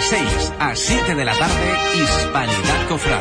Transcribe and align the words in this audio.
De 0.00 0.06
6 0.06 0.52
a 0.58 0.74
7 0.74 1.14
de 1.14 1.24
la 1.26 1.34
tarde, 1.34 1.74
Hispanidad 1.94 2.88
Cofrade. 2.88 3.20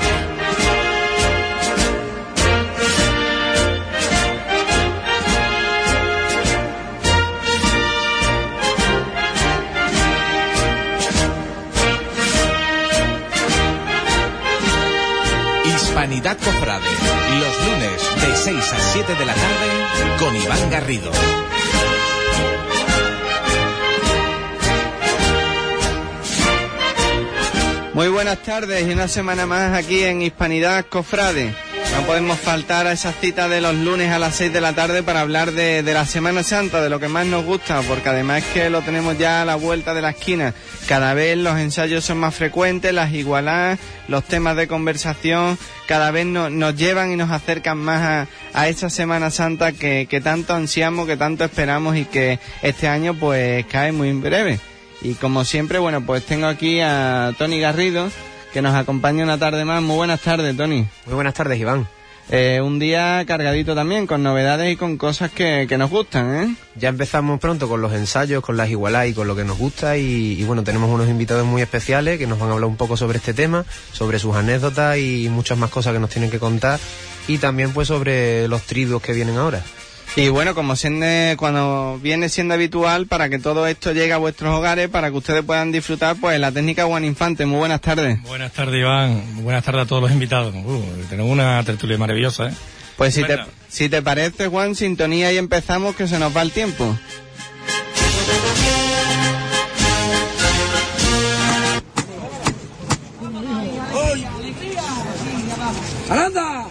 Hispanidad 15.65 16.37
Cofrade, 16.37 16.85
los 17.39 17.67
lunes 17.67 18.25
de 18.25 18.37
6 18.37 18.73
a 18.73 18.79
7 18.79 19.15
de 19.15 19.25
la 19.25 19.33
tarde 19.33 20.17
con 20.17 20.33
Iván 20.33 20.69
Garrido. 20.69 21.11
Muy 27.99 28.07
buenas 28.07 28.41
tardes 28.43 28.87
y 28.87 28.93
una 28.93 29.09
semana 29.09 29.45
más 29.45 29.73
aquí 29.73 30.05
en 30.05 30.21
Hispanidad 30.21 30.85
Cofrade. 30.85 31.53
No 31.97 32.03
podemos 32.03 32.39
faltar 32.39 32.87
a 32.87 32.93
esa 32.93 33.11
cita 33.11 33.49
de 33.49 33.59
los 33.59 33.75
lunes 33.75 34.09
a 34.09 34.19
las 34.19 34.35
6 34.35 34.53
de 34.53 34.61
la 34.61 34.71
tarde 34.71 35.03
para 35.03 35.19
hablar 35.19 35.51
de, 35.51 35.81
la 35.83 36.05
Semana 36.05 36.43
Santa, 36.43 36.81
de 36.81 36.89
lo 36.89 37.01
que 37.01 37.09
más 37.09 37.25
nos 37.25 37.43
gusta, 37.43 37.81
porque 37.81 38.07
además 38.07 38.45
que 38.53 38.69
lo 38.69 38.81
tenemos 38.83 39.17
ya 39.17 39.41
a 39.41 39.45
la 39.45 39.57
vuelta 39.57 39.93
de 39.93 40.01
la 40.01 40.11
esquina. 40.11 40.53
Cada 40.87 41.13
vez 41.13 41.37
los 41.37 41.59
ensayos 41.59 42.05
son 42.05 42.19
más 42.19 42.35
frecuentes, 42.35 42.93
las 42.93 43.11
igualadas, 43.11 43.79
los 44.07 44.23
temas 44.23 44.55
de 44.55 44.69
conversación, 44.69 45.57
cada 45.85 46.09
vez 46.11 46.25
nos 46.25 46.75
llevan 46.77 47.11
y 47.11 47.17
nos 47.17 47.31
acercan 47.31 47.79
más 47.79 48.29
a, 48.53 48.67
esa 48.69 48.89
Semana 48.89 49.29
Santa 49.29 49.73
que, 49.73 50.07
que 50.09 50.21
tanto 50.21 50.53
ansiamos, 50.53 51.05
que 51.05 51.17
tanto 51.17 51.43
esperamos 51.43 51.97
y 51.97 52.05
que 52.05 52.39
este 52.61 52.87
año 52.87 53.13
pues 53.13 53.65
cae 53.65 53.91
muy 53.91 54.13
breve. 54.13 54.57
Y 55.01 55.13
como 55.13 55.45
siempre, 55.45 55.79
bueno, 55.79 56.05
pues 56.05 56.25
tengo 56.25 56.47
aquí 56.47 56.81
a 56.81 57.33
Tony 57.37 57.59
Garrido, 57.59 58.09
que 58.53 58.61
nos 58.61 58.75
acompaña 58.75 59.23
una 59.23 59.37
tarde 59.37 59.65
más. 59.65 59.81
Muy 59.81 59.95
buenas 59.95 60.21
tardes, 60.21 60.55
Tony. 60.55 60.87
Muy 61.05 61.15
buenas 61.15 61.33
tardes, 61.33 61.59
Iván. 61.59 61.87
Eh, 62.31 62.61
un 62.61 62.77
día 62.77 63.23
cargadito 63.25 63.73
también, 63.73 64.05
con 64.05 64.21
novedades 64.21 64.71
y 64.71 64.75
con 64.75 64.97
cosas 64.97 65.31
que, 65.31 65.65
nos 65.79 65.89
gustan, 65.89 66.35
¿eh? 66.35 66.55
Ya 66.75 66.89
empezamos 66.89 67.39
pronto 67.39 67.67
con 67.67 67.81
los 67.81 67.91
ensayos, 67.93 68.43
con 68.43 68.55
las 68.55 68.69
igualadas 68.69 69.07
y 69.07 69.13
con 69.13 69.27
lo 69.27 69.35
que 69.35 69.43
nos 69.43 69.57
gusta 69.57 69.97
y, 69.97 70.43
bueno, 70.43 70.63
tenemos 70.63 70.91
unos 70.91 71.09
invitados 71.09 71.47
muy 71.47 71.63
especiales 71.63 72.19
que 72.19 72.27
nos 72.27 72.37
van 72.37 72.49
a 72.49 72.53
hablar 72.53 72.69
un 72.69 72.77
poco 72.77 72.97
sobre 72.97 73.17
este 73.17 73.33
tema, 73.33 73.65
sobre 73.93 74.19
sus 74.19 74.35
anécdotas 74.35 74.99
y 74.99 75.27
muchas 75.31 75.57
más 75.57 75.71
cosas 75.71 75.93
que 75.93 75.99
nos 75.99 76.11
tienen 76.11 76.29
que 76.29 76.37
contar 76.37 76.79
y 77.27 77.39
también 77.39 77.73
pues 77.73 77.87
sobre 77.87 78.47
los 78.47 78.61
triduos 78.61 79.01
que 79.01 79.13
vienen 79.13 79.37
ahora. 79.37 79.63
Y 80.15 80.27
bueno, 80.27 80.53
como 80.53 80.75
siendo, 80.75 81.05
cuando 81.37 81.97
viene 82.01 82.27
siendo 82.27 82.53
habitual, 82.53 83.07
para 83.07 83.29
que 83.29 83.39
todo 83.39 83.67
esto 83.67 83.93
llegue 83.93 84.11
a 84.11 84.17
vuestros 84.17 84.53
hogares, 84.53 84.89
para 84.89 85.11
que 85.11 85.17
ustedes 85.17 85.43
puedan 85.43 85.71
disfrutar, 85.71 86.17
pues 86.19 86.37
la 86.39 86.51
técnica 86.51 86.85
Juan 86.85 87.05
Infante. 87.05 87.45
Muy 87.45 87.59
buenas 87.59 87.79
tardes. 87.79 88.21
Buenas 88.23 88.51
tardes, 88.51 88.81
Iván. 88.81 89.43
Buenas 89.43 89.63
tardes 89.63 89.83
a 89.83 89.85
todos 89.85 90.01
los 90.01 90.11
invitados. 90.11 90.53
Uh, 90.53 90.83
tenemos 91.09 91.31
una 91.31 91.63
tertulia 91.63 91.97
maravillosa, 91.97 92.47
¿eh? 92.49 92.53
Pues 92.97 93.13
si 93.13 93.23
te, 93.23 93.37
si 93.69 93.87
te 93.87 94.01
parece, 94.01 94.47
Juan, 94.47 94.75
sintonía 94.75 95.31
y 95.31 95.37
empezamos, 95.37 95.95
que 95.95 96.05
se 96.05 96.19
nos 96.19 96.35
va 96.35 96.41
el 96.41 96.51
tiempo. 96.51 96.97
¡Aranda! 106.09 106.65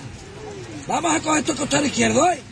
Vamos 0.87 1.15
a 1.15 1.21
coger 1.21 1.45
tu 1.45 1.55
costado 1.55 1.87
izquierdo, 1.87 2.31
¿eh? 2.31 2.43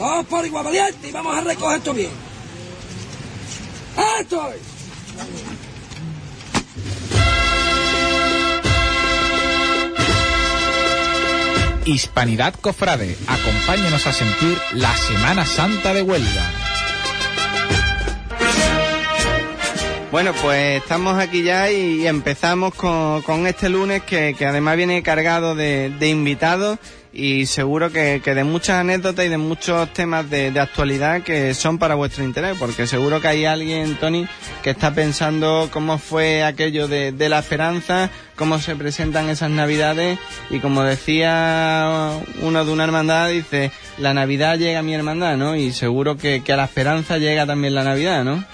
Vamos 0.00 0.26
por 0.26 0.46
igual 0.46 0.64
valiente 0.64 1.08
y 1.08 1.12
vamos 1.12 1.36
a 1.36 1.42
recoger 1.42 1.76
esto 1.76 1.92
bien. 1.92 2.10
¡Esto 4.18 4.50
Hispanidad 11.84 12.54
Cofrade, 12.54 13.18
acompáñenos 13.26 14.06
a 14.06 14.12
sentir 14.14 14.56
la 14.72 14.96
Semana 14.96 15.44
Santa 15.44 15.92
de 15.92 16.02
Huelga. 16.02 16.50
Bueno, 20.10 20.32
pues 20.40 20.82
estamos 20.82 21.18
aquí 21.18 21.42
ya 21.42 21.70
y 21.70 22.06
empezamos 22.06 22.74
con, 22.74 23.46
este 23.46 23.68
lunes 23.68 24.02
que, 24.02 24.34
además 24.46 24.76
viene 24.78 25.02
cargado 25.02 25.54
de, 25.54 25.90
de 25.90 26.08
invitados 26.08 26.78
y 27.12 27.46
seguro 27.46 27.90
que, 27.90 28.20
de 28.20 28.44
muchas 28.44 28.76
anécdotas 28.76 29.24
y 29.24 29.28
de 29.28 29.38
muchos 29.38 29.92
temas 29.92 30.30
de, 30.30 30.58
actualidad 30.60 31.22
que 31.22 31.54
son 31.54 31.78
para 31.78 31.94
vuestro 31.94 32.22
interés, 32.22 32.56
porque 32.58 32.86
seguro 32.86 33.20
que 33.20 33.28
hay 33.28 33.44
alguien, 33.44 33.96
Tony, 33.96 34.26
que 34.62 34.70
está 34.70 34.94
pensando 34.94 35.68
cómo 35.72 35.98
fue 35.98 36.44
aquello 36.44 36.86
de, 36.86 37.28
la 37.28 37.40
esperanza, 37.40 38.10
cómo 38.36 38.58
se 38.58 38.76
presentan 38.76 39.28
esas 39.28 39.50
navidades 39.50 40.18
y 40.50 40.60
como 40.60 40.82
decía 40.82 42.10
uno 42.42 42.64
de 42.64 42.72
una 42.72 42.84
hermandad, 42.84 43.28
dice, 43.30 43.72
la 43.98 44.14
Navidad 44.14 44.58
llega 44.58 44.80
a 44.80 44.82
mi 44.82 44.94
hermandad, 44.94 45.36
¿no? 45.36 45.56
Y 45.56 45.72
seguro 45.72 46.16
que, 46.16 46.42
que 46.42 46.52
a 46.52 46.56
la 46.56 46.64
esperanza 46.64 47.18
llega 47.18 47.46
también 47.46 47.74
la 47.74 47.84
Navidad, 47.84 48.24
¿no? 48.24 48.44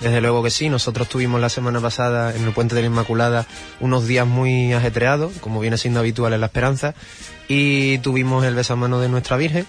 Desde 0.00 0.22
luego 0.22 0.42
que 0.42 0.50
sí, 0.50 0.70
nosotros 0.70 1.08
tuvimos 1.10 1.42
la 1.42 1.50
semana 1.50 1.78
pasada 1.78 2.34
en 2.34 2.44
el 2.44 2.52
Puente 2.52 2.74
de 2.74 2.80
la 2.80 2.86
Inmaculada 2.86 3.46
unos 3.80 4.06
días 4.06 4.26
muy 4.26 4.72
ajetreados, 4.72 5.32
como 5.40 5.60
viene 5.60 5.76
siendo 5.76 6.00
habitual 6.00 6.32
en 6.32 6.40
la 6.40 6.46
Esperanza, 6.46 6.94
y 7.52 7.98
tuvimos 7.98 8.44
el 8.44 8.54
besamano 8.54 9.00
de 9.00 9.08
nuestra 9.08 9.36
Virgen 9.36 9.66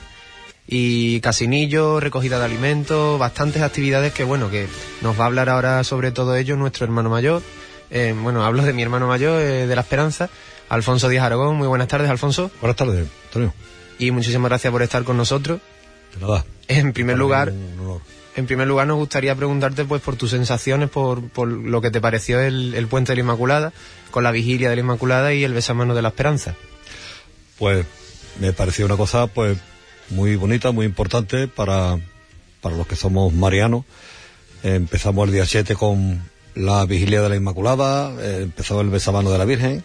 y 0.67 1.19
casinillo, 1.19 1.99
recogida 1.99 2.37
de 2.37 2.45
alimentos, 2.45 3.17
bastantes 3.17 3.63
actividades 3.63 4.13
que 4.13 4.23
bueno, 4.23 4.51
que 4.51 4.67
nos 5.01 5.19
va 5.19 5.23
a 5.23 5.25
hablar 5.25 5.49
ahora 5.49 5.83
sobre 5.83 6.11
todo 6.11 6.35
ello 6.35 6.55
nuestro 6.55 6.85
hermano 6.85 7.09
mayor. 7.09 7.41
Eh, 7.89 8.13
bueno, 8.15 8.45
hablo 8.45 8.61
de 8.61 8.73
mi 8.73 8.83
hermano 8.83 9.07
mayor, 9.07 9.41
eh, 9.41 9.65
de 9.65 9.75
la 9.75 9.81
Esperanza, 9.81 10.29
Alfonso 10.69 11.09
Díaz 11.09 11.25
Aragón. 11.25 11.57
Muy 11.57 11.67
buenas 11.67 11.87
tardes, 11.87 12.07
Alfonso. 12.11 12.51
Buenas 12.61 12.77
tardes, 12.77 13.07
Antonio. 13.25 13.51
Y 13.97 14.11
muchísimas 14.11 14.49
gracias 14.49 14.71
por 14.71 14.83
estar 14.83 15.03
con 15.03 15.17
nosotros. 15.17 15.59
De 16.13 16.21
nada. 16.21 16.45
En 16.67 16.93
primer 16.93 17.17
lugar, 17.17 17.51
en 18.35 18.45
primer 18.45 18.67
lugar 18.67 18.85
nos 18.85 18.97
gustaría 18.97 19.33
preguntarte 19.33 19.85
pues 19.85 20.03
por 20.03 20.17
tus 20.17 20.29
sensaciones, 20.29 20.91
por, 20.91 21.27
por 21.29 21.47
lo 21.47 21.81
que 21.81 21.89
te 21.89 21.99
pareció 21.99 22.39
el, 22.41 22.75
el 22.75 22.85
puente 22.85 23.13
de 23.13 23.15
la 23.15 23.21
Inmaculada, 23.21 23.73
con 24.11 24.23
la 24.23 24.29
vigilia 24.29 24.69
de 24.69 24.75
la 24.75 24.81
Inmaculada 24.81 25.33
y 25.33 25.43
el 25.43 25.55
besamano 25.55 25.95
de 25.95 26.03
la 26.03 26.09
Esperanza 26.09 26.55
pues 27.61 27.85
me 28.39 28.53
pareció 28.53 28.87
una 28.87 28.97
cosa 28.97 29.27
pues 29.27 29.55
muy 30.09 30.35
bonita, 30.35 30.71
muy 30.71 30.83
importante 30.83 31.47
para, 31.47 31.99
para 32.59 32.75
los 32.75 32.87
que 32.87 32.95
somos 32.95 33.31
marianos. 33.33 33.85
empezamos 34.63 35.27
el 35.27 35.33
día 35.35 35.45
7 35.45 35.75
con 35.75 36.27
la 36.55 36.83
vigilia 36.85 37.21
de 37.21 37.29
la 37.29 37.35
Inmaculada, 37.35 38.15
eh, 38.19 38.39
empezó 38.41 38.81
el 38.81 38.89
besabano 38.89 39.29
de 39.29 39.37
la 39.37 39.45
Virgen, 39.45 39.83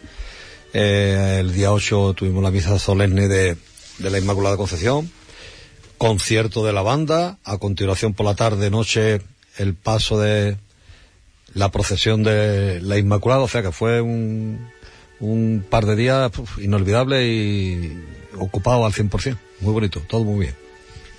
eh, 0.73 1.37
el 1.41 1.53
día 1.53 1.71
8 1.71 2.15
tuvimos 2.17 2.43
la 2.43 2.51
misa 2.51 2.79
solemne 2.79 3.29
de, 3.29 3.59
de 3.99 4.11
la 4.11 4.19
Inmaculada 4.19 4.57
Concepción, 4.57 5.13
concierto 5.99 6.65
de 6.65 6.73
la 6.73 6.81
banda, 6.81 7.37
a 7.45 7.59
continuación 7.59 8.15
por 8.15 8.25
la 8.25 8.35
tarde, 8.35 8.71
noche, 8.71 9.21
el 9.59 9.75
paso 9.75 10.19
de 10.19 10.57
la 11.53 11.71
procesión 11.71 12.23
de 12.23 12.81
la 12.81 12.97
Inmaculada, 12.97 13.43
o 13.43 13.49
sea 13.49 13.61
que 13.61 13.71
fue 13.71 14.01
un, 14.01 14.67
un 15.21 15.65
par 15.69 15.87
de 15.87 15.97
días 15.97 16.31
inolvidable 16.59 17.27
y 17.27 18.03
ocupado 18.39 18.85
al 18.85 18.93
100%. 18.93 19.37
Muy 19.61 19.73
bonito, 19.73 20.01
todo 20.07 20.25
muy 20.25 20.47
bien. 20.47 20.67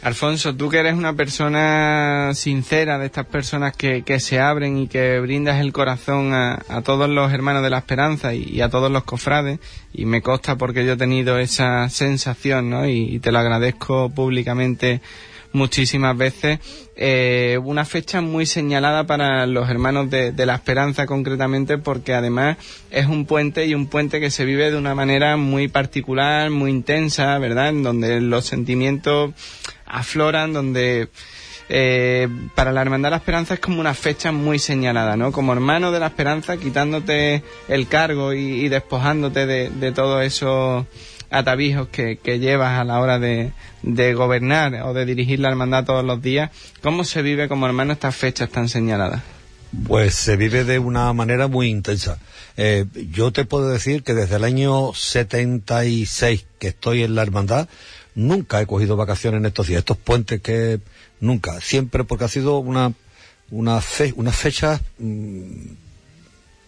Alfonso, 0.03 0.55
tú 0.55 0.69
que 0.69 0.77
eres 0.77 0.93
una 0.93 1.13
persona 1.13 2.31
sincera, 2.35 2.99
de 2.99 3.07
estas 3.07 3.25
personas 3.25 3.75
que, 3.75 4.03
que 4.03 4.19
se 4.19 4.39
abren 4.39 4.77
y 4.77 4.87
que 4.87 5.19
brindas 5.19 5.59
el 5.59 5.73
corazón 5.73 6.33
a, 6.33 6.63
a 6.69 6.81
todos 6.81 7.09
los 7.09 7.33
hermanos 7.33 7.63
de 7.63 7.71
la 7.71 7.79
esperanza 7.79 8.33
y, 8.33 8.61
a 8.61 8.69
todos 8.69 8.91
los 8.91 9.03
cofrades, 9.03 9.59
y 9.93 10.05
me 10.05 10.21
consta 10.21 10.55
porque 10.55 10.85
yo 10.85 10.93
he 10.93 10.97
tenido 10.97 11.39
esa 11.39 11.89
sensación, 11.89 12.69
¿no? 12.69 12.87
y 12.87 13.19
te 13.19 13.31
lo 13.31 13.39
agradezco 13.39 14.09
públicamente 14.11 15.01
muchísimas 15.57 16.15
veces. 16.15 16.59
Eh, 16.95 17.59
una 17.63 17.83
fecha 17.83 18.21
muy 18.21 18.45
señalada 18.45 19.05
para 19.05 19.45
los 19.45 19.69
hermanos 19.69 20.09
de, 20.09 20.33
la 20.45 20.55
esperanza 20.55 21.05
concretamente 21.05 21.77
porque 21.77 22.13
además 22.13 22.57
es 22.89 23.07
un 23.07 23.25
puente 23.25 23.65
y 23.65 23.73
un 23.73 23.87
puente 23.87 24.19
que 24.19 24.31
se 24.31 24.45
vive 24.45 24.71
de 24.71 24.77
una 24.77 24.95
manera 24.95 25.35
muy 25.35 25.67
particular, 25.67 26.49
muy 26.49 26.71
intensa, 26.71 27.37
¿verdad? 27.39 27.69
En 27.69 27.83
donde 27.83 28.21
los 28.21 28.45
sentimientos 28.45 29.33
afloran, 29.85 30.53
donde... 30.53 31.09
Eh, 31.69 32.29
para 32.55 32.71
la 32.71 32.81
Hermandad 32.81 33.07
de 33.07 33.11
la 33.11 33.17
Esperanza 33.17 33.55
es 33.55 33.59
como 33.59 33.81
una 33.81 33.93
fecha 33.93 34.31
muy 34.31 34.57
señalada, 34.57 35.17
¿no? 35.17 35.33
Como 35.33 35.51
hermano 35.51 35.91
de 35.91 35.99
la 35.99 36.07
Esperanza, 36.07 36.55
quitándote 36.55 37.43
el 37.67 37.89
cargo 37.89 38.31
y, 38.31 38.69
despojándote 38.69 39.45
de, 39.45 39.69
de 39.69 39.91
todo 39.91 40.21
eso 40.21 40.87
atavijos 41.29 41.87
que, 41.89 42.17
que 42.17 42.39
llevas 42.39 42.79
a 42.79 42.83
la 42.83 42.99
hora 42.99 43.19
de, 43.19 43.51
de, 43.83 44.13
gobernar 44.13 44.73
o 44.83 44.93
de 44.93 45.05
dirigir 45.05 45.39
la 45.39 45.49
hermandad 45.49 45.85
todos 45.85 46.03
los 46.05 46.21
días, 46.21 46.51
¿cómo 46.81 47.03
se 47.03 47.21
vive 47.21 47.47
como 47.47 47.65
hermano 47.65 47.93
estas 47.93 48.15
fechas 48.15 48.49
tan 48.49 48.69
señaladas? 48.69 49.21
Pues 49.87 50.15
se 50.15 50.37
vive 50.37 50.63
de 50.63 50.79
una 50.79 51.11
manera 51.13 51.47
muy 51.47 51.67
intensa. 51.69 52.19
Eh, 52.55 52.85
yo 53.11 53.31
te 53.31 53.43
puedo 53.45 53.69
decir 53.69 54.01
que 54.03 54.13
desde 54.13 54.37
el 54.37 54.43
año 54.45 54.93
76 54.93 56.45
que 56.59 56.69
estoy 56.69 57.03
en 57.03 57.15
la 57.15 57.21
hermandad, 57.23 57.67
nunca 58.15 58.61
he 58.61 58.65
cogido 58.65 58.95
vacaciones 58.95 59.39
en 59.39 59.45
estos 59.45 59.67
días, 59.67 59.79
estos 59.79 59.97
puentes 59.97 60.41
que 60.41 60.79
nunca, 61.19 61.59
siempre 61.61 62.03
porque 62.03 62.25
ha 62.25 62.29
sido 62.29 62.57
una 62.59 62.93
unas, 63.49 63.85
fe- 63.85 64.13
unas 64.17 64.35
fechas 64.35 64.81
mm, 64.99 65.71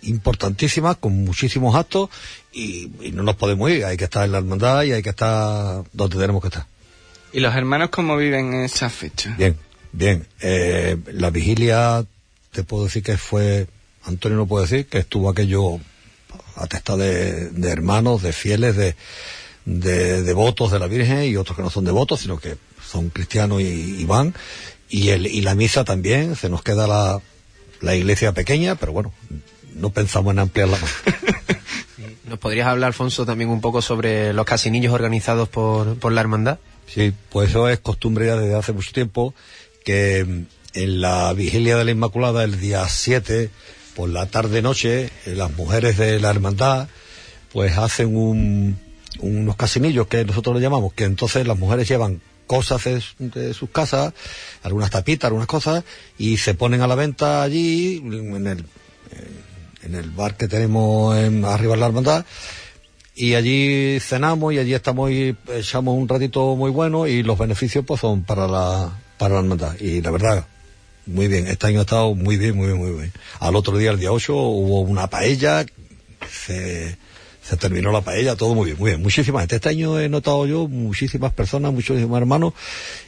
importantísimas, 0.04 0.98
con 0.98 1.24
muchísimos 1.24 1.76
actos, 1.76 2.10
y, 2.52 2.90
y 3.02 3.12
no 3.12 3.24
nos 3.24 3.36
podemos 3.36 3.70
ir, 3.70 3.86
hay 3.86 3.98
que 3.98 4.06
estar 4.06 4.26
en 4.26 4.32
la 4.32 4.40
hermandad 4.40 4.84
y 4.84 4.94
hay 4.94 5.02
que 5.02 5.10
estar 5.10 5.84
donde 5.94 6.18
tenemos 6.18 6.42
que 6.42 6.48
estar. 6.48 6.66
¿Y 7.32 7.40
los 7.42 7.56
hermanos 7.56 7.90
cómo 7.90 8.18
viven 8.18 8.54
esa 8.54 8.90
fecha? 8.90 9.36
Bien, 9.38 9.56
bien. 9.92 10.28
Eh, 10.42 10.98
la 11.12 11.30
vigilia, 11.30 12.06
te 12.52 12.64
puedo 12.64 12.86
decir 12.86 13.04
que 13.04 13.18
fue, 13.18 13.68
Antonio 14.04 14.38
no 14.38 14.48
puede 14.48 14.66
decir, 14.66 14.88
que 14.88 15.00
estuvo 15.00 15.30
aquello 15.30 15.80
atestado 16.56 17.00
de, 17.00 17.50
de 17.50 17.70
hermanos, 17.70 18.24
de 18.24 18.34
fieles, 18.34 18.76
de, 18.76 18.96
de 19.66 20.24
devotos 20.24 20.72
de 20.72 20.80
la 20.80 20.88
Virgen 20.88 21.24
y 21.24 21.36
otros 21.36 21.56
que 21.56 21.64
no 21.64 21.70
son 21.70 21.86
devotos, 21.86 22.22
sino 22.22 22.40
que 22.40 22.58
son 22.84 23.10
cristianos 23.10 23.62
y, 23.62 23.98
y 24.00 24.06
van. 24.06 24.34
Y, 24.90 25.10
el, 25.10 25.28
y 25.28 25.42
la 25.42 25.54
misa 25.54 25.84
también, 25.84 26.36
se 26.36 26.50
nos 26.50 26.64
queda 26.64 26.88
la, 26.88 27.22
la 27.82 27.96
iglesia 27.96 28.32
pequeña, 28.34 28.74
pero 28.76 28.92
bueno, 28.92 29.14
no 29.80 29.90
pensamos 29.90 30.34
en 30.34 30.40
ampliarla 30.40 30.78
más. 30.78 30.92
¿Nos 32.30 32.40
podrías 32.40 32.68
hablar, 32.68 32.90
Alfonso, 32.90 33.26
también 33.26 33.50
un 33.50 33.62
poco 33.62 33.82
sobre 33.82 34.34
los 34.34 34.46
casinillos 34.46 34.94
organizados 34.94 35.50
por, 35.50 35.98
por 35.98 36.12
la 36.12 36.22
hermandad? 36.22 36.60
Sí, 36.88 37.14
pues 37.30 37.50
eso 37.50 37.68
es 37.70 37.80
costumbre 37.80 38.28
ya 38.28 38.36
desde 38.36 38.56
hace 38.56 38.74
mucho 38.74 38.92
tiempo, 38.92 39.34
que 39.84 40.26
mm, 40.26 40.44
en 40.74 41.02
la 41.02 41.34
vigilia 41.34 41.78
de 41.78 41.86
la 41.86 41.92
Inmaculada, 41.92 42.44
el 42.44 42.60
día 42.60 42.88
7, 42.88 43.50
por 43.96 44.10
la 44.10 44.28
tarde-noche, 44.28 45.06
eh, 45.26 45.36
las 45.36 45.52
mujeres 45.56 45.98
de 45.98 46.20
la 46.20 46.30
hermandad, 46.30 46.88
pues 47.52 47.78
hacen 47.78 48.16
un, 48.16 48.80
unos 49.20 49.56
casinillos 49.56 50.08
que 50.08 50.24
nosotros 50.26 50.56
le 50.56 50.62
llamamos, 50.62 50.94
que 50.94 51.06
entonces 51.06 51.48
las 51.48 51.58
mujeres 51.58 51.88
llevan 51.88 52.22
cosas 52.48 52.84
de, 52.84 53.04
de 53.20 53.54
sus 53.54 53.70
casas, 53.70 54.14
algunas 54.64 54.90
tapitas, 54.90 55.28
algunas 55.28 55.48
cosas, 55.48 55.84
y 56.18 56.38
se 56.38 56.54
ponen 56.56 56.82
a 56.82 56.88
la 56.88 56.96
venta 56.96 57.44
allí, 57.44 57.98
en 57.98 58.48
el, 58.48 58.66
en 59.84 59.96
el 59.96 60.10
bar 60.10 60.36
que 60.36 60.48
tenemos 60.48 61.18
en, 61.18 61.46
arriba 61.46 61.74
en 61.74 61.80
la 61.80 61.86
hermandad, 61.88 62.26
y 63.20 63.36
allí 63.36 64.00
cenamos 64.00 64.54
y 64.54 64.60
allí 64.60 64.74
estamos 64.74 65.12
y 65.12 65.36
echamos 65.54 65.98
un 65.98 66.08
ratito 66.08 66.56
muy 66.56 66.72
bueno 66.72 67.06
y 67.06 67.22
los 67.22 67.38
beneficios 67.38 67.84
pues 67.86 68.00
son 68.00 68.24
para 68.24 68.48
la 68.48 68.98
para 69.18 69.36
la 69.36 69.42
hermandad. 69.42 69.76
Y 69.78 70.02
la 70.02 70.12
verdad 70.12 70.48
muy 71.06 71.28
bien. 71.28 71.48
Este 71.48 71.68
año 71.68 71.80
ha 71.80 71.82
estado 71.82 72.16
muy 72.16 72.38
bien 72.38 72.56
muy 72.56 72.68
bien 72.68 72.78
muy 72.78 72.92
bien. 72.92 73.12
Al 73.42 73.58
otro 73.58 73.78
día 73.78 73.92
el 73.92 74.00
día 74.00 74.14
8 74.14 74.34
hubo 74.34 74.82
una 74.82 75.08
paella 75.08 75.66
se 76.32 76.98
se 77.44 77.58
terminó 77.58 77.92
la 77.92 78.00
paella 78.00 78.38
todo 78.38 78.56
muy 78.56 78.68
bien 78.68 78.78
muy 78.80 78.92
bien. 78.92 79.02
Muchísimas 79.02 79.42
gente. 79.42 79.58
Este 79.58 79.68
año 79.68 80.00
he 80.00 80.08
notado 80.08 80.48
yo 80.48 80.70
muchísimas 80.70 81.34
personas 81.34 81.74
muchísimos 81.74 82.18
hermanos 82.18 82.54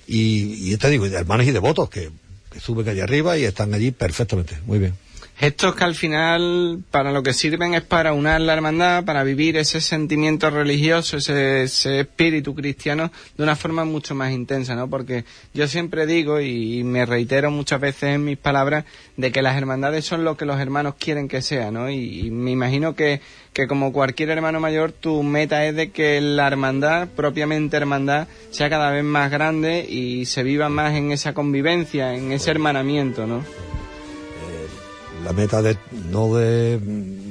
y, 0.08 0.74
y 0.74 0.76
te 0.76 0.90
digo 0.90 1.06
hermanos 1.06 1.48
y 1.48 1.52
devotos 1.52 1.90
que, 1.90 2.10
que 2.52 2.60
suben 2.60 2.90
allí 2.90 3.00
arriba 3.00 3.38
y 3.38 3.46
están 3.46 3.74
allí 3.74 3.92
perfectamente. 3.92 4.58
Muy 4.66 4.80
bien 4.80 4.94
Estos 5.42 5.74
que 5.74 5.84
al 5.84 5.96
final 5.96 6.84
para 6.92 7.12
lo 7.12 7.24
que 7.24 7.34
sirven 7.34 7.74
es 7.74 7.82
para 7.82 8.14
unar 8.14 8.42
la 8.42 8.54
hermandad, 8.54 9.04
para 9.04 9.24
vivir 9.24 9.58
ese 9.58 9.82
sentimiento 9.82 10.52
religioso, 10.52 11.18
ese, 11.18 11.64
ese 11.64 12.02
espíritu 12.02 12.54
cristiano 12.54 13.12
de 13.36 13.42
una 13.42 13.56
forma 13.56 13.84
mucho 13.84 14.14
más 14.14 14.34
intensa, 14.34 14.76
¿no? 14.76 14.88
Porque 14.88 15.26
yo 15.56 15.68
siempre 15.68 16.06
digo 16.06 16.40
y 16.40 16.84
me 16.84 17.08
reitero 17.08 17.50
muchas 17.50 17.82
veces 17.82 18.14
en 18.14 18.24
mis 18.24 18.38
palabras 18.38 18.86
de 19.18 19.32
que 19.32 19.42
las 19.42 19.58
hermandades 19.58 20.06
son 20.06 20.24
lo 20.24 20.38
que 20.38 20.46
los 20.46 20.60
hermanos 20.60 20.94
quieren 21.00 21.28
que 21.28 21.42
sea, 21.42 21.72
¿no? 21.72 21.90
Y, 21.90 22.28
y 22.28 22.30
me 22.30 22.52
imagino 22.52 22.94
que, 22.94 23.20
que 23.52 23.66
como 23.66 23.92
cualquier 23.92 24.30
hermano 24.30 24.60
mayor 24.60 24.92
tu 24.92 25.24
meta 25.24 25.66
es 25.66 25.76
de 25.76 25.90
que 25.90 26.22
la 26.22 26.46
hermandad, 26.46 27.08
propiamente 27.08 27.78
hermandad, 27.78 28.28
sea 28.52 28.70
cada 28.70 28.92
vez 28.92 29.04
más 29.04 29.32
grande 29.32 29.88
y 29.90 30.26
se 30.28 30.44
viva 30.44 30.70
más 30.70 30.94
en 30.94 31.12
esa 31.12 31.34
convivencia, 31.34 32.14
en 32.14 32.32
ese 32.32 32.52
hermanamiento, 32.52 33.26
¿no? 33.26 33.44
La 35.32 35.38
meta 35.38 35.62
de 35.62 35.78
no 36.12 36.36
de 36.36 36.78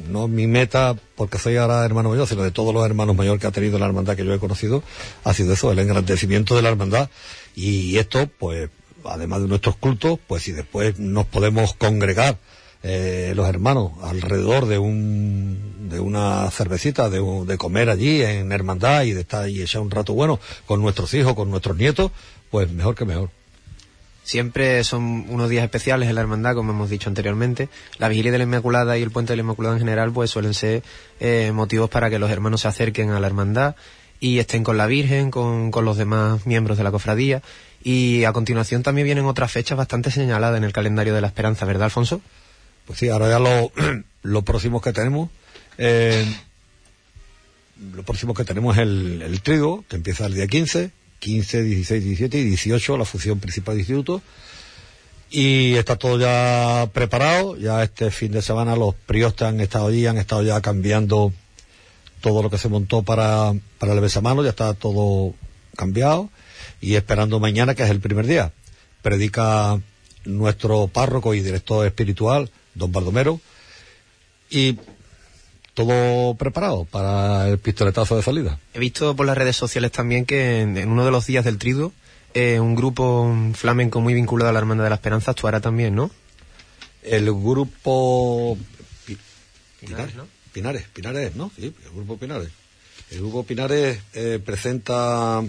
no 0.08 0.26
mi 0.26 0.46
meta 0.46 0.96
porque 1.16 1.36
soy 1.36 1.56
ahora 1.56 1.84
hermano 1.84 2.08
mayor 2.08 2.26
sino 2.26 2.42
de 2.42 2.50
todos 2.50 2.72
los 2.72 2.84
hermanos 2.86 3.14
mayores 3.14 3.42
que 3.42 3.46
ha 3.46 3.50
tenido 3.50 3.78
la 3.78 3.84
hermandad 3.84 4.16
que 4.16 4.24
yo 4.24 4.32
he 4.32 4.38
conocido 4.38 4.82
ha 5.22 5.34
sido 5.34 5.52
eso 5.52 5.70
el 5.70 5.78
engrandecimiento 5.80 6.56
de 6.56 6.62
la 6.62 6.70
hermandad. 6.70 7.10
Y 7.54 7.98
esto 7.98 8.26
pues 8.38 8.70
además 9.04 9.42
de 9.42 9.48
nuestros 9.48 9.76
cultos 9.76 10.18
pues 10.26 10.44
si 10.44 10.52
después 10.52 10.98
nos 10.98 11.26
podemos 11.26 11.74
congregar 11.74 12.38
eh, 12.82 13.34
los 13.36 13.46
hermanos 13.46 13.92
alrededor 14.02 14.64
de 14.64 14.78
un 14.78 15.90
de 15.90 16.00
una 16.00 16.50
cervecita 16.50 17.10
de, 17.10 17.20
de 17.46 17.58
comer 17.58 17.90
allí 17.90 18.22
en 18.22 18.50
hermandad 18.50 19.02
y 19.02 19.12
de 19.12 19.20
estar 19.20 19.46
y 19.46 19.60
echar 19.60 19.82
un 19.82 19.90
rato 19.90 20.14
bueno 20.14 20.40
con 20.64 20.80
nuestros 20.80 21.12
hijos 21.12 21.34
con 21.34 21.50
nuestros 21.50 21.76
nietos 21.76 22.12
pues 22.50 22.70
mejor 22.70 22.94
que 22.94 23.04
mejor 23.04 23.28
Siempre 24.30 24.84
son 24.84 25.26
unos 25.28 25.50
días 25.50 25.64
especiales 25.64 26.08
en 26.08 26.14
la 26.14 26.20
hermandad, 26.20 26.54
como 26.54 26.70
hemos 26.70 26.88
dicho 26.88 27.08
anteriormente. 27.08 27.68
La 27.98 28.06
vigilia 28.06 28.30
de 28.30 28.38
la 28.38 28.44
Inmaculada 28.44 28.96
y 28.96 29.02
el 29.02 29.10
puente 29.10 29.32
de 29.32 29.38
la 29.38 29.40
Inmaculada 29.40 29.74
en 29.74 29.80
general, 29.80 30.12
pues 30.12 30.30
suelen 30.30 30.54
ser 30.54 30.84
eh, 31.18 31.50
motivos 31.52 31.90
para 31.90 32.10
que 32.10 32.20
los 32.20 32.30
hermanos 32.30 32.60
se 32.60 32.68
acerquen 32.68 33.10
a 33.10 33.18
la 33.18 33.26
hermandad 33.26 33.74
y 34.20 34.38
estén 34.38 34.62
con 34.62 34.78
la 34.78 34.86
Virgen, 34.86 35.32
con, 35.32 35.72
con 35.72 35.84
los 35.84 35.96
demás 35.96 36.46
miembros 36.46 36.78
de 36.78 36.84
la 36.84 36.92
cofradía. 36.92 37.42
Y 37.82 38.22
a 38.22 38.32
continuación 38.32 38.84
también 38.84 39.04
vienen 39.04 39.24
otras 39.24 39.50
fechas 39.50 39.76
bastante 39.76 40.12
señaladas 40.12 40.58
en 40.58 40.62
el 40.62 40.72
calendario 40.72 41.12
de 41.12 41.22
la 41.22 41.26
Esperanza, 41.26 41.66
¿verdad, 41.66 41.86
Alfonso? 41.86 42.20
Pues 42.86 43.00
sí, 43.00 43.08
ahora 43.08 43.30
ya 43.30 43.40
lo, 43.40 43.72
lo 44.22 44.42
próximo 44.42 44.80
que 44.80 44.92
tenemos, 44.92 45.28
eh, 45.76 46.24
lo 47.94 48.04
que 48.04 48.44
tenemos 48.44 48.76
es 48.76 48.82
el, 48.82 49.22
el 49.22 49.40
trigo, 49.42 49.84
que 49.88 49.96
empieza 49.96 50.26
el 50.26 50.34
día 50.34 50.46
15, 50.46 50.92
15, 51.20 51.62
16, 51.62 52.04
17 52.04 52.38
y 52.38 52.44
18, 52.44 52.98
la 52.98 53.04
función 53.04 53.38
principal 53.38 53.76
de 53.76 53.82
instituto. 53.82 54.22
Y 55.30 55.74
está 55.74 55.94
todo 55.96 56.18
ya 56.18 56.90
preparado, 56.92 57.56
ya 57.56 57.84
este 57.84 58.10
fin 58.10 58.32
de 58.32 58.42
semana 58.42 58.74
los 58.74 58.94
priostes 58.94 59.46
han 59.46 59.60
estado 59.60 59.86
allí, 59.86 60.06
han 60.06 60.18
estado 60.18 60.42
ya 60.42 60.60
cambiando 60.60 61.32
todo 62.20 62.42
lo 62.42 62.50
que 62.50 62.58
se 62.58 62.68
montó 62.68 63.02
para, 63.02 63.54
para 63.78 63.92
el 63.92 64.00
besamano, 64.00 64.42
ya 64.42 64.50
está 64.50 64.74
todo 64.74 65.34
cambiado 65.76 66.30
y 66.80 66.96
esperando 66.96 67.38
mañana 67.38 67.74
que 67.74 67.84
es 67.84 67.90
el 67.90 68.00
primer 68.00 68.26
día. 68.26 68.52
Predica 69.02 69.80
nuestro 70.24 70.88
párroco 70.88 71.34
y 71.34 71.40
director 71.40 71.86
espiritual, 71.86 72.50
don 72.74 72.92
Baldomero, 72.92 73.40
y 74.50 74.78
todo 75.74 76.34
preparado 76.34 76.84
para 76.84 77.48
el 77.48 77.58
pistoletazo 77.58 78.16
de 78.16 78.22
salida. 78.22 78.58
He 78.74 78.78
visto 78.78 79.14
por 79.16 79.26
las 79.26 79.36
redes 79.38 79.56
sociales 79.56 79.92
también 79.92 80.26
que 80.26 80.60
en, 80.60 80.76
en 80.76 80.88
uno 80.90 81.04
de 81.04 81.10
los 81.10 81.26
días 81.26 81.44
del 81.44 81.58
triduo, 81.58 81.92
eh, 82.34 82.60
un 82.60 82.74
grupo 82.74 83.34
flamenco 83.54 84.00
muy 84.00 84.14
vinculado 84.14 84.50
a 84.50 84.52
la 84.52 84.58
Hermandad 84.60 84.84
de 84.84 84.90
la 84.90 84.96
Esperanza 84.96 85.30
actuará 85.32 85.60
también, 85.60 85.94
¿no? 85.94 86.10
El 87.02 87.26
grupo 87.32 88.56
Pi- 89.06 89.16
Pinares, 89.80 90.12
Pinares, 90.12 90.14
¿no? 90.16 90.26
Pinares, 90.52 90.84
Pinares, 90.92 91.36
¿no? 91.36 91.50
Sí, 91.56 91.64
el 91.84 91.90
grupo 91.94 92.16
Pinares. 92.18 92.48
El 93.10 93.18
grupo 93.18 93.42
Pinares 93.44 93.98
eh, 94.14 94.38
presenta 94.44 95.42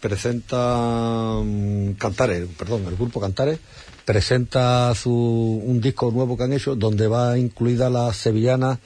presenta 0.00 1.40
mm, 1.42 1.92
Cantares, 1.92 2.46
perdón, 2.58 2.84
el 2.86 2.96
grupo 2.96 3.20
Cantares 3.20 3.58
presenta 4.04 4.94
su 4.94 5.10
un 5.12 5.80
disco 5.80 6.10
nuevo 6.12 6.36
que 6.36 6.44
han 6.44 6.52
hecho 6.52 6.76
donde 6.76 7.08
va 7.08 7.36
incluida 7.38 7.90
la 7.90 8.12
sevillana 8.12 8.78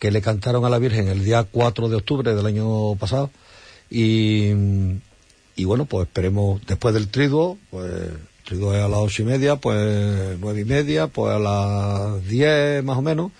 que 0.00 0.10
le 0.10 0.20
cantaron 0.20 0.64
a 0.64 0.70
la 0.70 0.78
Virgen 0.78 1.06
el 1.06 1.24
día 1.24 1.44
4 1.44 1.88
de 1.88 1.96
octubre 1.96 2.34
del 2.34 2.46
año 2.46 2.96
pasado. 2.96 3.30
Y 3.88 4.52
y 5.60 5.64
bueno, 5.66 5.84
pues 5.84 6.06
esperemos 6.06 6.58
después 6.66 6.94
del 6.94 7.08
triduo, 7.08 7.58
pues 7.68 7.84
triduo 8.46 8.74
es 8.74 8.82
a 8.82 8.88
las 8.88 9.00
ocho 9.00 9.20
y 9.20 9.26
media, 9.26 9.56
pues 9.56 10.38
nueve 10.40 10.62
y 10.62 10.64
media, 10.64 11.08
pues 11.08 11.34
a 11.34 11.38
las 11.38 12.26
diez 12.26 12.82
más 12.82 12.96
o 12.96 13.02
menos, 13.02 13.30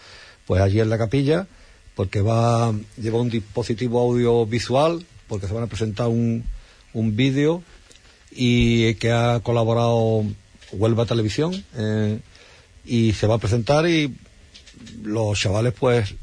pues 0.45 0.61
allí 0.61 0.81
en 0.81 0.91
la 0.91 0.99
capilla, 0.99 1.47
porque 1.95 2.21
va, 2.21 2.75
lleva 2.99 3.23
un 3.23 3.31
dispositivo 3.31 4.01
audiovisual, 4.01 5.03
porque 5.29 5.47
se 5.47 5.55
van 5.55 5.63
a 5.63 5.69
presentar 5.69 6.09
un, 6.09 6.45
un 6.93 7.17
vídeo 7.17 7.63
y 8.31 8.97
que 8.97 9.13
ha 9.13 9.41
colaborado 9.41 10.23
Huelva 10.73 11.07
Televisión 11.07 11.65
eh, 11.75 12.21
y 12.85 13.15
se 13.15 13.27
va 13.29 13.37
a 13.37 13.39
presentar 13.39 13.89
y 13.89 14.15
los 15.03 15.41
chavales 15.41 15.73
pues 15.73 16.15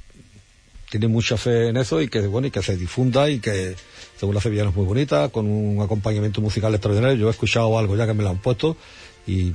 tienen 0.90 1.12
mucha 1.12 1.38
fe 1.38 1.70
en 1.70 1.78
eso 1.78 2.02
y 2.02 2.08
que 2.08 2.22
bueno 2.22 2.48
y 2.48 2.52
que 2.52 2.62
se 2.62 2.78
difunda 2.78 3.30
y 3.30 3.40
que 3.40 3.76
según 4.18 4.36
la 4.36 4.42
sevillana 4.42 4.70
es 4.70 4.76
muy 4.76 4.86
bonita 4.86 5.30
con 5.30 5.48
un 5.48 5.82
acompañamiento 5.82 6.42
musical 6.42 6.74
extraordinario. 6.74 7.18
Yo 7.18 7.28
he 7.28 7.32
escuchado 7.32 7.78
algo 7.78 7.96
ya 7.96 8.08
que 8.08 8.14
me 8.14 8.24
lo 8.24 8.30
han 8.30 8.38
puesto 8.38 8.78
y 9.26 9.52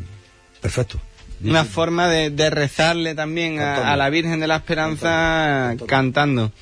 perfecto. 0.61 1.01
Una 1.45 1.65
forma 1.65 2.09
de, 2.09 2.31
de 2.31 2.51
rezarle 2.51 3.17
también 3.17 3.59
a 3.59 3.97
la 3.97 4.11
Virgen 4.11 4.39
de 4.39 4.47
la 4.47 4.57
Esperanza 4.57 5.75
cantando. 5.87 6.53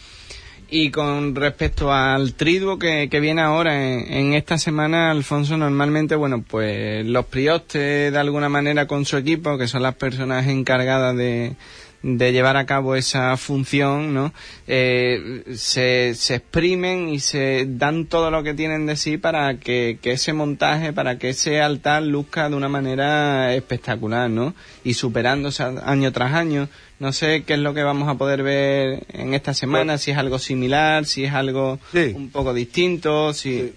Y 0.73 0.93
con 0.93 1.35
respecto 1.35 1.93
al 1.93 2.35
triduo 2.35 2.79
que, 2.79 3.09
que 3.11 3.19
viene 3.19 3.43
ahora 3.43 3.75
en, 3.75 4.13
en 4.13 4.35
esta 4.35 4.57
semana, 4.57 5.11
Alfonso, 5.11 5.57
normalmente, 5.57 6.15
bueno, 6.15 6.45
pues 6.49 7.05
los 7.05 7.27
priostes 7.27 8.13
de 8.13 8.19
alguna 8.19 8.49
manera 8.49 8.87
con 8.87 9.05
su 9.05 9.17
equipo, 9.17 9.59
que 9.59 9.67
son 9.67 9.83
las 9.83 9.97
personas 9.97 10.47
encargadas 10.47 11.17
de, 11.17 11.57
de 12.03 12.33
llevar 12.33 12.57
a 12.57 12.65
cabo 12.65 12.97
esa 12.97 13.37
función, 13.37 14.15
¿no? 14.15 14.33
Eh, 14.67 15.43
se, 15.55 16.15
se 16.15 16.37
exprimen 16.37 17.09
y 17.11 17.21
se 17.21 17.67
dan 17.69 18.07
todo 18.07 18.31
lo 18.31 18.43
que 18.43 18.55
tienen 18.55 18.87
de 18.87 18.97
sí 18.97 19.19
para 19.19 19.59
que, 19.59 19.99
que 20.01 20.13
ese 20.13 20.33
montaje, 20.33 20.93
para 20.95 21.19
que 21.19 21.31
ese 21.31 21.61
altar 21.61 22.03
luzca 22.03 22.49
de 22.49 22.57
una 22.57 22.69
manera 22.71 23.55
espectacular, 23.55 24.31
¿no? 24.31 24.55
Y 24.83 24.95
superándose 24.95 25.63
año 25.63 26.11
tras 26.13 26.33
año. 26.33 26.69
No 27.01 27.13
sé 27.13 27.45
qué 27.47 27.55
es 27.55 27.61
lo 27.61 27.75
que 27.75 27.83
vamos 27.83 28.09
a 28.09 28.15
poder 28.15 28.43
ver 28.43 29.05
en 29.13 29.35
esta 29.35 29.53
semana, 29.55 29.99
si 29.99 30.11
es 30.11 30.17
algo 30.19 30.39
similar, 30.39 31.05
si 31.07 31.25
es 31.25 31.33
algo 31.33 31.79
Sí. 31.93 32.13
un 32.15 32.31
poco 32.31 32.55
distinto, 32.55 33.33
si... 33.35 33.73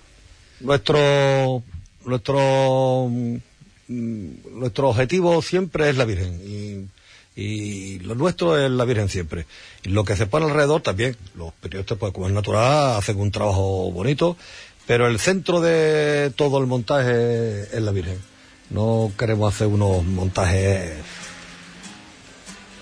Nuestro, 0.59 1.61
nuestro, 2.05 3.09
mm, 3.09 3.35
nuestro 4.53 4.89
objetivo 4.89 5.41
siempre 5.41 5.89
es 5.89 5.97
la 5.97 6.05
Virgen 6.05 6.39
y, 7.35 7.99
lo 7.99 8.15
nuestro 8.15 8.57
es 8.57 8.69
la 8.69 8.85
Virgen 8.85 9.09
siempre. 9.09 9.45
Y 9.83 9.89
lo 9.89 10.03
que 10.03 10.15
se 10.15 10.27
pone 10.27 10.45
alrededor 10.45 10.81
también, 10.81 11.17
los 11.35 11.53
periodistas, 11.53 11.97
pues 11.97 12.13
como 12.13 12.27
es 12.27 12.33
natural, 12.33 12.97
hacen 12.97 13.19
un 13.19 13.31
trabajo 13.31 13.91
bonito, 13.91 14.37
pero 14.85 15.07
el 15.07 15.19
centro 15.19 15.61
de 15.61 16.31
todo 16.35 16.59
el 16.59 16.67
montaje 16.67 17.63
es 17.75 17.81
la 17.81 17.91
Virgen. 17.91 18.19
No 18.69 19.11
queremos 19.17 19.53
hacer 19.53 19.67
unos 19.67 20.03
montajes 20.03 20.93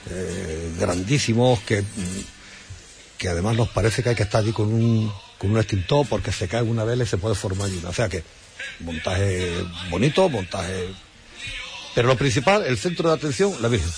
eh, 0.10 0.72
grandísimos 0.80 1.60
que, 1.62 1.84
que 3.18 3.30
además 3.30 3.56
nos 3.56 3.70
parece 3.70 4.04
que 4.04 4.10
hay 4.10 4.16
que 4.16 4.24
estar 4.24 4.42
allí 4.42 4.52
con 4.52 4.74
un, 4.74 5.12
con 5.38 5.52
un 5.52 5.58
extintor 5.58 6.06
porque 6.08 6.32
se 6.32 6.48
cae 6.48 6.62
una 6.62 6.84
vela 6.84 7.04
y 7.04 7.08
se 7.08 7.18
puede 7.18 7.36
formar 7.36 7.70
una. 7.70 7.90
O 7.90 7.94
sea 7.94 8.10
que 8.10 8.24
montaje 8.80 9.52
bonito, 9.90 10.28
montaje... 10.30 10.90
Pero 11.94 12.08
lo 12.08 12.16
principal, 12.16 12.64
el 12.66 12.78
centro 12.78 13.10
de 13.10 13.16
atención, 13.16 13.54
la 13.62 13.68
Virgen. 13.68 13.92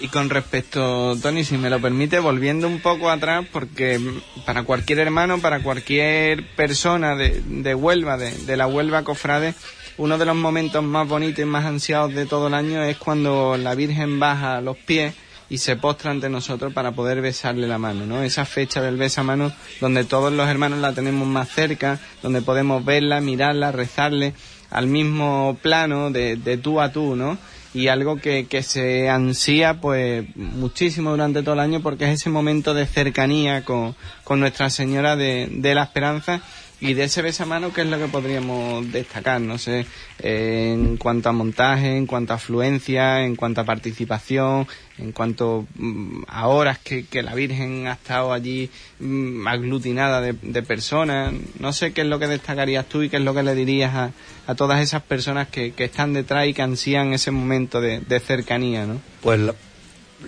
Y 0.00 0.08
con 0.08 0.30
respecto, 0.30 1.14
Tony, 1.20 1.44
si 1.44 1.58
me 1.58 1.68
lo 1.68 1.80
permite, 1.80 2.18
volviendo 2.20 2.66
un 2.66 2.80
poco 2.80 3.10
atrás, 3.10 3.44
porque 3.52 4.00
para 4.46 4.62
cualquier 4.62 5.00
hermano, 5.00 5.40
para 5.40 5.62
cualquier 5.62 6.54
persona 6.56 7.14
de, 7.16 7.42
de 7.46 7.74
Huelva, 7.74 8.16
de, 8.16 8.30
de 8.30 8.56
la 8.56 8.66
Huelva 8.66 9.04
Cofrade, 9.04 9.54
uno 9.98 10.16
de 10.16 10.24
los 10.24 10.36
momentos 10.36 10.82
más 10.82 11.06
bonitos 11.06 11.40
y 11.40 11.44
más 11.44 11.66
ansiados 11.66 12.14
de 12.14 12.24
todo 12.24 12.46
el 12.46 12.54
año 12.54 12.82
es 12.82 12.96
cuando 12.96 13.58
la 13.58 13.74
Virgen 13.74 14.18
baja 14.18 14.62
los 14.62 14.78
pies 14.78 15.14
y 15.50 15.58
se 15.58 15.76
postra 15.76 16.12
ante 16.12 16.30
nosotros 16.30 16.72
para 16.72 16.92
poder 16.92 17.20
besarle 17.20 17.66
la 17.66 17.76
mano, 17.76 18.06
¿no? 18.06 18.22
Esa 18.22 18.46
fecha 18.46 18.80
del 18.80 18.96
besamano 18.96 19.52
donde 19.80 20.04
todos 20.04 20.32
los 20.32 20.48
hermanos 20.48 20.78
la 20.78 20.94
tenemos 20.94 21.28
más 21.28 21.50
cerca, 21.50 21.98
donde 22.22 22.40
podemos 22.40 22.84
verla, 22.84 23.20
mirarla, 23.20 23.72
rezarle 23.72 24.32
al 24.70 24.86
mismo 24.86 25.58
plano 25.60 26.10
de, 26.10 26.36
de 26.36 26.56
tú 26.56 26.80
a 26.80 26.92
tú, 26.92 27.16
¿no? 27.16 27.36
Y 27.72 27.88
algo 27.88 28.16
que, 28.16 28.46
que 28.46 28.62
se 28.62 29.08
ansía 29.08 29.80
pues 29.80 30.24
muchísimo 30.36 31.10
durante 31.10 31.42
todo 31.42 31.54
el 31.54 31.60
año 31.60 31.80
porque 31.80 32.04
es 32.04 32.20
ese 32.20 32.30
momento 32.30 32.74
de 32.74 32.86
cercanía 32.86 33.64
con, 33.64 33.94
con 34.24 34.40
Nuestra 34.40 34.70
Señora 34.70 35.16
de, 35.16 35.48
de 35.50 35.74
la 35.74 35.84
Esperanza 35.84 36.40
y 36.80 36.94
de 36.94 37.04
ese 37.04 37.22
besamano 37.22 37.72
que 37.72 37.82
es 37.82 37.86
lo 37.86 37.98
que 37.98 38.08
podríamos 38.08 38.90
destacar, 38.90 39.40
no 39.40 39.58
sé, 39.58 39.86
eh, 40.18 40.72
en 40.74 40.96
cuanto 40.96 41.28
a 41.28 41.32
montaje, 41.32 41.96
en 41.96 42.06
cuanto 42.06 42.32
a 42.32 42.36
afluencia, 42.36 43.22
en 43.22 43.36
cuanto 43.36 43.60
a 43.60 43.64
participación, 43.64 44.66
en 44.98 45.12
cuanto 45.12 45.66
mm, 45.76 46.22
a 46.26 46.48
horas 46.48 46.78
que, 46.78 47.04
que 47.04 47.22
la 47.22 47.34
Virgen 47.34 47.86
ha 47.86 47.92
estado 47.92 48.32
allí 48.32 48.70
mm, 48.98 49.46
aglutinada 49.46 50.20
de, 50.20 50.32
de 50.40 50.62
personas, 50.62 51.34
no 51.58 51.72
sé 51.72 51.92
qué 51.92 52.00
es 52.00 52.06
lo 52.06 52.18
que 52.18 52.26
destacarías 52.26 52.86
tú 52.86 53.02
y 53.02 53.10
qué 53.10 53.18
es 53.18 53.22
lo 53.22 53.34
que 53.34 53.42
le 53.42 53.54
dirías 53.54 53.94
a, 53.94 54.10
a 54.46 54.54
todas 54.54 54.80
esas 54.80 55.02
personas 55.02 55.48
que, 55.48 55.72
que 55.72 55.84
están 55.84 56.14
detrás 56.14 56.46
y 56.46 56.54
que 56.54 56.62
ansían 56.62 57.12
ese 57.12 57.30
momento 57.30 57.80
de, 57.80 58.00
de 58.00 58.20
cercanía, 58.20 58.86
¿no? 58.86 59.00
Pues 59.20 59.40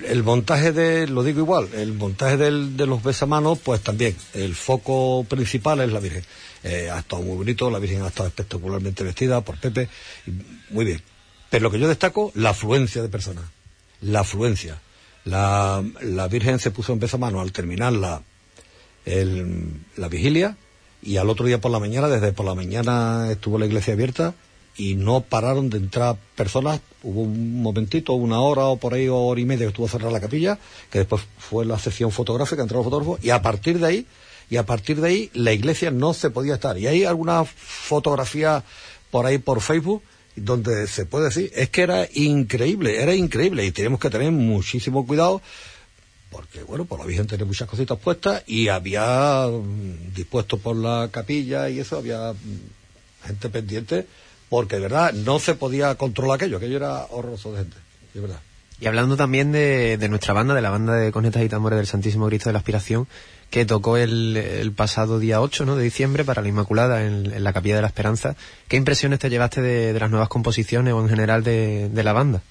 el 0.07 0.23
montaje 0.23 0.73
de, 0.73 1.07
lo 1.07 1.23
digo 1.23 1.41
igual, 1.41 1.69
el 1.75 1.93
montaje 1.93 2.37
del- 2.37 2.77
de 2.77 2.87
los 2.87 3.03
besamanos, 3.03 3.59
pues 3.59 3.81
también, 3.81 4.17
el 4.35 4.55
foco 4.55 5.25
principal 5.29 5.81
es 5.81 5.93
la 5.93 6.01
Virgen. 6.01 6.25
Eh, 6.65 6.89
ha 6.91 7.01
estado 7.01 7.23
muy 7.23 7.37
bonito, 7.37 7.71
la 7.71 7.79
Virgen 7.79 8.03
ha 8.03 8.09
estado 8.09 8.29
espectacularmente 8.29 9.05
vestida 9.05 9.41
por 9.41 9.59
Pepe, 9.59 9.89
muy 10.71 10.85
bien. 10.85 11.03
Pero 11.51 11.65
lo 11.65 11.71
que 11.71 11.79
yo 11.79 11.89
destaco, 11.89 12.33
la 12.35 12.51
afluencia 12.51 13.03
de 13.03 13.09
personas. 13.09 13.45
La 14.01 14.21
afluencia. 14.21 14.81
La, 15.25 15.85
la 16.01 16.29
Virgen 16.29 16.59
se 16.59 16.71
puso 16.71 16.93
en 16.93 16.99
besamanos 17.01 17.43
al 17.43 17.53
terminar 17.53 17.93
la, 17.93 18.23
la 19.97 20.09
vigilia 20.09 20.57
y 21.03 21.17
al 21.17 21.29
otro 21.29 21.47
día 21.47 21.61
por 21.61 21.71
la 21.71 21.79
mañana, 21.79 22.09
desde 22.09 22.33
por 22.33 22.47
la 22.47 22.55
mañana 22.55 23.29
estuvo 23.31 23.59
la 23.59 23.67
iglesia 23.67 23.95
abierta 23.95 24.35
y 24.77 24.95
no 24.95 25.21
pararon 25.21 25.71
de 25.71 25.79
entrar 25.79 26.17
personas. 26.37 26.81
Hubo 27.03 27.23
un 27.23 27.63
momentito, 27.63 28.13
una 28.15 28.41
hora 28.41 28.67
o 28.67 28.77
por 28.77 28.95
ahí, 28.95 29.09
o 29.09 29.17
hora 29.17 29.41
y 29.41 29.45
media 29.45 29.67
que 29.67 29.71
estuvo 29.71 29.89
cerrada 29.89 30.13
la 30.13 30.21
capilla, 30.21 30.59
que 30.91 31.01
después 31.01 31.23
fue 31.39 31.65
la 31.65 31.79
sesión 31.79 32.11
fotográfica, 32.11 32.63
entraron 32.63 32.85
fotógrafos 32.85 33.23
y 33.23 33.31
a 33.31 33.43
partir 33.43 33.79
de 33.79 33.87
ahí, 33.87 34.07
y 34.51 34.57
a 34.57 34.67
partir 34.67 35.01
de 35.01 35.09
ahí 35.09 35.31
la 35.35 35.53
iglesia 35.53 35.91
no 35.91 36.15
se 36.15 36.31
podía 36.31 36.55
estar. 36.55 36.79
Y 36.79 36.87
hay 36.87 37.05
alguna 37.05 37.45
fotografía 37.45 38.63
por 39.11 39.27
ahí 39.27 39.39
por 39.39 39.61
Facebook 39.61 40.03
donde 40.35 40.87
se 40.87 41.05
puede 41.05 41.27
decir, 41.27 41.53
es 41.55 41.69
que 41.69 41.83
era 41.83 42.09
increíble, 42.15 43.03
era 43.03 43.15
increíble 43.15 43.67
y 43.67 43.71
tenemos 43.71 44.01
que 44.01 44.09
tener 44.09 44.33
muchísimo 44.33 45.07
cuidado 45.07 45.43
porque 46.33 46.63
bueno, 46.63 46.87
por 46.87 46.99
la 46.99 47.05
Virgen 47.05 47.27
tenía 47.27 47.45
muchas 47.45 47.69
cositas 47.69 47.99
puestas 47.99 48.43
y 48.47 48.69
había 48.69 49.47
mm, 49.47 50.15
dispuesto 50.15 50.57
por 50.57 50.75
la 50.75 51.11
capilla 51.13 51.69
y 51.69 51.79
eso, 51.79 51.99
había 51.99 52.33
mm, 52.33 53.27
gente 53.27 53.49
pendiente, 53.51 54.07
porque 54.53 54.77
de 54.77 54.83
verdad 54.83 55.15
no 55.15 55.39
se 55.39 55.55
podía 55.55 55.95
controlar 55.95 56.35
aquello, 56.35 56.59
aquello 56.59 56.77
era 56.77 57.07
horroroso 57.09 57.53
de 57.53 57.61
gente, 57.61 57.77
de 58.13 58.21
verdad. 58.21 58.41
Y 58.83 58.87
hablando 58.87 59.17
también 59.17 59.51
de, 59.51 59.97
de 59.97 60.09
nuestra 60.11 60.35
banda, 60.35 60.53
de 60.53 60.61
la 60.61 60.69
banda 60.69 60.95
de 60.95 61.11
cornetas 61.11 61.43
y 61.43 61.49
tambores 61.49 61.79
del 61.79 61.87
Santísimo 61.87 62.27
Cristo 62.27 62.51
de 62.51 62.53
la 62.53 62.59
Aspiración, 62.59 63.09
que 63.49 63.65
tocó 63.65 63.97
el, 63.97 64.37
el 64.37 64.73
pasado 64.73 65.19
día 65.19 65.41
8 65.41 65.65
¿no? 65.65 65.75
de 65.75 65.85
diciembre 65.85 66.23
para 66.27 66.43
la 66.43 66.49
Inmaculada 66.49 67.03
en, 67.03 67.33
en 67.33 67.43
la 67.43 67.55
Capilla 67.55 67.77
de 67.77 67.81
la 67.81 67.87
Esperanza. 67.87 68.37
¿Qué 68.69 68.77
impresiones 68.77 69.21
te 69.21 69.31
llevaste 69.31 69.63
de, 69.63 69.95
de 69.95 69.99
las 69.99 70.11
nuevas 70.11 70.29
composiciones 70.29 70.93
o 70.93 71.01
en 71.01 71.09
general 71.09 71.43
de, 71.43 71.89
de 71.89 72.03
la 72.03 72.13
banda? 72.13 72.43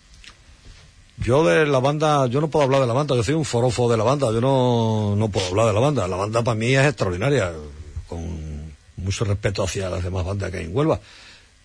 Yo 1.20 1.46
de 1.46 1.68
la 1.68 1.78
banda, 1.78 2.26
yo 2.26 2.42
no 2.42 2.50
puedo 2.50 2.66
hablar 2.66 2.82
de 2.82 2.88
la 2.88 2.94
banda, 2.94 3.16
yo 3.16 3.22
soy 3.22 3.36
un 3.36 3.46
forofo 3.46 3.92
de 3.92 3.98
la 3.98 4.04
banda, 4.04 4.32
yo 4.32 4.42
no, 4.42 5.16
no 5.16 5.30
puedo 5.30 5.46
hablar 5.50 5.68
de 5.68 5.74
la 5.74 5.80
banda. 5.80 6.08
La 6.08 6.18
banda 6.18 6.42
para 6.42 6.58
mí 6.58 6.74
es 6.74 6.84
extraordinaria, 6.84 7.52
con 8.08 8.74
mucho 8.98 9.24
respeto 9.24 9.62
hacia 9.62 9.88
las 9.88 10.04
demás 10.04 10.26
bandas 10.26 10.50
que 10.50 10.58
hay 10.58 10.66
en 10.66 10.76
Huelva. 10.76 11.00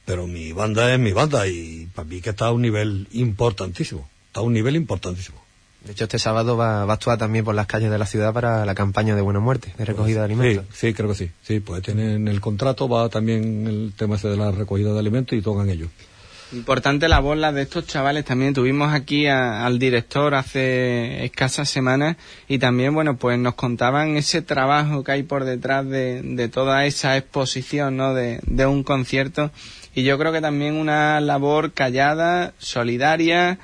Pero 0.06 0.26
mi 0.26 0.52
banda 0.52 0.90
es 0.94 0.98
mi 0.98 1.12
banda 1.12 1.46
y 1.46 1.88
para 1.94 2.08
mí 2.08 2.20
que 2.22 2.30
está 2.30 2.46
a 2.46 2.52
un 2.52 2.62
nivel 2.62 3.06
importantísimo, 3.12 4.08
está 4.28 4.40
a 4.40 4.42
un 4.44 4.54
nivel 4.54 4.74
importantísimo. 4.76 5.44
De 5.84 5.92
hecho, 5.92 6.04
este 6.04 6.18
sábado 6.18 6.56
va, 6.56 6.84
va 6.84 6.94
a 6.94 6.96
actuar 6.96 7.16
también 7.18 7.44
por 7.44 7.54
las 7.54 7.66
calles 7.66 7.90
de 7.90 7.98
la 7.98 8.06
ciudad 8.06 8.32
para 8.32 8.64
la 8.66 8.74
campaña 8.74 9.14
de 9.14 9.20
Buena 9.20 9.38
Muerte, 9.40 9.72
de 9.78 9.84
recogida 9.84 10.20
de 10.20 10.24
alimentos. 10.24 10.64
Sí, 10.72 10.88
sí, 10.88 10.94
creo 10.94 11.08
que 11.10 11.14
sí. 11.14 11.30
Sí, 11.42 11.60
pues 11.60 11.82
tienen 11.82 12.26
el 12.26 12.40
contrato, 12.40 12.88
va 12.88 13.08
también 13.08 13.66
el 13.68 13.92
tema 13.96 14.16
ese 14.16 14.28
de 14.28 14.36
la 14.36 14.50
recogida 14.50 14.92
de 14.92 14.98
alimentos 14.98 15.38
y 15.38 15.42
tocan 15.42 15.68
ellos. 15.70 15.88
Importante 16.52 17.08
la 17.08 17.18
voz 17.18 17.36
la 17.36 17.50
de 17.52 17.62
estos 17.62 17.86
chavales. 17.88 18.24
También 18.24 18.54
tuvimos 18.54 18.92
aquí 18.92 19.26
a- 19.26 19.66
al 19.66 19.78
director 19.80 20.34
hace 20.36 21.24
escasas 21.24 21.68
semanas 21.68 22.16
y 22.48 22.58
también, 22.58 22.94
bueno, 22.94 23.16
pues 23.16 23.38
nos 23.38 23.54
contaban 23.54 24.16
ese 24.16 24.42
trabajo 24.42 25.02
que 25.02 25.12
hay 25.12 25.22
por 25.24 25.44
detrás 25.44 25.84
de, 25.88 26.22
de 26.22 26.48
toda 26.48 26.86
esa 26.86 27.16
exposición, 27.16 27.96
¿no? 27.96 28.14
De, 28.14 28.40
de 28.46 28.66
un 28.66 28.84
concierto. 28.84 29.50
Y 29.96 30.02
yo 30.02 30.18
creo 30.18 30.30
que 30.30 30.42
también 30.42 30.74
una 30.74 31.22
labor 31.22 31.72
callada, 31.72 32.52
solidaria, 32.58 33.58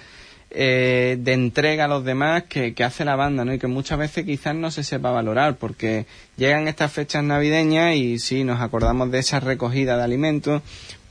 eh, 0.50 1.18
de 1.20 1.32
entrega 1.34 1.84
a 1.84 1.88
los 1.88 2.06
demás 2.06 2.44
que, 2.44 2.72
que 2.72 2.84
hace 2.84 3.04
la 3.04 3.16
banda, 3.16 3.44
¿no? 3.44 3.52
Y 3.52 3.58
que 3.58 3.66
muchas 3.66 3.98
veces 3.98 4.24
quizás 4.24 4.54
no 4.54 4.70
se 4.70 4.82
sepa 4.82 5.10
valorar 5.10 5.56
porque 5.56 6.06
llegan 6.38 6.68
estas 6.68 6.90
fechas 6.90 7.22
navideñas 7.22 7.96
y 7.96 8.18
sí, 8.18 8.44
nos 8.44 8.62
acordamos 8.62 9.10
de 9.10 9.18
esa 9.18 9.40
recogida 9.40 9.98
de 9.98 10.04
alimentos, 10.04 10.62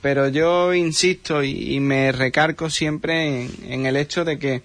pero 0.02 0.28
yo 0.28 0.74
insisto 0.74 1.44
y, 1.44 1.80
me 1.80 2.12
recargo 2.12 2.72
siempre 2.72 3.48
en 3.70 3.86
el 3.86 3.98
hecho 3.98 4.26
de 4.26 4.40
que 4.40 4.64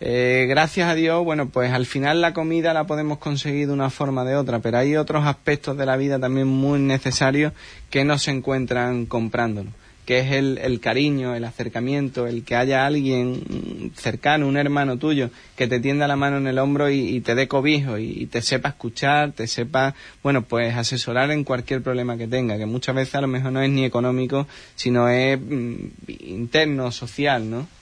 eh, 0.00 0.46
gracias 0.48 0.88
a 0.88 0.94
Dios, 0.94 1.24
bueno, 1.24 1.48
pues 1.48 1.72
al 1.72 1.84
final 1.84 2.20
la 2.20 2.32
comida 2.32 2.72
la 2.72 2.86
podemos 2.86 3.18
conseguir 3.18 3.66
de 3.66 3.72
una 3.72 3.90
forma 3.90 4.22
o 4.22 4.24
de 4.24 4.36
otra, 4.36 4.60
pero 4.60 4.78
hay 4.78 4.94
otros 4.96 5.26
aspectos 5.26 5.76
de 5.76 5.86
la 5.86 5.96
vida 5.96 6.20
también 6.20 6.46
muy 6.46 6.78
necesarios 6.78 7.52
que 7.90 8.04
no 8.04 8.16
se 8.16 8.30
encuentran 8.30 9.06
comprándolo, 9.06 9.70
que 10.06 10.20
es 10.20 10.30
el, 10.30 10.58
el 10.58 10.78
cariño, 10.78 11.34
el 11.34 11.44
acercamiento, 11.44 12.28
el 12.28 12.44
que 12.44 12.54
haya 12.54 12.86
alguien 12.86 13.90
cercano, 13.96 14.46
un 14.46 14.56
hermano 14.56 14.98
tuyo, 14.98 15.30
que 15.56 15.66
te 15.66 15.80
tienda 15.80 16.06
la 16.06 16.14
mano 16.14 16.36
en 16.36 16.46
el 16.46 16.60
hombro 16.60 16.88
y, 16.90 17.20
te 17.20 17.34
dé 17.34 17.48
cobijo 17.48 17.98
y, 17.98 18.22
y 18.22 18.26
te 18.26 18.40
sepa 18.40 18.68
escuchar, 18.68 19.32
te 19.32 19.48
sepa, 19.48 19.96
bueno, 20.22 20.42
pues 20.42 20.76
asesorar 20.76 21.32
en 21.32 21.42
cualquier 21.42 21.82
problema 21.82 22.16
que 22.16 22.28
tenga, 22.28 22.56
que 22.56 22.66
muchas 22.66 22.94
veces 22.94 23.16
a 23.16 23.20
lo 23.20 23.26
mejor 23.26 23.50
no 23.50 23.62
es 23.62 23.70
ni 23.70 23.84
económico, 23.84 24.46
sino 24.76 25.08
es 25.08 25.40
mm, 25.40 25.76
interno, 26.06 26.92
social, 26.92 27.50
¿no? 27.50 27.77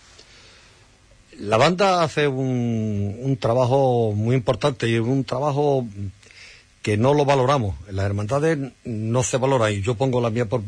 La 1.38 1.57
banda 1.57 2.02
hace 2.02 2.28
un, 2.28 3.16
un 3.21 3.37
trabajo 3.37 4.12
muy 4.14 4.37
importante 4.37 4.88
y 4.88 4.99
un 4.99 5.25
trabajo 5.25 5.87
que 6.83 6.97
no 6.97 7.14
lo 7.14 7.25
valoramos. 7.25 7.75
Las 7.90 8.07
hermandades 8.07 8.59
no 8.85 9.23
se 9.23 9.37
valora 9.38 9.71
y 9.71 9.83
yo 9.83 9.97
pongo 9.97 10.21
la 10.21 10.31
mía 10.31 10.47
por, 10.47 10.62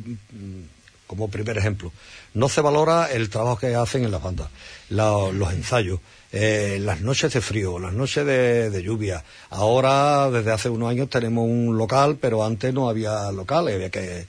como 1.06 1.28
primer 1.28 1.56
ejemplo. 1.58 1.92
No 2.34 2.48
se 2.48 2.60
valora 2.60 3.10
el 3.10 3.30
trabajo 3.30 3.58
que 3.58 3.74
hacen 3.74 4.04
en 4.04 4.10
las 4.10 4.22
bandas, 4.22 4.48
los 4.90 5.52
ensayos, 5.52 6.00
eh, 6.32 6.78
las 6.80 7.00
noches 7.00 7.32
de 7.32 7.40
frío, 7.40 7.78
las 7.78 7.92
noches 7.92 8.26
de, 8.26 8.68
de 8.68 8.82
lluvia. 8.82 9.24
Ahora, 9.50 10.30
desde 10.30 10.52
hace 10.52 10.68
unos 10.68 10.90
años, 10.90 11.08
tenemos 11.08 11.44
un 11.44 11.78
local, 11.78 12.18
pero 12.20 12.44
antes 12.44 12.74
no 12.74 12.88
había 12.88 13.32
local, 13.32 13.68
había 13.68 13.90
que, 13.90 14.26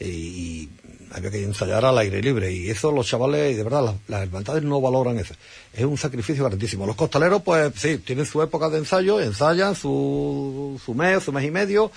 y 0.00 0.68
había 1.12 1.30
que 1.30 1.42
ensayar 1.42 1.84
al 1.84 1.98
aire 1.98 2.20
libre. 2.22 2.52
Y 2.52 2.70
eso 2.70 2.92
los 2.92 3.06
chavales, 3.06 3.56
de 3.56 3.62
verdad, 3.62 3.84
las, 3.84 3.94
las 4.08 4.22
hermandades 4.22 4.62
no 4.62 4.80
valoran 4.80 5.18
eso. 5.18 5.34
Es 5.72 5.84
un 5.84 5.96
sacrificio 5.96 6.44
grandísimo. 6.44 6.86
Los 6.86 6.96
costaleros, 6.96 7.42
pues 7.42 7.72
sí, 7.76 7.98
tienen 7.98 8.26
su 8.26 8.42
época 8.42 8.68
de 8.68 8.78
ensayo, 8.78 9.20
ensayan 9.20 9.74
su, 9.74 10.80
su 10.84 10.94
mes, 10.94 11.22
su 11.22 11.32
mes 11.32 11.44
y 11.44 11.50
medio, 11.50 11.90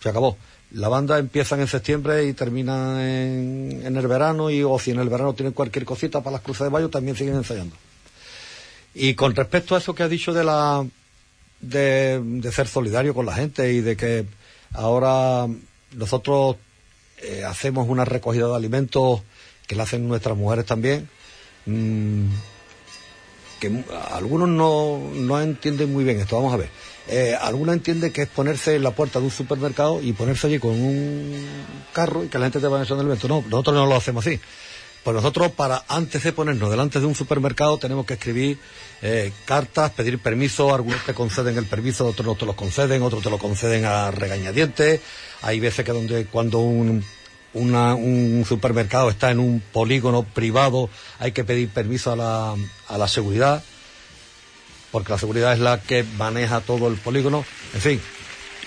se 0.00 0.08
acabó. 0.08 0.36
La 0.72 0.88
banda 0.88 1.18
empieza 1.18 1.60
en 1.60 1.68
septiembre 1.68 2.26
y 2.26 2.32
termina 2.32 3.00
en, 3.00 3.82
en 3.84 3.96
el 3.96 4.06
verano, 4.08 4.50
y 4.50 4.62
o 4.62 4.78
si 4.78 4.90
en 4.90 4.98
el 4.98 5.08
verano 5.08 5.34
tienen 5.34 5.52
cualquier 5.52 5.84
cosita 5.84 6.20
para 6.20 6.32
las 6.34 6.42
cruces 6.42 6.64
de 6.64 6.70
mayo, 6.70 6.88
también 6.90 7.16
siguen 7.16 7.36
ensayando. 7.36 7.76
Y 8.94 9.14
con 9.14 9.34
respecto 9.34 9.74
a 9.74 9.78
eso 9.78 9.94
que 9.94 10.02
ha 10.02 10.08
dicho 10.08 10.32
de 10.32 10.44
la 10.44 10.84
de, 11.60 12.20
de 12.22 12.52
ser 12.52 12.68
solidario 12.68 13.14
con 13.14 13.26
la 13.26 13.34
gente 13.34 13.72
y 13.72 13.80
de 13.80 13.96
que 13.96 14.26
ahora 14.72 15.46
nosotros 15.92 16.56
eh, 17.24 17.44
hacemos 17.44 17.88
una 17.88 18.04
recogida 18.04 18.48
de 18.48 18.54
alimentos 18.54 19.22
que 19.66 19.74
la 19.74 19.84
hacen 19.84 20.06
nuestras 20.06 20.36
mujeres 20.36 20.66
también, 20.66 21.08
mm, 21.66 22.26
que 23.60 23.84
algunos 24.10 24.48
no, 24.48 24.98
no 25.14 25.40
entienden 25.40 25.92
muy 25.92 26.04
bien 26.04 26.20
esto. 26.20 26.36
Vamos 26.36 26.52
a 26.52 26.58
ver. 26.58 26.68
Eh, 27.06 27.36
algunos 27.38 27.74
entienden 27.74 28.12
que 28.12 28.22
es 28.22 28.28
ponerse 28.28 28.76
en 28.76 28.82
la 28.82 28.92
puerta 28.92 29.18
de 29.18 29.26
un 29.26 29.30
supermercado 29.30 30.00
y 30.00 30.12
ponerse 30.12 30.46
allí 30.46 30.58
con 30.58 30.72
un 30.72 31.46
carro 31.92 32.24
y 32.24 32.28
que 32.28 32.38
la 32.38 32.46
gente 32.46 32.60
te 32.60 32.66
vaya 32.66 32.84
echando 32.84 33.02
el 33.02 33.08
evento. 33.08 33.28
No, 33.28 33.42
nosotros 33.42 33.76
no 33.76 33.86
lo 33.86 33.96
hacemos 33.96 34.26
así. 34.26 34.40
Pues 35.04 35.14
nosotros, 35.14 35.52
para 35.52 35.84
antes 35.88 36.22
de 36.24 36.32
ponernos 36.32 36.70
delante 36.70 36.98
de 36.98 37.04
un 37.04 37.14
supermercado, 37.14 37.76
tenemos 37.76 38.06
que 38.06 38.14
escribir 38.14 38.58
eh, 39.02 39.32
cartas, 39.44 39.90
pedir 39.90 40.18
permiso. 40.18 40.74
Algunos 40.74 41.04
te 41.04 41.12
conceden 41.12 41.58
el 41.58 41.66
permiso, 41.66 42.06
otros 42.06 42.26
no 42.26 42.34
te 42.36 42.46
lo 42.46 42.56
conceden, 42.56 43.02
otros 43.02 43.22
te 43.22 43.28
lo 43.28 43.38
conceden 43.38 43.84
a 43.84 44.10
regañadientes. 44.10 45.00
Hay 45.42 45.60
veces 45.60 45.84
que 45.84 45.92
donde 45.92 46.24
cuando 46.24 46.60
un, 46.60 47.04
una- 47.52 47.94
un 47.94 48.46
supermercado 48.48 49.10
está 49.10 49.30
en 49.30 49.40
un 49.40 49.60
polígono 49.60 50.22
privado, 50.22 50.88
hay 51.18 51.32
que 51.32 51.44
pedir 51.44 51.68
permiso 51.68 52.10
a 52.12 52.16
la, 52.16 52.54
a 52.88 52.96
la 52.96 53.06
seguridad, 53.06 53.62
porque 54.90 55.12
la 55.12 55.18
seguridad 55.18 55.52
es 55.52 55.58
la 55.58 55.82
que 55.82 56.02
maneja 56.16 56.62
todo 56.62 56.88
el 56.88 56.94
polígono. 56.96 57.44
En 57.74 57.80
fin, 57.82 58.00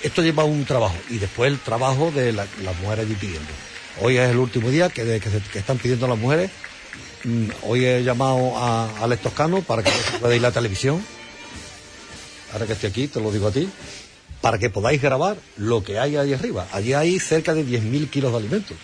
esto 0.04 0.22
lleva 0.22 0.44
un 0.44 0.66
trabajo 0.66 0.96
y 1.10 1.18
después 1.18 1.52
el 1.52 1.58
trabajo 1.58 2.12
de 2.12 2.32
la- 2.32 2.46
las 2.62 2.78
mujeres 2.80 3.06
allí 3.08 3.16
pidiendo. 3.16 3.50
Hoy 4.02 4.18
es 4.18 4.30
el 4.30 4.38
último 4.38 4.70
día 4.70 4.90
que, 4.90 5.04
se- 5.20 5.60
están 5.60 5.78
pidiendo 5.78 6.08
las 6.08 6.18
mujeres. 6.18 6.52
Mm, 7.24 7.48
Hoy 7.64 7.86
he 7.86 8.04
llamado 8.04 8.56
a 8.58 9.04
Alex 9.04 9.24
Toscano 9.24 9.62
para 9.62 9.84
que 9.84 9.90
a 9.92 10.28
la 10.40 10.52
televisión. 10.52 11.04
Ahora 12.54 12.66
que 12.66 12.74
estoy 12.74 12.90
aquí, 12.90 13.08
te 13.08 13.20
lo 13.20 13.32
digo 13.32 13.48
a 13.48 13.52
ti. 13.52 13.68
Para 14.42 14.60
que 14.60 14.70
podáis 14.70 15.02
grabar 15.02 15.38
lo 15.58 15.84
que 15.84 15.98
hay 16.00 16.16
ahí 16.16 16.34
arriba. 16.34 16.68
Allí 16.72 16.94
hay 16.94 17.20
cerca 17.20 17.54
de 17.54 17.66
10.000 17.66 18.10
kilos 18.10 18.32
de 18.32 18.38
alimentos. 18.38 18.78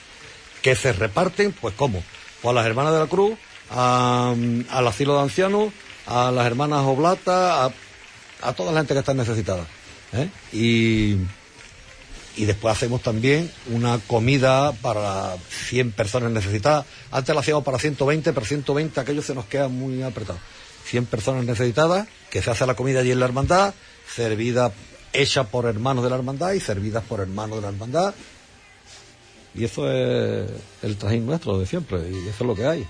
Que 0.61 0.75
se 0.75 0.93
reparten, 0.93 1.51
pues 1.53 1.75
¿cómo? 1.75 2.03
Pues 2.41 2.51
a 2.51 2.55
las 2.55 2.65
hermanas 2.65 2.93
de 2.93 2.99
la 2.99 3.07
Cruz, 3.07 3.37
a, 3.69 4.33
al 4.71 4.87
asilo 4.87 5.15
de 5.15 5.21
ancianos, 5.21 5.71
a 6.07 6.31
las 6.31 6.45
hermanas 6.47 6.81
Oblata, 6.85 7.65
a, 7.65 7.73
a 8.41 8.53
toda 8.53 8.71
la 8.71 8.79
gente 8.79 8.93
que 8.95 8.99
está 9.01 9.13
necesitada. 9.13 9.65
¿eh? 10.13 10.29
Y, 10.51 11.17
y 12.35 12.45
después 12.45 12.75
hacemos 12.75 13.01
también 13.01 13.51
una 13.71 13.99
comida 13.99 14.71
para 14.71 15.35
100 15.67 15.91
personas 15.91 16.31
necesitadas. 16.31 16.85
Antes 17.11 17.33
la 17.33 17.41
hacíamos 17.41 17.63
para 17.63 17.79
120, 17.79 18.33
pero 18.33 18.45
120 18.45 18.99
aquello 18.99 19.21
se 19.21 19.35
nos 19.35 19.45
queda 19.45 19.67
muy 19.67 20.01
apretado. 20.01 20.39
100 20.85 21.05
personas 21.05 21.45
necesitadas, 21.45 22.07
que 22.29 22.41
se 22.41 22.51
hace 22.51 22.65
la 22.65 22.75
comida 22.75 22.99
allí 22.99 23.11
en 23.11 23.19
la 23.19 23.25
hermandad, 23.25 23.73
servida, 24.13 24.73
hecha 25.13 25.45
por 25.45 25.65
hermanos 25.65 26.03
de 26.03 26.09
la 26.09 26.15
hermandad 26.15 26.53
y 26.53 26.59
servidas 26.59 27.03
por 27.03 27.19
hermanos 27.19 27.57
de 27.57 27.61
la 27.61 27.69
hermandad. 27.69 28.13
Y 29.55 29.65
eso 29.65 29.89
es 29.89 30.49
el 30.81 30.97
trajín 30.97 31.25
nuestro 31.25 31.59
de 31.59 31.67
siempre, 31.67 31.99
y 32.09 32.27
eso 32.27 32.37
es 32.43 32.47
lo 32.47 32.55
que 32.55 32.65
hay. 32.65 32.87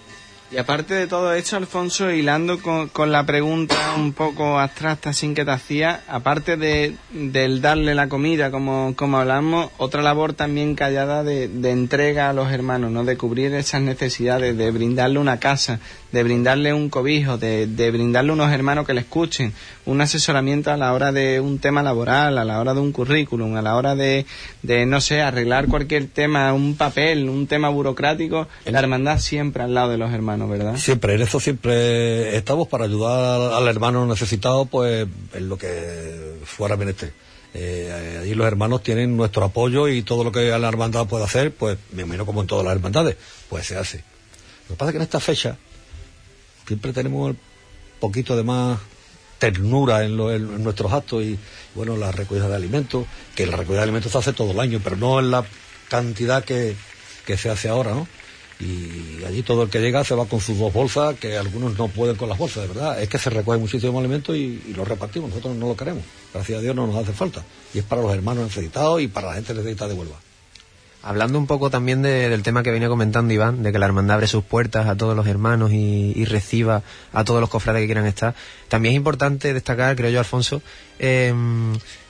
Y 0.54 0.58
aparte 0.60 0.94
de 0.94 1.08
todo 1.08 1.34
esto, 1.34 1.58
Alfonso, 1.58 2.12
hilando 2.12 2.60
con, 2.60 2.88
con 2.90 3.12
la 3.12 3.26
pregunta 3.26 3.76
un 3.98 4.14
poco 4.14 4.60
abstracta 4.60 5.12
sin 5.12 5.34
que 5.34 5.46
te 5.46 5.50
hacía, 5.50 6.04
aparte 6.08 6.58
de, 6.58 6.96
del 7.12 7.60
darle 7.60 7.96
la 7.96 8.08
comida, 8.08 8.52
como, 8.52 8.94
como 8.96 9.18
hablamos, 9.18 9.72
otra 9.80 10.04
labor 10.04 10.34
también 10.34 10.76
callada 10.76 11.24
de, 11.24 11.48
de 11.48 11.72
entrega 11.72 12.30
a 12.30 12.34
los 12.34 12.52
hermanos, 12.52 12.92
¿no? 12.92 13.04
De 13.04 13.18
cubrir 13.18 13.52
esas 13.56 13.82
necesidades, 13.82 14.56
de 14.56 14.70
brindarle 14.70 15.18
una 15.18 15.40
casa, 15.40 15.80
de 16.12 16.24
brindarle 16.24 16.72
un 16.72 16.90
cobijo, 16.90 17.40
de, 17.40 17.66
de 17.66 17.90
brindarle 17.90 18.32
unos 18.32 18.52
hermanos 18.52 18.86
que 18.86 18.94
le 18.94 19.02
escuchen, 19.02 19.54
un 19.86 20.02
asesoramiento 20.02 20.72
a 20.72 20.78
la 20.78 20.94
hora 20.94 21.12
de 21.12 21.40
un 21.40 21.58
tema 21.58 21.82
laboral, 21.82 22.38
a 22.38 22.46
la 22.46 22.60
hora 22.60 22.76
de 22.76 22.80
un 22.80 22.92
currículum, 22.92 23.56
a 23.56 23.64
la 23.64 23.76
hora 23.76 23.96
de, 23.96 24.28
de 24.62 24.86
no 24.86 25.02
sé, 25.02 25.22
arreglar 25.22 25.68
cualquier 25.68 26.06
tema, 26.06 26.54
un 26.54 26.76
papel, 26.76 27.28
un 27.28 27.48
tema 27.48 27.70
burocrático, 27.70 28.48
la 28.66 28.80
hermandad 28.80 29.18
siempre 29.18 29.64
al 29.64 29.74
lado 29.74 29.90
de 29.90 29.98
los 29.98 30.14
hermanos, 30.14 30.43
Siempre, 30.78 31.16
en 31.16 31.22
eso 31.22 31.40
siempre 31.40 32.36
estamos 32.36 32.68
para 32.68 32.86
ayudar 32.86 33.54
al, 33.54 33.68
hermano 33.68 34.06
necesitado, 34.06 34.66
pues 34.66 35.08
en 35.34 35.50
lo 35.50 35.58
que 35.58 36.36
fuera 36.46 36.76
menester. 36.78 37.14
Eh, 37.56 38.20
allí 38.22 38.34
los 38.34 38.48
hermanos 38.48 38.82
tienen 38.84 39.16
nuestro 39.16 39.44
apoyo 39.46 39.88
y 39.88 40.02
todo 40.02 40.24
lo 40.24 40.32
que 40.32 40.50
la 40.58 40.68
hermandad 40.68 41.06
puede 41.08 41.24
hacer, 41.26 41.52
pues 41.54 41.78
me 41.92 42.02
imagino 42.02 42.26
como 42.26 42.42
en 42.42 42.48
todas 42.48 42.66
las 42.66 42.76
hermandades, 42.76 43.16
pues 43.50 43.68
se 43.68 43.78
hace. 43.78 43.98
Lo 44.70 44.76
que 44.76 44.80
pasa 44.80 44.90
es 44.90 44.94
que 44.94 44.98
en 44.98 45.04
esta 45.04 45.20
fecha 45.20 45.58
siempre 46.68 46.94
tenemos 46.94 47.32
un 47.32 47.38
poquito 48.00 48.36
de 48.36 48.44
más 48.44 48.80
ternura 49.38 50.04
en, 50.06 50.16
lo- 50.18 50.34
en 50.34 50.64
nuestros 50.64 50.92
actos 50.94 51.22
y 51.24 51.38
bueno, 51.76 51.98
la 51.98 52.12
recogida 52.12 52.48
de 52.48 52.56
alimentos, 52.56 53.06
que 53.36 53.46
la 53.46 53.58
recogida 53.58 53.78
de 53.80 53.84
alimentos 53.84 54.12
se 54.12 54.18
hace 54.18 54.34
todo 54.34 54.52
el 54.52 54.60
año, 54.60 54.80
pero 54.84 54.96
no 54.96 55.20
en 55.20 55.32
la 55.32 55.44
cantidad 55.90 56.44
que, 56.44 56.76
que 57.26 57.38
se 57.38 57.50
hace 57.50 57.68
ahora, 57.70 57.92
¿no? 57.92 58.08
Y 58.64 59.24
allí 59.26 59.44
todo 59.44 59.64
el 59.64 59.70
que 59.70 59.80
llega 59.80 60.04
se 60.04 60.16
va 60.16 60.26
con 60.26 60.40
sus 60.40 60.58
dos 60.58 60.72
bolsas, 60.72 61.16
que 61.20 61.38
algunos 61.38 61.78
no 61.78 61.88
pueden 61.88 62.16
con 62.16 62.30
las 62.30 62.38
bolsas, 62.38 62.64
de 62.64 62.74
verdad. 62.74 63.02
Es 63.02 63.10
que 63.10 63.18
se 63.18 63.30
recoge 63.30 63.58
muchísimo 63.58 64.00
alimento 64.00 64.36
y, 64.36 64.64
y 64.68 64.74
lo 64.74 64.86
repartimos. 64.86 65.30
Nosotros 65.30 65.56
no 65.56 65.68
lo 65.68 65.76
queremos. 65.76 66.04
Gracias 66.34 66.60
a 66.60 66.62
Dios 66.62 66.76
no 66.76 66.88
nos 66.88 66.96
hace 66.96 67.14
falta. 67.14 67.44
Y 67.74 67.80
es 67.80 67.86
para 67.86 68.02
los 68.02 68.14
hermanos 68.14 68.46
necesitados 68.46 69.02
y 69.02 69.08
para 69.08 69.28
la 69.28 69.34
gente 69.36 69.54
necesitada 69.54 69.94
de 69.94 70.00
Huelva. 70.00 70.20
Hablando 71.06 71.38
un 71.38 71.48
poco 71.48 71.70
también 71.70 72.02
de- 72.02 72.30
del 72.30 72.44
tema 72.44 72.64
que 72.64 72.72
venía 72.72 72.88
comentando 72.88 73.34
Iván, 73.34 73.62
de 73.62 73.72
que 73.74 73.80
la 73.80 73.86
hermandad 73.86 74.16
abre 74.16 74.28
sus 74.28 74.44
puertas 74.44 74.88
a 74.88 74.96
todos 74.96 75.16
los 75.18 75.28
hermanos 75.28 75.72
y, 75.74 76.14
y 76.16 76.24
reciba 76.26 76.82
a 77.12 77.24
todos 77.26 77.42
los 77.42 77.50
cofrades 77.50 77.82
que 77.82 77.88
quieran 77.88 78.06
estar, 78.06 78.34
también 78.70 78.94
es 78.94 78.98
importante 78.98 79.54
destacar, 79.54 79.96
creo 79.98 80.10
yo, 80.10 80.20
Alfonso, 80.20 80.62
eh, 81.00 81.34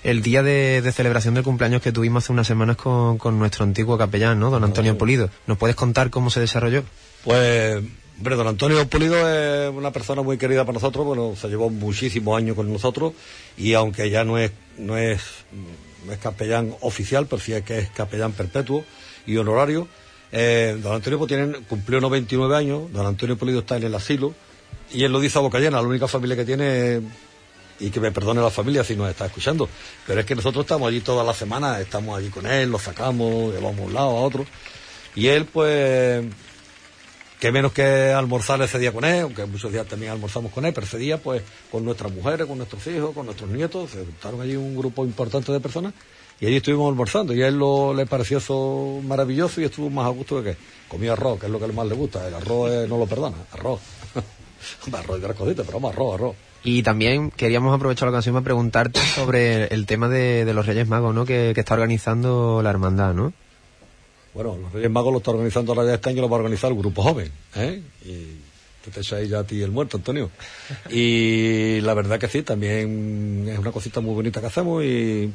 el 0.03 0.21
día 0.21 0.43
de, 0.43 0.81
de 0.83 0.91
celebración 0.91 1.33
del 1.33 1.43
cumpleaños 1.43 1.81
que 1.81 1.91
tuvimos 1.91 2.23
hace 2.23 2.33
unas 2.33 2.45
semanas 2.45 2.75
con, 2.77 3.17
con 3.17 3.39
nuestro 3.39 3.63
antiguo 3.63 3.97
capellán, 3.97 4.39
¿no? 4.39 4.51
Don 4.51 4.63
Antonio 4.63 4.97
Polido. 4.97 5.29
¿Nos 5.47 5.57
puedes 5.57 5.75
contar 5.75 6.09
cómo 6.11 6.29
se 6.29 6.39
desarrolló? 6.39 6.83
Pues, 7.23 7.81
hombre, 8.17 8.35
don 8.35 8.47
Antonio 8.47 8.87
Pulido 8.87 9.15
es 9.27 9.73
una 9.73 9.89
persona 9.91 10.21
muy 10.21 10.37
querida 10.37 10.65
para 10.65 10.73
nosotros, 10.75 11.03
bueno, 11.05 11.33
se 11.35 11.47
llevó 11.47 11.69
muchísimos 11.71 12.37
años 12.37 12.55
con 12.55 12.71
nosotros 12.71 13.13
y 13.57 13.73
aunque 13.73 14.09
ya 14.11 14.23
no 14.23 14.37
es, 14.37 14.51
no 14.77 14.97
es, 14.97 15.21
no 16.05 16.13
es 16.13 16.19
capellán 16.19 16.75
oficial, 16.81 17.27
pero 17.27 17.41
sí 17.41 17.53
es 17.53 17.63
que 17.63 17.79
es 17.79 17.89
capellán 17.89 18.31
perpetuo 18.33 18.83
y 19.25 19.37
honorario, 19.37 19.87
eh, 20.31 20.77
don 20.81 20.95
Antonio 20.95 21.19
pues, 21.19 21.29
tiene, 21.29 21.59
cumplió 21.69 22.01
99 22.01 22.55
años, 22.55 22.91
don 22.91 23.05
Antonio 23.05 23.37
Pulido 23.37 23.59
está 23.59 23.77
en 23.77 23.83
el 23.83 23.95
asilo 23.95 24.33
y 24.91 25.03
él 25.03 25.11
lo 25.11 25.19
dice 25.19 25.37
a 25.37 25.41
boca 25.41 25.59
llena, 25.59 25.81
la 25.81 25.87
única 25.87 26.07
familia 26.07 26.35
que 26.35 26.45
tiene 26.45 27.01
y 27.79 27.89
que 27.89 27.99
me 27.99 28.11
perdone 28.11 28.41
la 28.41 28.49
familia 28.49 28.83
si 28.83 28.95
nos 28.95 29.09
está 29.09 29.25
escuchando. 29.25 29.67
Pero 30.07 30.19
es 30.19 30.25
que 30.25 30.35
nosotros 30.35 30.63
estamos 30.63 30.87
allí 30.87 31.01
todas 31.01 31.25
las 31.25 31.37
semanas, 31.37 31.79
estamos 31.79 32.17
allí 32.17 32.29
con 32.29 32.45
él, 32.45 32.69
lo 32.69 32.79
sacamos, 32.79 33.53
llevamos 33.53 33.79
a 33.79 33.83
un 33.83 33.93
lado 33.93 34.09
a 34.09 34.21
otro. 34.21 34.45
Y 35.15 35.27
él, 35.27 35.45
pues, 35.45 36.25
que 37.43 37.51
menos 37.51 37.73
que 37.73 38.13
almorzar 38.13 38.61
ese 38.61 38.79
día 38.79 38.93
con 38.93 39.03
él, 39.03 39.23
aunque 39.23 39.45
muchos 39.45 39.69
días 39.69 39.85
también 39.85 40.13
almorzamos 40.13 40.49
con 40.53 40.65
él, 40.65 40.71
pero 40.73 40.87
ese 40.87 40.97
día, 40.97 41.17
pues, 41.17 41.43
con 41.69 41.83
nuestras 41.83 42.09
mujeres, 42.09 42.47
con 42.47 42.57
nuestros 42.57 42.87
hijos, 42.87 43.13
con 43.13 43.25
nuestros 43.25 43.49
nietos, 43.49 43.89
se 43.89 43.97
juntaron 43.97 44.39
allí 44.39 44.55
un 44.55 44.73
grupo 44.77 45.03
importante 45.03 45.51
de 45.51 45.59
personas 45.59 45.93
y 46.39 46.45
allí 46.45 46.55
estuvimos 46.55 46.87
almorzando. 46.87 47.33
Y 47.33 47.43
a 47.43 47.49
él 47.49 47.55
lo, 47.55 47.93
le 47.93 48.05
pareció 48.05 48.37
eso 48.37 49.01
maravilloso 49.03 49.59
y 49.59 49.65
estuvo 49.65 49.89
más 49.89 50.05
a 50.05 50.09
gusto 50.11 50.41
de 50.41 50.53
que 50.53 50.57
comía 50.87 51.11
arroz, 51.11 51.37
que 51.37 51.47
es 51.47 51.51
lo 51.51 51.59
que 51.59 51.67
más 51.67 51.85
le 51.85 51.95
gusta. 51.95 52.25
El 52.25 52.33
arroz 52.33 52.87
no 52.87 52.97
lo 52.97 53.05
perdona, 53.07 53.35
arroz. 53.51 53.81
arroz 54.93 55.19
y 55.19 55.21
otras 55.21 55.35
cositas, 55.35 55.65
pero 55.65 55.81
vamos, 55.81 55.93
arroz, 55.93 56.15
arroz. 56.15 56.35
Y 56.63 56.81
también 56.81 57.29
queríamos 57.29 57.75
aprovechar 57.75 58.07
la 58.07 58.11
ocasión 58.11 58.35
para 58.35 58.45
preguntarte 58.45 59.01
sobre 59.01 59.65
el 59.65 59.85
tema 59.85 60.07
de, 60.07 60.49
los 60.53 60.65
Reyes 60.65 60.87
Magos, 60.87 61.13
¿no? 61.13 61.25
Que 61.25 61.51
está 61.53 61.73
organizando 61.73 62.61
la 62.63 62.69
hermandad, 62.69 63.13
¿no? 63.13 63.33
Bueno, 64.33 64.57
los 64.57 64.71
Reyes 64.71 64.89
Magos 64.89 65.11
lo 65.11 65.19
está 65.19 65.31
organizando 65.31 65.73
ahora 65.73 65.87
ya 65.87 65.95
este 65.95 66.09
año, 66.09 66.21
lo 66.21 66.29
va 66.29 66.37
a 66.37 66.39
organizar 66.39 66.71
el 66.71 66.77
Grupo 66.77 67.03
Joven, 67.03 67.31
¿eh? 67.55 67.81
Y 68.03 68.39
tú 68.83 68.91
te 68.91 69.01
echas 69.01 69.27
ya 69.29 69.39
a 69.39 69.43
ti 69.43 69.61
el 69.61 69.71
muerto, 69.71 69.97
Antonio. 69.97 70.31
Y 70.89 71.79
la 71.81 71.93
verdad 71.93 72.19
que 72.19 72.27
sí, 72.27 72.41
también 72.41 73.47
es 73.47 73.59
una 73.59 73.71
cosita 73.71 74.01
muy 74.01 74.15
bonita 74.15 74.41
que 74.41 74.47
hacemos 74.47 74.83
y, 74.83 75.31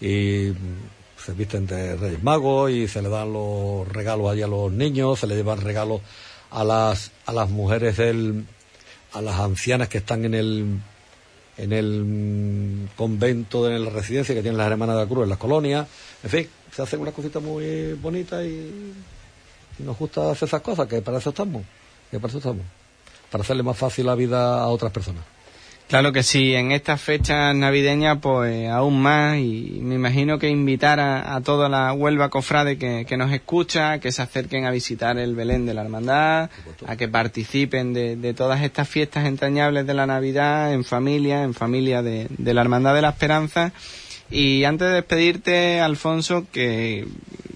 se 0.00 1.32
visten 1.32 1.66
de 1.66 1.96
Reyes 1.96 2.22
Magos 2.22 2.70
y 2.70 2.88
se 2.88 3.02
le 3.02 3.08
dan 3.08 3.32
los 3.32 3.86
regalos 3.88 4.30
allí 4.30 4.42
a 4.42 4.46
los 4.46 4.72
niños, 4.72 5.18
se 5.18 5.26
le 5.26 5.34
llevan 5.34 5.60
regalos 5.60 6.00
a 6.50 6.64
las, 6.64 7.10
a 7.26 7.32
las 7.32 7.50
mujeres 7.50 7.96
del, 7.98 8.46
a 9.12 9.20
las 9.20 9.38
ancianas 9.40 9.88
que 9.88 9.98
están 9.98 10.24
en 10.24 10.34
el, 10.34 10.80
en 11.58 11.72
el 11.72 12.88
convento, 12.96 13.64
de 13.64 13.78
la 13.78 13.90
residencia 13.90 14.34
que 14.34 14.42
tienen 14.42 14.58
las 14.58 14.70
hermanas 14.70 14.96
de 14.96 15.02
la 15.02 15.08
Cruz 15.08 15.24
en 15.24 15.28
las 15.28 15.38
colonias. 15.38 15.86
En 16.22 16.30
fin, 16.30 16.48
se 16.78 16.82
hacen 16.82 17.00
unas 17.00 17.12
cositas 17.12 17.42
muy 17.42 17.94
bonitas 17.94 18.44
y, 18.44 18.92
y 19.80 19.82
nos 19.82 19.98
gusta 19.98 20.30
hacer 20.30 20.46
esas 20.46 20.62
cosas, 20.62 20.86
que 20.86 21.02
para 21.02 21.18
eso 21.18 21.30
estamos, 21.30 21.64
que 22.08 22.20
para 22.20 22.28
eso 22.28 22.38
estamos, 22.38 22.64
para 23.32 23.42
hacerle 23.42 23.64
más 23.64 23.76
fácil 23.76 24.06
la 24.06 24.14
vida 24.14 24.60
a 24.60 24.68
otras 24.68 24.92
personas. 24.92 25.24
Claro 25.88 26.12
que 26.12 26.22
sí, 26.22 26.54
en 26.54 26.70
estas 26.70 27.00
fechas 27.00 27.52
navideñas 27.56 28.18
pues 28.18 28.68
aún 28.68 29.02
más 29.02 29.38
y 29.38 29.80
me 29.82 29.96
imagino 29.96 30.38
que 30.38 30.48
invitar 30.48 31.00
a, 31.00 31.34
a 31.34 31.40
toda 31.40 31.68
la 31.68 31.92
Huelva 31.92 32.28
cofrade 32.28 32.78
que, 32.78 33.04
que, 33.08 33.16
nos 33.16 33.32
escucha, 33.32 33.98
que 33.98 34.12
se 34.12 34.22
acerquen 34.22 34.64
a 34.64 34.70
visitar 34.70 35.18
el 35.18 35.34
Belén 35.34 35.66
de 35.66 35.74
la 35.74 35.82
Hermandad, 35.82 36.48
a 36.86 36.96
que 36.96 37.08
participen 37.08 37.92
de, 37.92 38.14
de 38.14 38.34
todas 38.34 38.62
estas 38.62 38.88
fiestas 38.88 39.26
entrañables 39.26 39.84
de 39.84 39.94
la 39.94 40.06
Navidad 40.06 40.72
en 40.72 40.84
familia, 40.84 41.42
en 41.42 41.54
familia 41.54 42.02
de, 42.02 42.28
de 42.30 42.54
la 42.54 42.60
Hermandad 42.60 42.94
de 42.94 43.02
la 43.02 43.08
Esperanza. 43.08 43.72
Y 44.30 44.64
antes 44.64 44.88
de 44.88 44.94
despedirte, 44.94 45.80
Alfonso, 45.80 46.46
que 46.52 47.06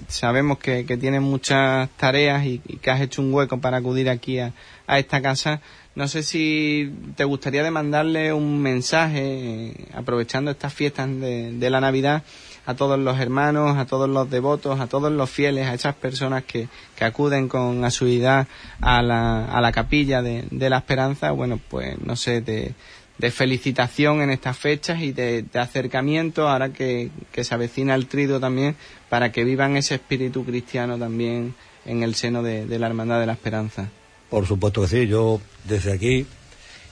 sabemos 0.08 0.58
que, 0.58 0.84
que 0.86 0.96
tienes 0.96 1.20
muchas 1.20 1.88
tareas 1.96 2.44
y, 2.46 2.58
que 2.58 2.90
has 2.90 3.00
hecho 3.00 3.22
un 3.22 3.32
hueco 3.32 3.58
para 3.60 3.78
acudir 3.78 4.08
aquí 4.08 4.38
a, 4.38 4.52
a 4.86 4.98
esta 4.98 5.20
casa, 5.20 5.60
no 5.94 6.08
sé 6.08 6.22
si 6.22 6.90
te 7.16 7.24
gustaría 7.24 7.62
demandarle 7.62 8.32
un 8.32 8.60
mensaje, 8.62 9.20
eh, 9.22 9.88
aprovechando 9.94 10.50
estas 10.50 10.72
fiestas 10.72 11.08
de, 11.08 11.52
de, 11.52 11.70
la 11.70 11.82
Navidad, 11.82 12.22
a 12.64 12.74
todos 12.74 12.98
los 12.98 13.18
hermanos, 13.20 13.76
a 13.76 13.84
todos 13.84 14.08
los 14.08 14.30
devotos, 14.30 14.80
a 14.80 14.86
todos 14.86 15.12
los 15.12 15.28
fieles, 15.28 15.66
a 15.66 15.74
esas 15.74 15.94
personas 15.94 16.44
que, 16.44 16.68
que 16.96 17.04
acuden 17.04 17.48
con 17.48 17.84
asiduidad 17.84 18.46
a 18.80 19.02
la, 19.02 19.44
a 19.44 19.60
la 19.60 19.72
capilla 19.72 20.22
de, 20.22 20.46
de, 20.50 20.70
la 20.70 20.78
esperanza, 20.78 21.30
bueno, 21.32 21.60
pues 21.68 21.98
no 22.00 22.16
sé, 22.16 22.40
de, 22.40 22.74
de 23.18 23.30
felicitación 23.30 24.20
en 24.20 24.30
estas 24.30 24.56
fechas 24.58 25.00
y 25.00 25.12
de, 25.12 25.44
acercamiento 25.54 26.48
ahora 26.48 26.72
que, 26.72 27.10
se 27.32 27.54
avecina 27.54 27.94
el 27.94 28.06
trido 28.06 28.40
también 28.40 28.76
para 29.08 29.32
que 29.32 29.44
vivan 29.44 29.76
ese 29.76 29.94
espíritu 29.94 30.44
cristiano 30.44 30.98
también 30.98 31.54
en 31.84 32.02
el 32.02 32.14
seno 32.14 32.42
de, 32.42 32.66
la 32.78 32.86
Hermandad 32.86 33.20
de 33.20 33.26
la 33.26 33.32
Esperanza. 33.32 33.88
Por 34.30 34.46
supuesto 34.46 34.82
que 34.82 34.88
sí, 34.88 35.06
yo 35.06 35.40
desde 35.64 35.92
aquí 35.92 36.26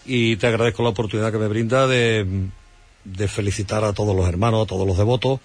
y 0.05 0.37
te 0.37 0.47
agradezco 0.47 0.83
la 0.83 0.91
oportunidad 0.91 1.33
que 1.33 1.39
me 1.39 1.49
brinda 1.49 1.87
de, 1.87 2.27
de 3.05 3.29
felicitar 3.29 3.85
a 3.85 3.93
todos 3.93 4.15
los 4.15 4.29
hermanos, 4.29 4.65
a 4.65 4.67
todos 4.67 4.87
los 4.87 4.99
devotos 4.99 5.41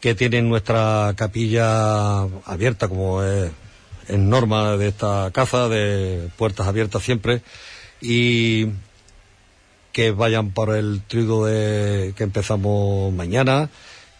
que 0.00 0.14
tienen 0.14 0.48
nuestra 0.48 1.14
capilla 1.16 2.22
abierta 2.44 2.88
como 2.88 3.22
es 3.22 3.50
en 4.08 4.28
norma 4.28 4.76
de 4.76 4.88
esta 4.88 5.30
casa, 5.32 5.68
de 5.68 6.28
puertas 6.36 6.66
abiertas 6.66 7.02
siempre 7.02 7.42
y 8.00 8.66
que 9.96 10.10
vayan 10.10 10.50
por 10.50 10.76
el 10.76 11.00
trigo 11.00 11.46
de, 11.46 12.12
que 12.18 12.24
empezamos 12.24 13.14
mañana, 13.14 13.70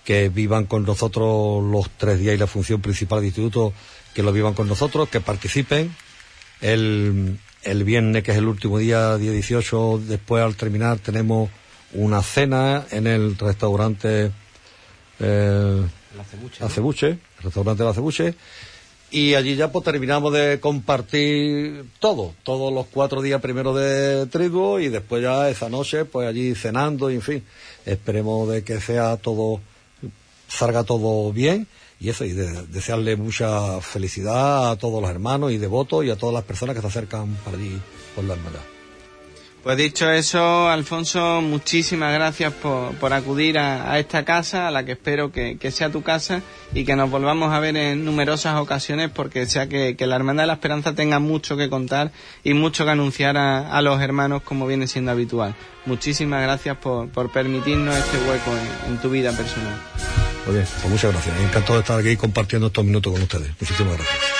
que 0.07 0.31
vivan 0.31 0.65
con 0.65 0.87
nosotros 0.87 1.63
los 1.63 1.91
tres 1.99 2.19
días 2.19 2.35
y 2.35 2.39
la 2.39 2.47
función 2.47 2.81
principal 2.81 3.19
del 3.19 3.27
instituto, 3.27 3.75
que 4.15 4.23
lo 4.23 4.33
vivan 4.33 4.55
con 4.55 4.69
nosotros, 4.69 5.11
que 5.11 5.21
participen. 5.21 5.95
El, 6.63 7.39
el 7.63 7.85
viernes, 7.85 8.23
que 8.23 8.31
es 8.31 8.39
el 8.39 8.49
último 8.49 8.79
día, 8.79 9.19
día 9.19 9.33
18, 9.33 10.01
después 10.07 10.43
al 10.43 10.57
terminar 10.57 10.99
tenemos 10.99 11.51
una 11.93 12.23
cena 12.23 12.87
en 12.91 13.07
el 13.07 13.37
restaurante 13.37 14.31
eh, 15.21 15.83
La 16.17 16.25
Cebuche, 16.25 16.57
La 16.61 16.71
Cebuche, 16.71 17.09
el 17.09 17.43
restaurante 17.43 17.85
La 17.85 17.93
Cebuche, 17.93 18.35
y 19.11 19.35
allí 19.35 19.55
ya 19.57 19.71
pues 19.71 19.85
terminamos 19.85 20.33
de 20.33 20.59
compartir 20.61 21.85
todo, 22.01 22.35
todos 22.43 22.73
los 22.73 22.87
cuatro 22.87 23.23
días 23.23 23.41
primero 23.41 23.75
de 23.75 24.27
triduo 24.27 24.81
y 24.81 24.89
después 24.89 25.23
ya 25.23 25.49
esa 25.49 25.69
noche 25.69 26.05
pues 26.05 26.29
allí 26.29 26.55
cenando 26.55 27.11
y 27.11 27.15
en 27.15 27.23
fin, 27.23 27.45
esperemos 27.85 28.49
de 28.49 28.65
que 28.65 28.81
sea 28.81 29.17
todo, 29.17 29.61
salga 30.49 30.85
todo 30.85 31.33
bien 31.33 31.67
y 31.99 32.11
eso, 32.11 32.25
y 32.25 32.33
de, 32.33 32.67
desearle 32.67 33.17
mucha 33.17 33.81
felicidad 33.81 34.71
a 34.71 34.77
todos 34.77 35.01
los 35.01 35.11
hermanos 35.11 35.53
y 35.53 35.59
devotos 35.59 36.05
y 36.05 36.11
a 36.11 36.17
todas 36.17 36.35
las 36.35 36.45
personas 36.45 36.75
que 36.75 36.83
se 36.83 36.89
acercan 36.89 37.35
para 37.45 37.57
allí 37.57 37.81
por 38.15 38.25
la 38.25 38.35
hermandad. 38.35 38.76
Pues 39.67 39.79
dicho 39.79 40.09
eso, 40.09 40.69
Alfonso, 40.69 41.43
muchísimas 41.43 42.15
gracias 42.15 42.53
por, 42.53 42.95
por 42.99 43.13
acudir 43.13 43.59
a, 43.59 43.99
esta 43.99 44.25
casa, 44.25 44.69
a 44.69 44.71
la 44.71 44.85
que 44.85 44.93
espero 44.93 45.33
que, 45.33 45.59
que, 45.59 45.73
sea 45.73 45.91
tu 45.91 46.05
casa 46.05 46.43
y 46.73 46.85
que 46.85 46.95
nos 46.95 47.11
volvamos 47.11 47.53
a 47.53 47.59
ver 47.59 47.77
en 47.77 48.05
numerosas 48.05 48.61
ocasiones 48.61 49.11
porque 49.11 49.45
sea 49.47 49.69
que, 49.69 49.97
que 49.97 50.07
la 50.07 50.15
Hermandad 50.15 50.45
de 50.45 50.47
la 50.47 50.53
Esperanza 50.53 50.95
tenga 50.95 51.19
mucho 51.19 51.57
que 51.57 51.69
contar 51.69 52.13
y 52.45 52.55
mucho 52.55 52.85
que 52.85 52.93
anunciar 52.93 53.37
a, 53.37 53.77
a 53.77 53.83
los 53.83 54.01
hermanos 54.01 54.43
como 54.43 54.69
viene 54.69 54.87
siendo 54.87 55.11
habitual. 55.11 55.57
Muchísimas 55.85 56.43
gracias 56.43 56.77
por, 56.77 57.09
por 57.09 57.33
permitirnos 57.33 57.97
este 57.97 58.19
hueco 58.19 58.53
en, 58.53 58.93
en 58.93 58.99
tu 58.99 59.11
vida 59.11 59.33
personal. 59.33 59.75
Muy 60.47 60.55
bien, 60.55 60.67
pues 60.81 60.89
muchas 60.89 61.11
gracias. 61.11 61.41
Encantado 61.41 61.75
de 61.75 61.81
estar 61.81 61.99
aquí 61.99 62.17
compartiendo 62.17 62.69
estos 62.69 62.85
minutos 62.85 63.13
con 63.13 63.21
ustedes. 63.21 63.49
Muchísimas 63.61 63.97
gracias. 63.97 64.36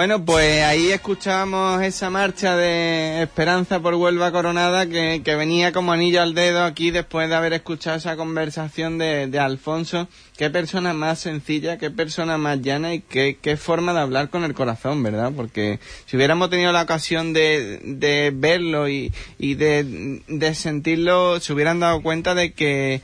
Bueno, 0.00 0.24
pues 0.24 0.62
ahí 0.62 0.92
escuchábamos 0.92 1.82
esa 1.82 2.08
marcha 2.08 2.56
de 2.56 3.20
Esperanza 3.20 3.80
por 3.80 3.96
Huelva 3.96 4.32
Coronada 4.32 4.86
que, 4.86 5.20
que, 5.22 5.34
venía 5.34 5.72
como 5.72 5.92
anillo 5.92 6.22
al 6.22 6.32
dedo 6.32 6.64
aquí 6.64 6.90
después 6.90 7.28
de 7.28 7.34
haber 7.34 7.52
escuchado 7.52 7.98
esa 7.98 8.16
conversación 8.16 8.96
de, 8.96 9.26
de 9.26 9.38
Alfonso. 9.38 10.08
Qué 10.38 10.48
persona 10.48 10.94
más 10.94 11.18
sencilla, 11.18 11.76
qué 11.76 11.90
persona 11.90 12.38
más 12.38 12.62
llana 12.62 12.94
y 12.94 13.00
qué, 13.00 13.36
qué, 13.42 13.58
forma 13.58 13.92
de 13.92 14.00
hablar 14.00 14.30
con 14.30 14.44
el 14.44 14.54
corazón, 14.54 15.02
¿verdad? 15.02 15.32
Porque 15.36 15.80
si 16.06 16.16
hubiéramos 16.16 16.48
tenido 16.48 16.72
la 16.72 16.80
ocasión 16.80 17.34
de, 17.34 17.82
de 17.84 18.32
verlo 18.34 18.88
y, 18.88 19.12
y 19.38 19.52
de, 19.56 20.22
de 20.28 20.54
sentirlo, 20.54 21.40
se 21.40 21.52
hubieran 21.52 21.78
dado 21.78 22.00
cuenta 22.00 22.34
de 22.34 22.52
que 22.54 23.02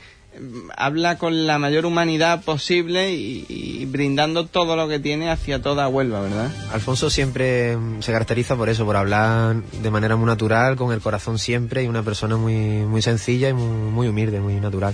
habla 0.75 1.17
con 1.17 1.47
la 1.47 1.57
mayor 1.59 1.85
humanidad 1.85 2.43
posible 2.43 3.13
y, 3.13 3.85
brindando 3.85 4.45
todo 4.45 4.75
lo 4.75 4.87
que 4.87 4.99
tiene 4.99 5.29
hacia 5.29 5.61
toda 5.61 5.87
Huelva, 5.87 6.21
¿verdad? 6.21 6.51
Alfonso 6.73 7.09
siempre 7.09 7.77
mm, 7.77 8.01
se 8.01 8.11
caracteriza 8.11 8.55
por 8.55 8.69
eso, 8.69 8.85
por 8.85 8.95
hablar 8.95 9.55
de 9.55 9.91
manera 9.91 10.15
muy 10.15 10.25
natural, 10.25 10.75
con 10.75 10.93
el 10.93 10.99
corazón 10.99 11.39
siempre 11.39 11.83
y 11.83 11.87
una 11.87 12.03
persona 12.03 12.37
muy, 12.37 12.53
muy 12.53 13.01
sencilla 13.01 13.49
y 13.49 13.53
muy, 13.53 14.07
humilde, 14.07 14.39
muy 14.39 14.55
natural. 14.55 14.93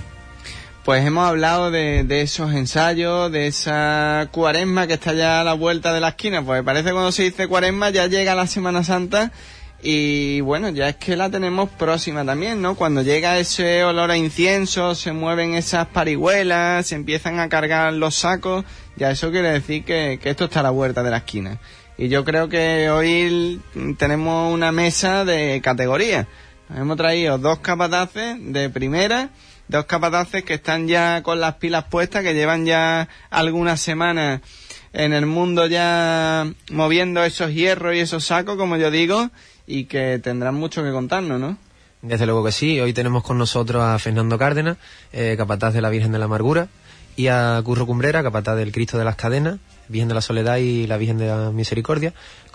Pues 0.83 1.05
hemos 1.05 1.27
hablado 1.27 1.71
de, 1.71 2.03
de, 2.03 2.21
esos 2.21 2.53
ensayos, 2.53 3.31
de 3.31 3.47
esa 3.47 4.27
cuaresma 4.31 4.85
que 4.85 4.93
está 4.93 5.13
ya 5.13 5.39
a 5.39 5.43
la 5.43 5.53
vuelta 5.53 5.93
de 5.93 6.01
la 6.01 6.09
esquina. 6.09 6.43
Pues 6.43 6.61
parece 6.63 6.91
cuando 6.91 7.11
se 7.13 7.23
dice 7.23 7.47
cuaresma 7.47 7.89
ya 7.89 8.07
llega 8.07 8.35
la 8.35 8.47
Semana 8.47 8.83
Santa 8.83 9.31
y 9.85 10.39
bueno, 10.39 10.69
ya 10.69 10.87
es 10.87 10.95
que 10.95 11.17
la 11.17 11.29
tenemos 11.29 11.69
próxima 11.69 12.23
también, 12.23 12.61
¿no? 12.61 12.75
Cuando 12.75 13.01
llega 13.01 13.37
ese 13.37 13.83
olor 13.83 14.11
a 14.11 14.17
incienso, 14.17 14.95
se 14.95 15.11
mueven 15.11 15.55
esas 15.55 15.87
parihuelas, 15.87 16.87
se 16.87 16.95
empiezan 16.95 17.41
a 17.41 17.49
cargar 17.49 17.91
los 17.91 18.15
sacos, 18.15 18.63
ya 18.95 19.11
eso 19.11 19.29
quiere 19.29 19.51
decir 19.51 19.83
que, 19.83 20.17
esto 20.23 20.45
está 20.45 20.61
a 20.61 20.63
la 20.63 20.69
vuelta 20.69 21.03
de 21.03 21.11
la 21.11 21.17
esquina. 21.17 21.59
Y 21.97 22.07
yo 22.07 22.23
creo 22.23 22.47
que 22.47 22.89
hoy 22.89 23.59
tenemos 23.97 24.53
una 24.53 24.71
mesa 24.71 25.25
de 25.25 25.59
categoría. 25.61 26.29
Hemos 26.73 26.95
traído 26.95 27.37
dos 27.37 27.59
capataces 27.59 28.37
de 28.39 28.69
primera, 28.69 29.31
dos 29.67 29.83
capataces 29.83 30.45
que 30.45 30.53
están 30.53 30.87
ya 30.87 31.21
con 31.23 31.41
las 31.41 31.55
pilas 31.55 31.83
puestas, 31.83 32.23
que 32.23 32.33
llevan 32.33 32.65
ya 32.65 33.09
algunas 33.29 33.81
semanas 33.81 34.39
en 34.93 35.11
el 35.11 35.25
mundo 35.25 35.65
ya 35.65 36.47
moviendo 36.71 37.23
esos 37.23 37.53
hierros 37.53 37.95
y 37.95 37.99
esos 37.99 38.23
sacos, 38.23 38.55
como 38.55 38.77
yo 38.77 38.91
digo, 38.91 39.29
y 39.65 39.85
que 39.85 40.19
tendrán 40.19 40.55
mucho 40.55 40.83
que 40.83 40.91
contarnos, 40.91 41.39
¿no? 41.39 41.57
Desde 42.01 42.25
luego 42.25 42.43
que 42.43 42.51
sí. 42.51 42.79
Hoy 42.79 42.93
tenemos 42.93 43.23
con 43.23 43.37
nosotros 43.37 43.81
a 43.81 43.97
Fernando 43.97 44.37
Cárdenas, 44.37 44.77
eh, 45.13 45.35
capataz 45.37 45.73
de 45.73 45.81
la 45.81 45.89
Virgen 45.89 46.11
de 46.11 46.19
la 46.19 46.25
Amargura, 46.25 46.67
y 47.15 47.27
a 47.27 47.61
Curro 47.63 47.85
Cumbrera, 47.85 48.23
capataz 48.23 48.57
del 48.57 48.71
Cristo 48.71 48.97
de 48.97 49.05
las 49.05 49.15
Cadenas, 49.15 49.59
Virgen 49.87 50.09
de 50.09 50.15
la 50.15 50.21
Soledad 50.21 50.57
y 50.57 50.85
la 50.87 50.97
Virgen 50.97 51.17
de 51.17 51.27
la 51.27 51.51
Misericordia, 51.51 52.13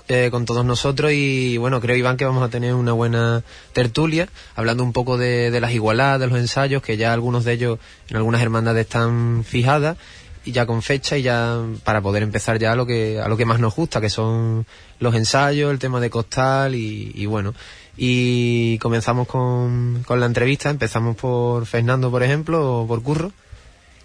eh, 0.08 0.28
con 0.30 0.44
todos 0.44 0.66
nosotros. 0.66 1.12
Y 1.14 1.56
bueno, 1.56 1.80
creo, 1.80 1.96
Iván, 1.96 2.18
que 2.18 2.26
vamos 2.26 2.42
a 2.42 2.50
tener 2.50 2.74
una 2.74 2.92
buena 2.92 3.42
tertulia, 3.72 4.28
hablando 4.54 4.84
un 4.84 4.92
poco 4.92 5.16
de, 5.16 5.50
de 5.50 5.60
las 5.60 5.72
igualadas, 5.72 6.20
de 6.20 6.26
los 6.26 6.38
ensayos, 6.38 6.82
que 6.82 6.98
ya 6.98 7.14
algunos 7.14 7.44
de 7.44 7.54
ellos 7.54 7.78
en 8.10 8.16
algunas 8.18 8.42
hermandades 8.42 8.84
están 8.84 9.44
fijadas 9.44 9.96
y 10.44 10.52
ya 10.52 10.66
con 10.66 10.82
fecha 10.82 11.16
y 11.16 11.22
ya 11.22 11.62
para 11.84 12.00
poder 12.00 12.22
empezar 12.22 12.58
ya 12.58 12.72
a 12.72 12.76
lo 12.76 12.86
que 12.86 13.20
a 13.20 13.28
lo 13.28 13.36
que 13.36 13.44
más 13.44 13.60
nos 13.60 13.74
gusta 13.74 14.00
que 14.00 14.10
son 14.10 14.66
los 15.00 15.14
ensayos 15.14 15.70
el 15.70 15.78
tema 15.78 16.00
de 16.00 16.10
costal 16.10 16.74
y, 16.74 17.26
bueno. 17.26 17.54
Y 17.96 18.78
comenzamos 18.78 19.26
con, 19.26 20.04
con 20.06 20.20
la 20.20 20.26
entrevista 20.26 20.70
empezamos 20.70 21.16
por 21.16 21.66
Fernando 21.66 22.10
por 22.10 22.22
ejemplo 22.22 22.82
o 22.82 22.86
por 22.86 23.02
Curro 23.02 23.32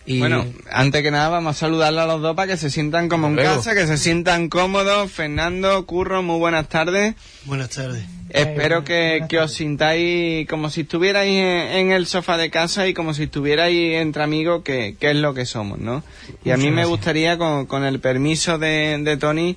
y... 0.05 0.19
Bueno, 0.19 0.45
antes 0.71 1.01
que 1.01 1.11
nada 1.11 1.29
vamos 1.29 1.55
a 1.55 1.59
saludarle 1.59 2.01
a 2.01 2.05
los 2.05 2.21
dos 2.21 2.35
para 2.35 2.51
que 2.51 2.57
se 2.57 2.69
sientan 2.69 3.09
como 3.09 3.27
en 3.27 3.35
casa, 3.35 3.73
que 3.73 3.87
se 3.87 3.97
sientan 3.97 4.49
cómodos. 4.49 5.11
Fernando, 5.11 5.85
Curro, 5.85 6.21
muy 6.21 6.39
buenas 6.39 6.67
tardes. 6.67 7.15
Buenas 7.45 7.69
tardes. 7.69 8.03
Espero 8.29 8.83
que, 8.83 9.25
que, 9.29 9.39
os 9.39 9.53
sintáis 9.53 10.47
como 10.47 10.69
si 10.69 10.81
estuvierais 10.81 11.29
en, 11.29 11.91
el 11.91 12.07
sofá 12.07 12.37
de 12.37 12.49
casa 12.49 12.87
y 12.87 12.93
como 12.93 13.13
si 13.13 13.23
estuvierais 13.23 14.01
entre 14.01 14.23
amigos, 14.23 14.63
que, 14.63 14.95
que 14.99 15.11
es 15.11 15.15
lo 15.15 15.33
que 15.33 15.45
somos, 15.45 15.77
¿no? 15.79 16.03
Y 16.43 16.51
a 16.51 16.57
mí 16.57 16.71
me 16.71 16.85
gustaría, 16.85 17.37
con, 17.37 17.65
con 17.67 17.85
el 17.85 17.99
permiso 17.99 18.57
de, 18.57 18.97
de 19.01 19.17
Tony, 19.17 19.55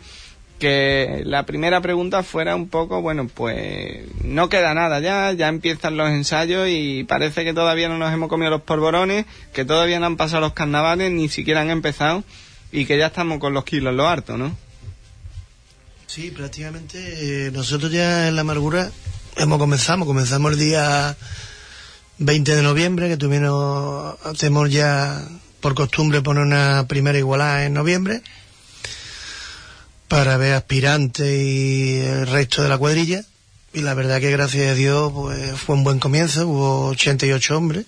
que 0.59 1.23
la 1.25 1.45
primera 1.45 1.81
pregunta 1.81 2.23
fuera 2.23 2.57
un 2.57 2.69
poco, 2.69 3.03
bueno, 3.03 3.29
pues 3.33 4.05
no 4.25 4.49
queda 4.49 4.75
nada 4.75 5.01
ya, 5.01 5.33
ya 5.33 5.49
empiezan 5.49 5.97
los 5.97 6.09
ensayos 6.09 6.69
y 6.71 7.05
parece 7.05 7.45
que 7.45 7.53
todavía 7.53 7.89
no 7.89 7.99
nos 7.99 8.13
hemos 8.13 8.29
comido 8.29 8.51
los 8.51 8.63
polvorones, 8.63 9.27
que 9.53 9.65
todavía 9.65 10.01
no 10.01 10.07
han 10.07 10.17
pasado 10.17 10.41
los 10.41 10.55
carnavales, 10.55 11.13
ni 11.13 11.29
siquiera 11.29 11.61
han 11.61 11.71
empezado 11.71 12.25
y 12.73 12.87
que 12.87 12.99
ya 12.99 13.07
estamos 13.07 13.39
con 13.39 13.53
los 13.53 13.65
kilos 13.65 13.95
lo 13.95 14.09
harto, 14.09 14.37
¿no? 14.37 14.57
Sí, 16.07 16.31
prácticamente 16.31 16.99
eh, 17.47 17.51
nosotros 17.51 17.93
ya 17.93 18.29
en 18.29 18.37
la 18.37 18.41
amargura 18.41 18.91
hemos 19.37 19.59
comenzado, 19.59 20.07
comenzamos 20.07 20.53
el 20.53 20.59
día 20.59 21.17
20 22.19 22.55
de 22.55 22.63
noviembre, 22.63 23.09
que 23.09 23.19
tuvimos, 23.19 24.17
hacemos 24.25 24.71
ya 24.71 25.23
por 25.61 25.75
costumbre 25.75 26.23
poner 26.23 26.45
una 26.45 26.87
primera 26.89 27.19
igualada 27.19 27.67
en 27.67 27.75
noviembre 27.75 28.23
para 30.09 30.37
ver 30.37 30.55
aspirantes 30.55 31.27
y 31.27 31.99
el 31.99 32.27
resto 32.27 32.63
de 32.63 32.69
la 32.69 32.79
cuadrilla. 32.79 33.25
Y 33.73 33.83
la 33.83 33.95
verdad 33.95 34.21
que 34.21 34.31
gracias 34.31 34.71
a 34.71 34.75
Dios 34.75 35.13
pues, 35.13 35.53
fue 35.59 35.75
un 35.75 35.85
buen 35.85 35.99
comienzo, 35.99 36.47
hubo 36.47 36.87
88 36.87 37.57
hombres. 37.57 37.87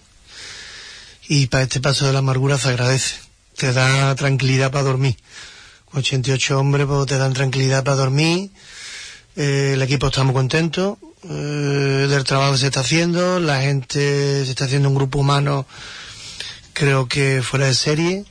Y 1.29 1.47
para 1.47 1.65
este 1.65 1.81
paso 1.81 2.07
de 2.07 2.13
la 2.13 2.19
amargura 2.21 2.59
se 2.59 2.69
agradece. 2.69 3.17
Te 3.57 3.73
da 3.73 4.15
tranquilidad 4.15 4.71
para 4.71 4.85
dormir. 4.85 5.17
88 5.93 6.59
hombres 6.59 6.87
pues, 6.87 7.07
te 7.07 7.19
dan 7.19 7.33
tranquilidad 7.33 7.85
para 7.85 7.97
dormir. 7.97 8.51
Eh, 9.37 9.73
el 9.75 9.83
equipo 9.83 10.09
está 10.09 10.25
muy 10.25 10.35
contento 10.35 10.99
eh, 11.25 12.07
del 12.09 12.25
trabajo 12.25 12.53
que 12.53 12.59
se 12.59 12.67
está 12.67 12.81
haciendo. 12.81 13.41
La 13.41 13.61
gente 13.61 14.45
se 14.45 14.51
está 14.51 14.65
haciendo 14.65 14.89
un 14.89 14.95
grupo 14.95 15.21
humano, 15.21 15.67
creo 16.73 17.09
que 17.09 17.43
fuera 17.43 17.67
de 17.67 17.75
serie. 17.75 18.25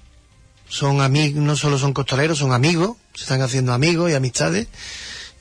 Son 0.70 1.02
amigos, 1.02 1.42
no 1.42 1.56
solo 1.56 1.78
son 1.78 1.94
costaleros, 1.94 2.38
son 2.38 2.52
amigos 2.52 2.98
se 3.18 3.24
están 3.24 3.42
haciendo 3.42 3.74
amigos 3.74 4.12
y 4.12 4.14
amistades 4.14 4.68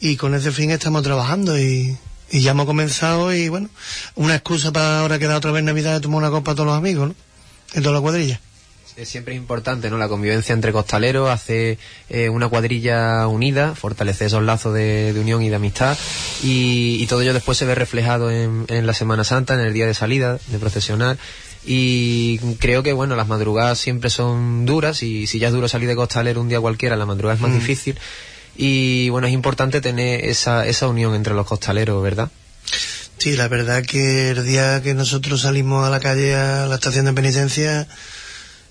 y 0.00 0.16
con 0.16 0.34
ese 0.34 0.50
fin 0.50 0.70
estamos 0.70 1.02
trabajando 1.02 1.58
y, 1.58 1.96
ya 2.30 2.52
hemos 2.52 2.64
comenzado 2.66 3.32
y 3.34 3.48
bueno, 3.48 3.68
una 4.14 4.34
excusa 4.34 4.72
para 4.72 5.00
ahora 5.00 5.18
quedar 5.18 5.36
otra 5.36 5.52
vez 5.52 5.62
Navidad 5.62 5.92
de 5.92 6.00
tomar 6.00 6.18
una 6.18 6.30
copa 6.30 6.52
a 6.52 6.54
todos 6.54 6.66
los 6.66 6.76
amigos, 6.76 7.08
¿no? 7.08 7.14
En 7.74 7.82
toda 7.82 7.94
la 7.94 8.00
cuadrilla. 8.00 8.40
siempre 9.04 9.34
es 9.34 9.38
importante, 9.38 9.90
¿no? 9.90 9.98
La 9.98 10.08
convivencia 10.08 10.54
entre 10.54 10.72
costaleros, 10.72 11.30
hace 11.30 11.78
eh, 12.08 12.30
una 12.30 12.48
cuadrilla 12.48 13.28
unida, 13.28 13.74
fortalece 13.74 14.24
esos 14.24 14.42
lazos 14.42 14.74
de, 14.74 15.14
unión 15.20 15.42
y 15.42 15.50
de 15.50 15.56
amistad 15.56 15.96
y, 16.42 17.06
todo 17.06 17.20
ello 17.20 17.34
después 17.34 17.58
se 17.58 17.66
ve 17.66 17.74
reflejado 17.74 18.30
en, 18.30 18.64
en, 18.68 18.86
la 18.86 18.94
Semana 18.94 19.22
Santa, 19.22 19.54
en 19.54 19.60
el 19.60 19.74
día 19.74 19.86
de 19.86 19.94
salida, 19.94 20.38
de 20.48 20.58
procesionar 20.58 21.18
y 21.66 22.38
creo 22.58 22.84
que 22.84 22.92
bueno 22.92 23.16
las 23.16 23.26
madrugadas 23.26 23.78
siempre 23.78 24.08
son 24.08 24.64
duras 24.66 25.02
y 25.02 25.26
si 25.26 25.40
ya 25.40 25.48
es 25.48 25.52
duro 25.52 25.68
salir 25.68 25.88
de 25.88 25.96
costalero 25.96 26.40
un 26.40 26.48
día 26.48 26.60
cualquiera 26.60 26.96
la 26.96 27.06
madrugada 27.06 27.34
es 27.34 27.40
más 27.40 27.50
mm. 27.50 27.58
difícil 27.58 27.98
y 28.56 29.08
bueno 29.08 29.26
es 29.26 29.34
importante 29.34 29.80
tener 29.80 30.24
esa, 30.24 30.66
esa 30.66 30.86
unión 30.86 31.14
entre 31.16 31.34
los 31.34 31.44
costaleros 31.44 32.00
verdad 32.02 32.30
sí 33.18 33.36
la 33.36 33.48
verdad 33.48 33.84
que 33.84 34.30
el 34.30 34.46
día 34.46 34.80
que 34.80 34.94
nosotros 34.94 35.42
salimos 35.42 35.84
a 35.84 35.90
la 35.90 35.98
calle 35.98 36.36
a 36.36 36.66
la 36.66 36.76
estación 36.76 37.06
de 37.06 37.12
penitencia 37.12 37.88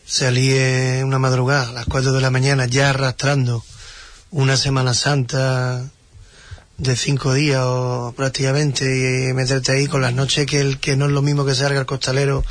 salí 0.05 0.55
en 0.55 1.03
una 1.03 1.19
madrugada 1.19 1.69
a 1.69 1.73
las 1.73 1.86
4 1.86 2.13
de 2.13 2.21
la 2.21 2.31
mañana 2.31 2.65
ya 2.65 2.91
arrastrando 2.91 3.65
una 4.31 4.55
Semana 4.55 4.93
Santa 4.93 5.84
de 6.77 6.95
cinco 6.95 7.34
días 7.34 7.62
o 7.63 8.13
prácticamente 8.15 9.29
y 9.29 9.34
meterte 9.34 9.71
ahí 9.71 9.88
con 9.88 10.01
las 10.01 10.13
noches 10.13 10.45
que 10.45 10.60
el 10.60 10.79
que 10.79 10.97
no 10.97 11.05
es 11.05 11.12
lo 11.12 11.21
mismo 11.21 11.45
que 11.45 11.55
salga 11.55 11.79
el 11.79 11.86
costalero 11.86 12.43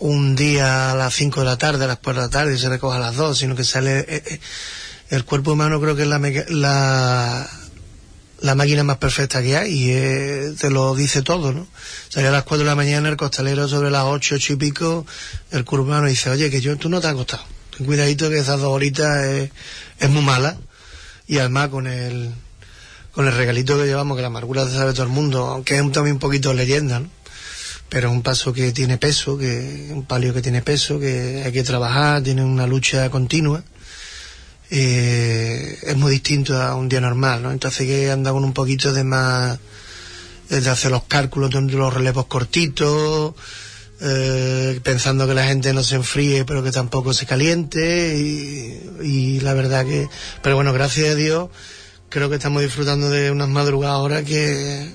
un 0.00 0.36
día 0.36 0.92
a 0.92 0.94
las 0.94 1.14
5 1.14 1.40
de 1.40 1.46
la 1.46 1.58
tarde, 1.58 1.84
a 1.84 1.88
las 1.88 1.98
4 1.98 2.22
de 2.22 2.28
la 2.28 2.30
tarde 2.30 2.54
y 2.54 2.58
se 2.58 2.68
recoge 2.68 2.96
a 2.96 3.00
las 3.00 3.16
2, 3.16 3.38
sino 3.38 3.56
que 3.56 3.64
sale... 3.64 4.00
Eh, 4.00 4.22
eh, 4.26 4.40
el 5.10 5.24
cuerpo 5.24 5.52
humano 5.52 5.80
creo 5.80 5.96
que 5.96 6.02
es 6.02 6.08
la, 6.08 6.18
la, 6.48 7.48
la 8.40 8.54
máquina 8.54 8.84
más 8.84 8.98
perfecta 8.98 9.42
que 9.42 9.56
hay 9.56 9.72
y 9.72 9.90
eh, 9.90 10.54
te 10.58 10.70
lo 10.70 10.94
dice 10.94 11.22
todo, 11.22 11.52
¿no? 11.52 11.66
Sale 12.08 12.28
a 12.28 12.30
las 12.30 12.44
4 12.44 12.58
de 12.58 12.68
la 12.68 12.74
mañana 12.74 13.08
el 13.08 13.16
costalero 13.16 13.66
sobre 13.68 13.90
las 13.90 14.04
8, 14.04 14.34
8 14.36 14.52
y 14.52 14.56
pico, 14.56 15.06
el 15.50 15.64
cuerpo 15.64 15.86
humano 15.86 16.06
dice, 16.08 16.30
oye, 16.30 16.50
que 16.50 16.60
yo, 16.60 16.76
tú 16.76 16.88
no 16.88 17.00
te 17.00 17.06
has 17.06 17.14
acostado. 17.14 17.42
Ten 17.76 17.86
cuidadito 17.86 18.28
que 18.28 18.38
esas 18.38 18.60
dos 18.60 18.72
horitas 18.72 19.24
es, 19.98 20.10
muy 20.10 20.22
mala. 20.22 20.58
Y 21.26 21.38
además 21.38 21.68
con 21.68 21.86
el, 21.86 22.32
con 23.12 23.26
el 23.26 23.34
regalito 23.34 23.78
que 23.78 23.86
llevamos, 23.86 24.16
que 24.16 24.22
la 24.22 24.28
amargura 24.28 24.66
se 24.66 24.74
sabe 24.74 24.92
todo 24.92 25.04
el 25.04 25.10
mundo, 25.10 25.46
aunque 25.46 25.76
es 25.76 25.92
también 25.92 26.14
un 26.14 26.20
poquito 26.20 26.52
leyenda, 26.54 27.00
¿no? 27.00 27.17
Pero 27.88 28.08
es 28.08 28.14
un 28.14 28.22
paso 28.22 28.52
que 28.52 28.72
tiene 28.72 28.98
peso, 28.98 29.38
que 29.38 29.88
un 29.90 30.04
palio 30.04 30.34
que 30.34 30.42
tiene 30.42 30.62
peso, 30.62 31.00
que 31.00 31.42
hay 31.44 31.52
que 31.52 31.62
trabajar, 31.62 32.22
tiene 32.22 32.44
una 32.44 32.66
lucha 32.66 33.08
continua. 33.10 33.62
Eh, 34.70 35.78
es 35.82 35.96
muy 35.96 36.10
distinto 36.10 36.60
a 36.60 36.74
un 36.74 36.88
día 36.88 37.00
normal, 37.00 37.42
¿no? 37.42 37.50
Entonces 37.50 37.86
que 37.86 38.10
andar 38.10 38.34
con 38.34 38.44
un 38.44 38.52
poquito 38.52 38.92
de 38.92 39.04
más 39.04 39.58
de 40.50 40.70
hacer 40.70 40.90
los 40.90 41.04
cálculos 41.04 41.50
de 41.50 41.60
los 41.60 41.92
relevos 41.92 42.26
cortitos, 42.26 43.34
eh, 44.00 44.80
pensando 44.82 45.26
que 45.26 45.34
la 45.34 45.44
gente 45.44 45.72
no 45.72 45.82
se 45.82 45.96
enfríe 45.96 46.44
pero 46.44 46.62
que 46.62 46.70
tampoco 46.70 47.12
se 47.12 47.26
caliente 47.26 48.16
y 48.16 49.40
la 49.40 49.54
verdad 49.54 49.84
que 49.84 50.08
pero 50.40 50.54
bueno 50.54 50.72
gracias 50.72 51.08
a 51.10 51.14
Dios 51.16 51.48
creo 52.08 52.28
que 52.30 52.36
estamos 52.36 52.62
disfrutando 52.62 53.10
de 53.10 53.32
unas 53.32 53.48
madrugadas 53.48 53.96
ahora 53.96 54.22
que 54.22 54.88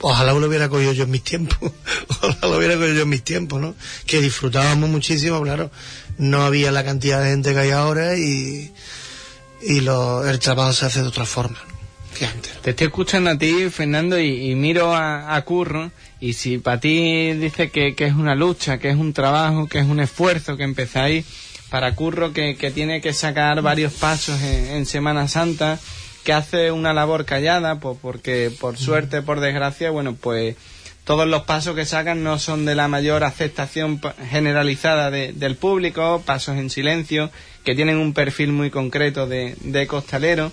ojalá 0.00 0.32
lo 0.32 0.46
hubiera 0.46 0.68
cogido 0.68 0.92
yo 0.92 1.04
en 1.04 1.10
mis 1.10 1.22
tiempos. 1.22 1.58
Ojalá 2.08 2.38
lo 2.42 2.58
hubiera 2.58 2.74
cogido 2.74 2.94
yo 2.94 3.02
en 3.02 3.08
mis 3.08 3.22
tiempos 3.22 3.60
¿no? 3.60 3.74
que 4.06 4.20
disfrutábamos 4.20 4.88
muchísimo 4.90 5.40
claro. 5.42 5.70
No 6.18 6.42
había 6.42 6.72
la 6.72 6.84
cantidad 6.84 7.22
de 7.22 7.30
gente 7.30 7.52
que 7.52 7.58
hay 7.58 7.70
ahora 7.70 8.16
y, 8.16 8.72
y 9.62 9.80
lo, 9.80 10.28
el 10.28 10.38
trabajo 10.38 10.72
se 10.72 10.86
hace 10.86 11.02
de 11.02 11.08
otra 11.08 11.26
forma 11.26 11.58
que 12.16 12.26
antes. 12.26 12.52
Te 12.62 12.70
estoy 12.70 12.86
escuchando 12.88 13.30
a 13.30 13.38
ti, 13.38 13.68
Fernando, 13.70 14.18
y, 14.18 14.50
y 14.50 14.54
miro 14.54 14.94
a, 14.94 15.36
a 15.36 15.42
Curro, 15.42 15.90
y 16.20 16.32
si 16.32 16.58
para 16.58 16.80
ti 16.80 17.32
dice 17.34 17.70
que, 17.70 17.94
que 17.94 18.06
es 18.06 18.14
una 18.14 18.34
lucha, 18.34 18.78
que 18.78 18.90
es 18.90 18.96
un 18.96 19.12
trabajo, 19.12 19.68
que 19.68 19.78
es 19.78 19.86
un 19.86 20.00
esfuerzo 20.00 20.56
que 20.56 20.64
empezáis, 20.64 21.26
para 21.70 21.94
Curro 21.94 22.32
que, 22.32 22.56
que 22.56 22.70
tiene 22.70 23.00
que 23.00 23.12
sacar 23.12 23.60
varios 23.60 23.92
pasos 23.92 24.40
en, 24.40 24.66
en 24.76 24.86
Semana 24.86 25.28
Santa, 25.28 25.78
que 26.26 26.32
hace 26.32 26.72
una 26.72 26.92
labor 26.92 27.24
callada, 27.24 27.78
pues 27.78 27.96
porque 28.02 28.50
por 28.60 28.76
suerte, 28.76 29.22
por 29.22 29.38
desgracia, 29.38 29.90
bueno, 29.90 30.16
pues 30.20 30.56
todos 31.04 31.28
los 31.28 31.42
pasos 31.44 31.76
que 31.76 31.84
sacan 31.84 32.24
no 32.24 32.40
son 32.40 32.64
de 32.64 32.74
la 32.74 32.88
mayor 32.88 33.22
aceptación 33.22 34.00
generalizada 34.28 35.12
de- 35.12 35.32
del 35.32 35.54
público, 35.54 36.20
pasos 36.26 36.56
en 36.56 36.68
silencio, 36.68 37.30
que 37.64 37.76
tienen 37.76 37.98
un 37.98 38.12
perfil 38.12 38.50
muy 38.50 38.70
concreto 38.70 39.28
de, 39.28 39.54
de 39.60 39.86
costalero. 39.86 40.50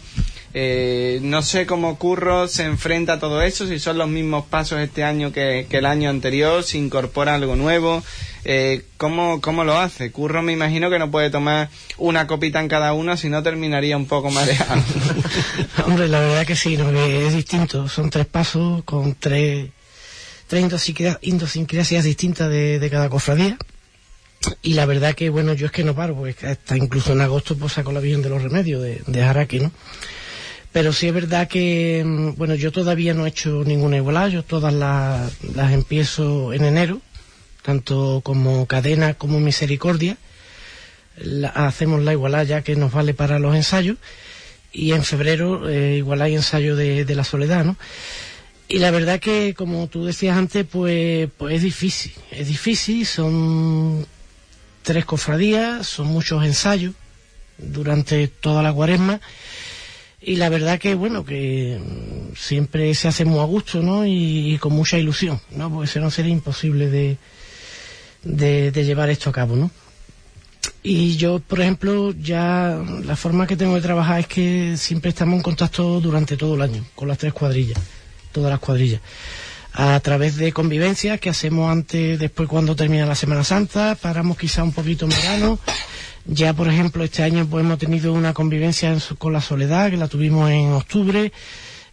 Eh, 0.54 1.18
no 1.24 1.42
sé 1.42 1.66
cómo 1.66 1.98
Curro 1.98 2.48
se 2.48 2.66
enfrenta 2.66 3.14
a 3.14 3.20
todo 3.20 3.42
eso, 3.42 3.66
si 3.66 3.80
son 3.80 3.98
los 3.98 4.08
mismos 4.08 4.46
pasos 4.46 4.80
este 4.80 5.04
año 5.04 5.32
que, 5.32 5.66
que 5.68 5.78
el 5.78 5.88
año 5.88 6.12
anterior, 6.12 6.62
si 6.64 6.78
incorpora 6.78 7.34
algo 7.34 7.56
nuevo. 7.56 8.04
Eh, 8.46 8.84
¿cómo, 8.98 9.40
¿Cómo 9.40 9.64
lo 9.64 9.78
hace? 9.80 10.12
Curro 10.12 10.42
me 10.42 10.52
imagino 10.52 10.90
que 10.90 11.00
no 11.00 11.10
puede 11.10 11.30
tomar 11.30 11.70
una 11.98 12.28
copita 12.28 12.60
en 12.60 12.68
cada 12.68 12.94
uno, 12.94 13.16
si 13.16 13.30
no 13.30 13.42
terminaría 13.42 13.96
un 13.96 14.06
poco 14.06 14.30
mareado. 14.32 14.82
Hombre, 15.86 16.08
la 16.10 16.20
verdad 16.20 16.46
que 16.46 16.56
sí, 16.56 16.76
¿no? 16.76 16.92
que 16.92 17.28
es 17.28 17.34
distinto. 17.34 17.88
Son 17.88 18.10
tres 18.10 18.26
pasos 18.26 18.84
con 18.84 19.16
tres, 19.16 19.70
tres 20.48 20.66
idiosincra- 20.66 21.20
idiosincrasias 21.22 22.04
distintas 22.04 22.50
de, 22.50 22.80
de 22.80 22.90
cada 22.90 23.10
cofradía. 23.10 23.58
Y 24.62 24.74
la 24.74 24.86
verdad 24.86 25.16
que, 25.16 25.30
bueno, 25.30 25.54
yo 25.54 25.68
es 25.68 25.72
que 25.72 25.86
no 25.86 25.96
paro, 25.96 26.16
pues 26.16 26.44
hasta 26.44 26.76
incluso 26.76 27.14
en 27.14 27.22
agosto 27.22 27.58
pues 27.58 27.74
saco 27.74 27.94
la 27.94 28.02
Virgen 28.02 28.22
de 28.22 28.30
los 28.30 28.44
Remedios 28.44 28.84
de, 28.84 29.02
de 29.08 29.60
¿no? 29.62 29.72
Pero 30.74 30.92
sí 30.92 31.08
es 31.08 31.14
verdad 31.14 31.48
que, 31.48 32.04
mm, 32.06 32.32
bueno, 32.36 32.56
yo 32.56 32.72
todavía 32.74 33.14
no 33.14 33.26
he 33.26 33.30
hecho 33.30 33.64
ninguna 33.66 33.98
igualdad, 33.98 34.28
yo 34.28 34.44
todas 34.44 34.74
las, 34.74 35.32
las 35.56 35.72
empiezo 35.72 36.52
en 36.52 36.66
enero, 36.66 37.00
tanto 37.64 38.22
como 38.24 38.68
cadena 38.68 39.16
como 39.16 39.40
misericordia. 39.40 40.18
Hacemos 41.56 42.04
la 42.04 42.12
igualdad 42.12 42.46
ya 42.46 42.62
que 42.62 42.76
nos 42.76 42.92
vale 42.92 43.14
para 43.14 43.40
los 43.40 43.56
ensayos 43.56 43.98
y 44.72 44.92
en 44.92 45.04
febrero 45.04 45.70
eh, 45.70 45.98
igual 45.98 46.22
hay 46.22 46.36
ensayo 46.36 46.76
de, 46.76 47.06
de 47.06 47.16
la 47.16 47.24
soledad, 47.24 47.64
¿no? 47.64 47.78
Y 48.68 48.80
la 48.80 48.92
verdad 48.92 49.20
que, 49.20 49.54
como 49.54 49.88
tú 49.88 50.06
decías 50.06 50.36
antes, 50.36 50.66
pues, 50.66 51.30
pues 51.38 51.58
es 51.58 51.62
difícil, 51.62 52.14
es 52.32 52.48
difícil, 52.48 53.06
son 53.06 54.06
tres 54.82 55.06
cofradías, 55.06 55.86
son 55.86 56.08
muchos 56.08 56.44
ensayos 56.44 56.96
durante 57.58 58.28
toda 58.28 58.64
la 58.64 58.74
cuaresma 58.74 59.22
y 60.20 60.38
la 60.38 60.50
verdad 60.50 60.80
que, 60.80 60.96
bueno, 60.96 61.24
que 61.26 61.80
siempre 62.36 62.96
se 62.96 63.10
hace 63.10 63.26
muy 63.26 63.40
a 63.40 63.44
gusto, 63.44 63.84
¿no? 63.84 64.08
Y, 64.08 64.56
y 64.56 64.58
con 64.58 64.74
mucha 64.74 64.98
ilusión, 64.98 65.40
¿no? 65.52 65.70
Porque 65.70 65.88
si 65.88 66.00
no 66.00 66.10
sería 66.10 66.32
imposible 66.32 66.90
de, 66.90 67.18
de, 68.24 68.72
llevar 68.72 69.10
esto 69.10 69.30
a 69.30 69.34
cabo, 69.34 69.56
¿no? 69.56 69.72
Y 70.82 71.16
yo, 71.18 71.40
por 71.40 71.62
ejemplo, 71.62 72.12
ya 72.12 72.82
la 73.06 73.16
forma 73.16 73.48
que 73.48 73.56
tengo 73.56 73.76
de 73.76 73.82
trabajar 73.82 74.22
es 74.22 74.28
que 74.28 74.76
siempre 74.78 75.10
estamos 75.10 75.38
en 75.38 75.44
contacto 75.44 76.00
durante 76.00 76.38
todo 76.38 76.56
el 76.56 76.62
año 76.62 76.86
con 76.96 77.08
las 77.08 77.18
tres 77.18 77.34
cuadrillas, 77.34 77.80
todas 78.32 78.50
las 78.50 78.60
cuadrillas. 78.60 79.02
A 79.74 80.00
través 80.02 80.36
de 80.36 80.52
convivencias 80.52 81.20
que 81.20 81.30
hacemos 81.30 81.72
antes, 81.72 82.20
después 82.20 82.48
cuando 82.48 82.76
termina 82.76 83.06
la 83.06 83.16
Semana 83.16 83.44
Santa, 83.44 83.98
paramos 84.00 84.38
quizá 84.38 84.64
un 84.64 84.72
poquito 84.72 85.06
en 85.06 85.12
verano. 85.12 85.60
Ya, 86.26 86.54
por 86.54 86.68
ejemplo, 86.70 87.04
este 87.04 87.24
año 87.24 87.46
pues, 87.48 87.66
hemos 87.66 87.80
tenido 87.80 88.14
una 88.14 88.34
convivencia 88.34 88.92
en 88.92 89.00
con 89.18 89.34
la 89.34 89.42
soledad, 89.42 89.90
que 89.90 89.98
la 89.98 90.08
tuvimos 90.08 90.50
en 90.50 90.72
octubre. 90.72 91.32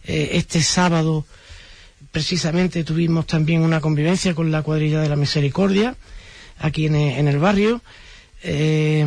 Eh, 0.03 0.29
este 0.33 0.61
sábado, 0.61 1.25
precisamente, 2.11 2.83
tuvimos 2.83 3.25
también 3.27 3.61
una 3.61 3.81
convivencia 3.81 4.33
con 4.33 4.51
la 4.51 4.61
cuadrilla 4.61 5.01
de 5.01 5.09
la 5.09 5.15
Misericordia, 5.15 5.95
aquí 6.61 6.85
en, 6.85 6.95
en 6.95 7.27
el 7.27 7.39
barrio. 7.39 7.81
Eh, 8.43 9.05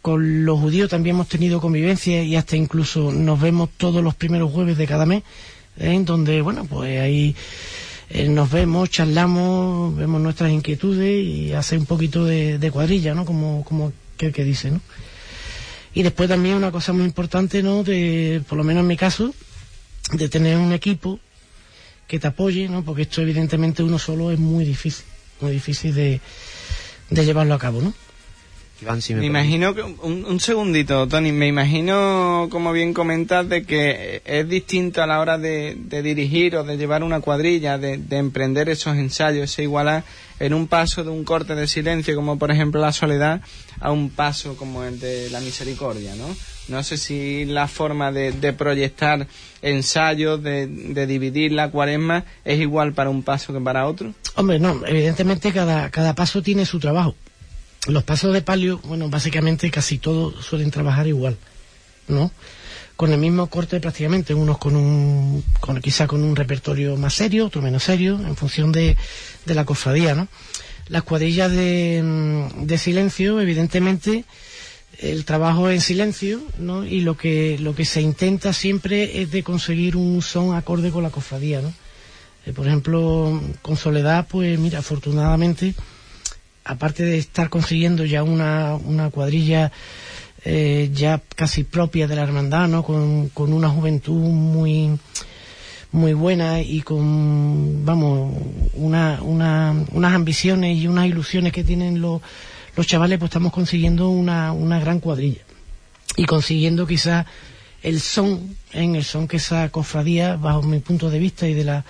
con 0.00 0.44
los 0.46 0.58
judíos 0.58 0.88
también 0.88 1.16
hemos 1.16 1.28
tenido 1.28 1.60
convivencia 1.60 2.22
y 2.22 2.34
hasta 2.34 2.56
incluso 2.56 3.12
nos 3.12 3.38
vemos 3.38 3.68
todos 3.76 4.02
los 4.02 4.14
primeros 4.14 4.50
jueves 4.50 4.78
de 4.78 4.86
cada 4.86 5.04
mes, 5.04 5.22
¿eh? 5.78 5.92
en 5.92 6.06
donde, 6.06 6.40
bueno, 6.40 6.64
pues 6.64 6.98
ahí 6.98 7.36
eh, 8.08 8.26
nos 8.28 8.50
vemos, 8.50 8.88
charlamos, 8.88 9.94
vemos 9.94 10.20
nuestras 10.22 10.50
inquietudes 10.50 11.22
y 11.22 11.52
hace 11.52 11.76
un 11.76 11.84
poquito 11.84 12.24
de, 12.24 12.58
de 12.58 12.70
cuadrilla, 12.70 13.14
¿no? 13.14 13.26
Como, 13.26 13.64
como 13.64 13.92
que, 14.16 14.32
que 14.32 14.44
dice, 14.44 14.70
¿no? 14.70 14.80
Y 15.92 16.02
después 16.02 16.28
también 16.28 16.54
una 16.54 16.70
cosa 16.70 16.92
muy 16.94 17.04
importante, 17.04 17.62
¿no? 17.62 17.82
De, 17.82 18.42
por 18.48 18.56
lo 18.56 18.64
menos 18.64 18.80
en 18.80 18.86
mi 18.86 18.96
caso, 18.96 19.34
de 20.12 20.28
tener 20.30 20.56
un 20.56 20.72
equipo 20.72 21.20
que 22.06 22.18
te 22.18 22.28
apoye, 22.28 22.66
¿no? 22.68 22.82
Porque 22.82 23.02
esto 23.02 23.20
evidentemente 23.20 23.82
uno 23.82 23.98
solo 23.98 24.30
es 24.30 24.38
muy 24.38 24.64
difícil, 24.64 25.04
muy 25.42 25.52
difícil 25.52 25.94
de, 25.94 26.20
de 27.10 27.24
llevarlo 27.24 27.54
a 27.54 27.58
cabo, 27.58 27.80
¿no? 27.80 27.92
Iván, 28.80 29.02
si 29.02 29.12
Me 29.14 29.20
me, 29.20 29.26
imagino 29.26 29.74
que, 29.74 29.82
un, 29.82 30.24
un 30.24 30.40
segundito, 30.40 31.08
Tony, 31.08 31.32
me 31.32 31.48
imagino, 31.48 32.46
como 32.50 32.72
bien 32.72 32.94
comentas, 32.94 33.48
de 33.48 33.64
que 33.64 34.22
es 34.24 34.48
distinto 34.48 35.02
a 35.02 35.06
la 35.06 35.18
hora 35.18 35.36
de, 35.36 35.76
de 35.76 36.02
dirigir 36.02 36.54
o 36.56 36.62
de 36.62 36.76
llevar 36.76 37.02
una 37.02 37.20
cuadrilla, 37.20 37.76
de, 37.76 37.98
de 37.98 38.16
emprender 38.18 38.68
esos 38.68 38.96
ensayos, 38.96 39.50
esa 39.50 39.62
igualdad, 39.62 40.04
en 40.38 40.54
un 40.54 40.68
paso 40.68 41.02
de 41.02 41.10
un 41.10 41.24
corte 41.24 41.56
de 41.56 41.66
silencio, 41.66 42.14
como 42.14 42.38
por 42.38 42.52
ejemplo 42.52 42.80
la 42.80 42.92
soledad, 42.92 43.40
a 43.80 43.90
un 43.90 44.10
paso 44.10 44.56
como 44.56 44.84
el 44.84 45.00
de 45.00 45.28
la 45.30 45.40
misericordia, 45.40 46.14
¿no? 46.14 46.26
No 46.68 46.82
sé 46.82 46.98
si 46.98 47.46
la 47.46 47.66
forma 47.66 48.12
de, 48.12 48.30
de 48.30 48.52
proyectar 48.52 49.26
ensayos, 49.62 50.42
de, 50.42 50.66
de 50.66 51.06
dividir 51.06 51.50
la 51.52 51.70
cuaresma, 51.70 52.24
es 52.44 52.60
igual 52.60 52.92
para 52.92 53.10
un 53.10 53.22
paso 53.22 53.52
que 53.52 53.60
para 53.60 53.86
otro. 53.86 54.12
Hombre, 54.36 54.60
no, 54.60 54.82
evidentemente 54.86 55.52
cada, 55.52 55.90
cada 55.90 56.14
paso 56.14 56.42
tiene 56.42 56.66
su 56.66 56.78
trabajo. 56.78 57.16
Los 57.88 58.04
pasos 58.04 58.34
de 58.34 58.42
palio, 58.42 58.80
bueno, 58.84 59.08
básicamente 59.08 59.70
casi 59.70 59.96
todos 59.96 60.44
suelen 60.44 60.70
trabajar 60.70 61.06
igual, 61.06 61.38
¿no? 62.06 62.30
Con 62.96 63.12
el 63.12 63.18
mismo 63.18 63.46
corte 63.46 63.80
prácticamente, 63.80 64.34
unos 64.34 64.58
con 64.58 64.76
un, 64.76 65.42
con, 65.58 65.80
quizá 65.80 66.06
con 66.06 66.22
un 66.22 66.36
repertorio 66.36 66.96
más 66.98 67.14
serio, 67.14 67.46
otro 67.46 67.62
menos 67.62 67.84
serio, 67.84 68.20
en 68.20 68.36
función 68.36 68.72
de, 68.72 68.94
de 69.46 69.54
la 69.54 69.64
cofradía, 69.64 70.14
¿no? 70.14 70.28
Las 70.88 71.02
cuadrillas 71.02 71.50
de, 71.50 72.02
mm, 72.04 72.68
silencio, 72.76 73.40
evidentemente, 73.40 74.26
el 74.98 75.24
trabajo 75.24 75.70
en 75.70 75.80
silencio, 75.80 76.42
¿no? 76.58 76.84
Y 76.84 77.00
lo 77.00 77.16
que, 77.16 77.58
lo 77.58 77.74
que 77.74 77.86
se 77.86 78.02
intenta 78.02 78.52
siempre 78.52 79.22
es 79.22 79.30
de 79.30 79.42
conseguir 79.42 79.96
un 79.96 80.20
son 80.20 80.54
acorde 80.54 80.90
con 80.90 81.02
la 81.02 81.10
cofradía, 81.10 81.62
¿no? 81.62 81.72
Eh, 82.44 82.52
por 82.52 82.66
ejemplo, 82.66 83.40
con 83.62 83.78
Soledad, 83.78 84.26
pues 84.28 84.58
mira, 84.58 84.80
afortunadamente, 84.80 85.74
aparte 86.68 87.04
de 87.04 87.18
estar 87.18 87.48
consiguiendo 87.48 88.04
ya 88.04 88.22
una, 88.22 88.76
una 88.76 89.10
cuadrilla 89.10 89.72
eh, 90.44 90.90
ya 90.92 91.20
casi 91.34 91.64
propia 91.64 92.06
de 92.06 92.14
la 92.14 92.22
hermandad, 92.22 92.68
¿no? 92.68 92.82
Con, 92.84 93.30
con 93.30 93.52
una 93.52 93.68
juventud 93.68 94.20
muy 94.20 94.98
muy 95.90 96.12
buena 96.12 96.60
y 96.60 96.82
con, 96.82 97.86
vamos, 97.86 98.36
una, 98.74 99.20
una, 99.22 99.74
unas 99.92 100.14
ambiciones 100.14 100.76
y 100.76 100.86
unas 100.86 101.06
ilusiones 101.06 101.50
que 101.50 101.64
tienen 101.64 102.02
los, 102.02 102.20
los 102.76 102.86
chavales, 102.86 103.18
pues 103.18 103.30
estamos 103.30 103.54
consiguiendo 103.54 104.10
una, 104.10 104.52
una 104.52 104.78
gran 104.78 105.00
cuadrilla. 105.00 105.40
Y 106.18 106.26
consiguiendo 106.26 106.86
quizás 106.86 107.24
el 107.82 108.00
son, 108.00 108.54
en 108.72 108.96
el 108.96 109.04
son 109.04 109.26
que 109.26 109.38
esa 109.38 109.70
cofradía, 109.70 110.36
bajo 110.36 110.62
mi 110.62 110.80
punto 110.80 111.08
de 111.08 111.18
vista 111.18 111.48
y 111.48 111.54
de 111.54 111.64
la 111.64 111.84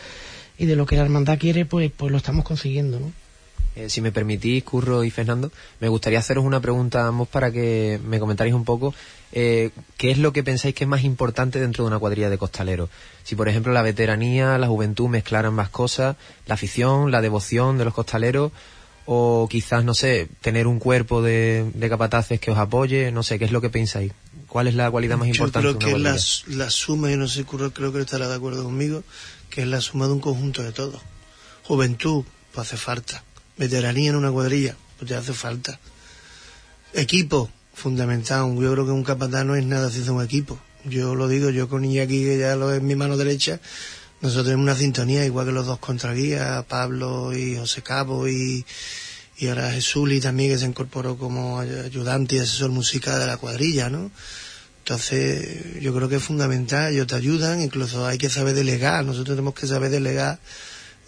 y 0.61 0.66
de 0.66 0.76
lo 0.76 0.87
que 0.87 0.97
la 0.97 1.03
hermandad 1.03 1.39
quiere, 1.39 1.64
pues, 1.64 1.91
pues 1.97 2.11
lo 2.11 2.18
estamos 2.18 2.45
consiguiendo, 2.45 2.99
¿no? 2.99 3.12
Eh, 3.79 3.89
si 3.89 4.01
me 4.01 4.11
permitís, 4.11 4.64
Curro 4.64 5.05
y 5.05 5.11
Fernando, 5.11 5.53
me 5.79 5.89
gustaría 5.89 6.18
haceros 6.18 6.45
una 6.45 6.59
pregunta 6.59 7.05
a 7.05 7.07
ambos 7.07 7.29
para 7.29 7.53
que 7.53 8.01
me 8.05 8.18
comentarais 8.18 8.53
un 8.53 8.64
poco 8.64 8.93
eh, 9.31 9.70
qué 9.97 10.11
es 10.11 10.18
lo 10.18 10.33
que 10.33 10.43
pensáis 10.43 10.74
que 10.74 10.83
es 10.83 10.89
más 10.89 11.05
importante 11.05 11.61
dentro 11.61 11.85
de 11.85 11.89
una 11.89 11.99
cuadrilla 12.01 12.29
de 12.29 12.39
costaleros. 12.39 12.91
Si, 13.22 13.37
por 13.37 13.49
ejemplo, 13.49 13.72
la 13.72 13.83
veteranía, 13.83 14.59
la 14.59 14.66
juventud 14.66 15.09
mezclar 15.09 15.47
ambas 15.47 15.68
cosas, 15.68 16.16
la 16.47 16.55
afición, 16.55 17.12
la 17.12 17.20
devoción 17.20 17.79
de 17.79 17.85
los 17.85 17.95
costaleros, 17.95 18.51
o 19.07 19.47
quizás, 19.49 19.85
no 19.85 19.95
sé, 19.95 20.29
tener 20.41 20.66
un 20.66 20.81
cuerpo 20.81 21.22
de, 21.22 21.70
de 21.72 21.89
capataces 21.89 22.41
que 22.41 22.51
os 22.51 22.59
apoye, 22.59 23.12
no 23.12 23.22
sé, 23.22 23.39
¿qué 23.39 23.45
es 23.45 23.53
lo 23.53 23.61
que 23.61 23.70
pensáis? 23.70 24.12
¿Cuál 24.49 24.66
es 24.66 24.74
la 24.74 24.91
cualidad 24.91 25.18
más 25.18 25.29
importante 25.29 25.68
Yo 25.68 25.79
creo 25.79 25.95
que 25.95 25.99
la, 26.01 26.18
la 26.49 26.70
suma, 26.70 27.12
y 27.12 27.16
no 27.16 27.29
sé, 27.29 27.45
creo, 27.45 27.72
creo 27.72 27.93
que 27.93 28.01
estará 28.01 28.26
de 28.29 28.35
acuerdo 28.35 28.64
conmigo, 28.64 29.05
que 29.51 29.62
es 29.62 29.68
la 29.68 29.81
suma 29.81 30.09
de 30.09 30.14
un 30.14 30.20
conjunto 30.20 30.64
de 30.64 30.72
todo. 30.72 31.01
Juventud, 31.62 32.24
pues 32.53 32.66
hace 32.66 32.76
falta. 32.76 33.22
Veteranía 33.59 34.11
en 34.11 34.16
una 34.16 34.30
cuadrilla, 34.30 34.76
pues 34.98 35.09
te 35.09 35.16
hace 35.16 35.32
falta. 35.32 35.78
Equipo, 36.94 37.50
fundamental. 37.74 38.54
Yo 38.61 38.72
creo 38.72 38.86
que 38.86 38.92
un 38.92 39.04
capataz 39.04 39.44
no 39.44 39.54
es 39.56 39.64
nada 39.64 39.90
sin 39.90 40.09
un 40.11 40.22
equipo. 40.24 40.59
Yo 40.84 41.14
lo 41.14 41.28
digo, 41.28 41.50
yo 41.50 41.68
con 41.68 41.84
Iñaki, 41.84 42.24
que 42.24 42.38
ya 42.38 42.56
lo 42.56 42.72
es 42.72 42.80
mi 42.80 42.94
mano 42.94 43.16
derecha, 43.16 43.61
nosotros 44.20 44.46
tenemos 44.46 44.62
una 44.64 44.74
sintonía, 44.76 45.24
igual 45.26 45.46
que 45.46 45.52
los 45.52 45.66
dos 45.66 45.78
contraguías, 45.78 46.64
Pablo 46.64 47.36
y 47.36 47.56
José 47.56 47.82
Cabo 47.82 48.28
y, 48.28 48.64
y 49.36 49.48
ahora 49.48 49.70
Jesuli 49.72 50.20
también, 50.20 50.50
que 50.50 50.59
se 50.59 50.66
incorporó 50.66 51.16
como 51.18 51.59
ay- 51.61 51.82
ayudante 51.84 52.36
y 52.36 52.38
asesor 52.38 52.70
musical 52.70 53.18
de 53.18 53.26
la 53.26 53.36
cuadrilla, 53.36 53.90
¿no? 53.90 54.11
Entonces, 54.78 55.80
yo 55.82 55.94
creo 55.94 56.09
que 56.09 56.16
es 56.16 56.22
fundamental, 56.22 56.92
ellos 56.92 57.06
te 57.09 57.16
ayudan, 57.16 57.61
incluso 57.61 58.06
hay 58.06 58.16
que 58.18 58.30
saber 58.30 58.54
delegar, 58.54 59.04
nosotros 59.04 59.36
tenemos 59.36 59.54
que 59.54 59.66
saber 59.66 59.90
delegar 59.90 60.38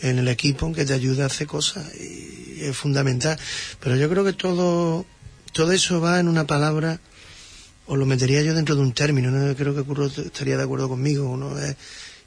en 0.03 0.19
el 0.19 0.29
equipo 0.29 0.73
que 0.73 0.85
te 0.85 0.93
ayude 0.95 1.23
a 1.23 1.27
hacer 1.27 1.47
cosas 1.47 1.95
y 1.95 2.59
es 2.63 2.77
fundamental. 2.77 3.39
Pero 3.81 3.97
yo 3.97 4.09
creo 4.09 4.25
que 4.25 4.33
todo, 4.33 5.05
todo 5.53 5.73
eso 5.73 6.01
va 6.01 6.21
en 6.21 6.29
una 6.29 6.47
palabra, 6.47 7.01
o 7.87 7.97
lo 7.97 8.07
metería 8.07 8.43
yo 8.43 8.55
dentro 8.55 8.75
de 8.77 8.83
un 8.83 8.93
término, 8.93 9.31
¿no? 9.31 9.55
creo 9.57 9.75
que 9.75 9.83
Curro 9.83 10.07
estaría 10.07 10.57
de 10.57 10.63
acuerdo 10.63 10.89
conmigo, 10.89 11.37
¿no? 11.37 11.59
Es- 11.59 11.77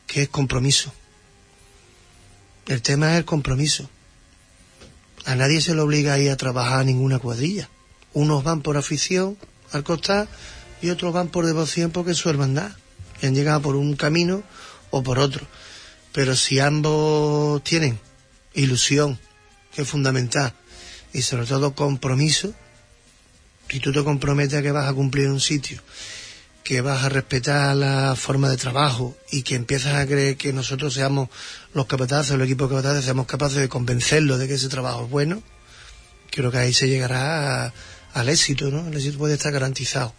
que 0.08 0.24
es 0.24 0.30
compromiso. 0.30 0.94
El 2.68 2.82
tema 2.82 3.12
es 3.14 3.18
el 3.20 3.26
compromiso. 3.26 3.90
A 5.26 5.36
nadie 5.36 5.62
se 5.62 5.74
le 5.76 5.82
obliga 5.82 6.14
a 6.14 6.20
ir 6.20 6.30
a 6.32 6.38
trabajar 6.38 6.82
a 6.82 6.84
ninguna 6.84 7.20
cuadrilla. 7.20 7.70
Unos 8.14 8.44
van 8.44 8.62
por 8.62 8.76
afición 8.78 9.38
al 9.72 9.84
costar 9.84 10.28
y 10.82 10.90
otros 10.90 11.14
van 11.14 11.30
por 11.30 11.46
devoción 11.46 11.92
porque 11.92 12.12
es 12.12 12.18
su 12.18 12.30
hermandad. 12.30 12.72
Han 13.22 13.34
llegado 13.34 13.62
por 13.62 13.76
un 13.78 13.96
camino 13.96 14.44
o 14.92 15.02
por 15.04 15.18
otro. 15.20 15.48
Pero 16.14 16.36
si 16.36 16.60
ambos 16.60 17.64
tienen 17.64 18.00
ilusión, 18.54 19.20
que 19.74 19.82
es 19.82 19.88
fundamental, 19.88 20.54
y 21.12 21.22
sobre 21.24 21.46
todo 21.48 21.74
compromiso, 21.76 22.54
si 23.70 23.80
tú 23.80 23.92
te 23.92 24.04
comprometes 24.04 24.60
a 24.60 24.62
que 24.62 24.72
vas 24.72 24.88
a 24.88 24.94
cumplir 24.94 25.28
un 25.30 25.40
sitio, 25.40 25.82
que 26.64 26.82
vas 26.82 27.04
a 27.04 27.10
respetar 27.10 27.76
la 27.76 28.16
forma 28.16 28.48
de 28.50 28.58
trabajo 28.58 29.18
y 29.32 29.42
que 29.42 29.56
empiezas 29.56 29.96
a 29.96 30.06
creer 30.06 30.38
que 30.38 30.54
nosotros 30.54 30.94
seamos 30.94 31.30
los 31.74 31.88
capataces, 31.88 32.32
el 32.34 32.42
equipo 32.42 32.68
de 32.68 32.76
capataces, 32.76 33.06
seamos 33.06 33.26
capaces 33.26 33.58
de 33.58 33.68
convencerlos 33.68 34.38
de 34.40 34.48
que 34.48 34.54
ese 34.54 34.70
trabajo 34.70 35.06
es 35.06 35.10
bueno, 35.10 35.42
creo 36.30 36.52
que 36.52 36.58
ahí 36.60 36.74
se 36.74 36.88
llegará 36.88 37.66
a- 37.66 37.74
al 38.14 38.30
éxito, 38.30 38.70
¿no? 38.70 38.88
El 38.88 38.94
éxito 38.96 39.18
puede 39.18 39.34
estar 39.34 39.52
garantizado. 39.52 40.14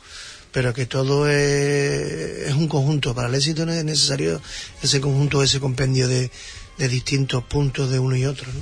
Pero 0.55 0.73
que 0.73 0.87
todo 0.87 1.29
es, 1.29 2.55
un 2.55 2.69
conjunto. 2.69 3.13
Para 3.13 3.29
el 3.29 3.35
éxito 3.35 3.67
no 3.67 3.73
es 3.73 3.85
necesario 3.85 4.41
ese 4.81 5.01
conjunto, 5.01 5.43
ese 5.43 5.59
compendio 5.59 6.07
de, 6.07 6.31
de 6.79 6.89
distintos 6.89 7.43
puntos 7.43 7.91
de 7.91 7.99
uno 7.99 8.15
y 8.15 8.25
otro, 8.25 8.47
¿no? 8.53 8.61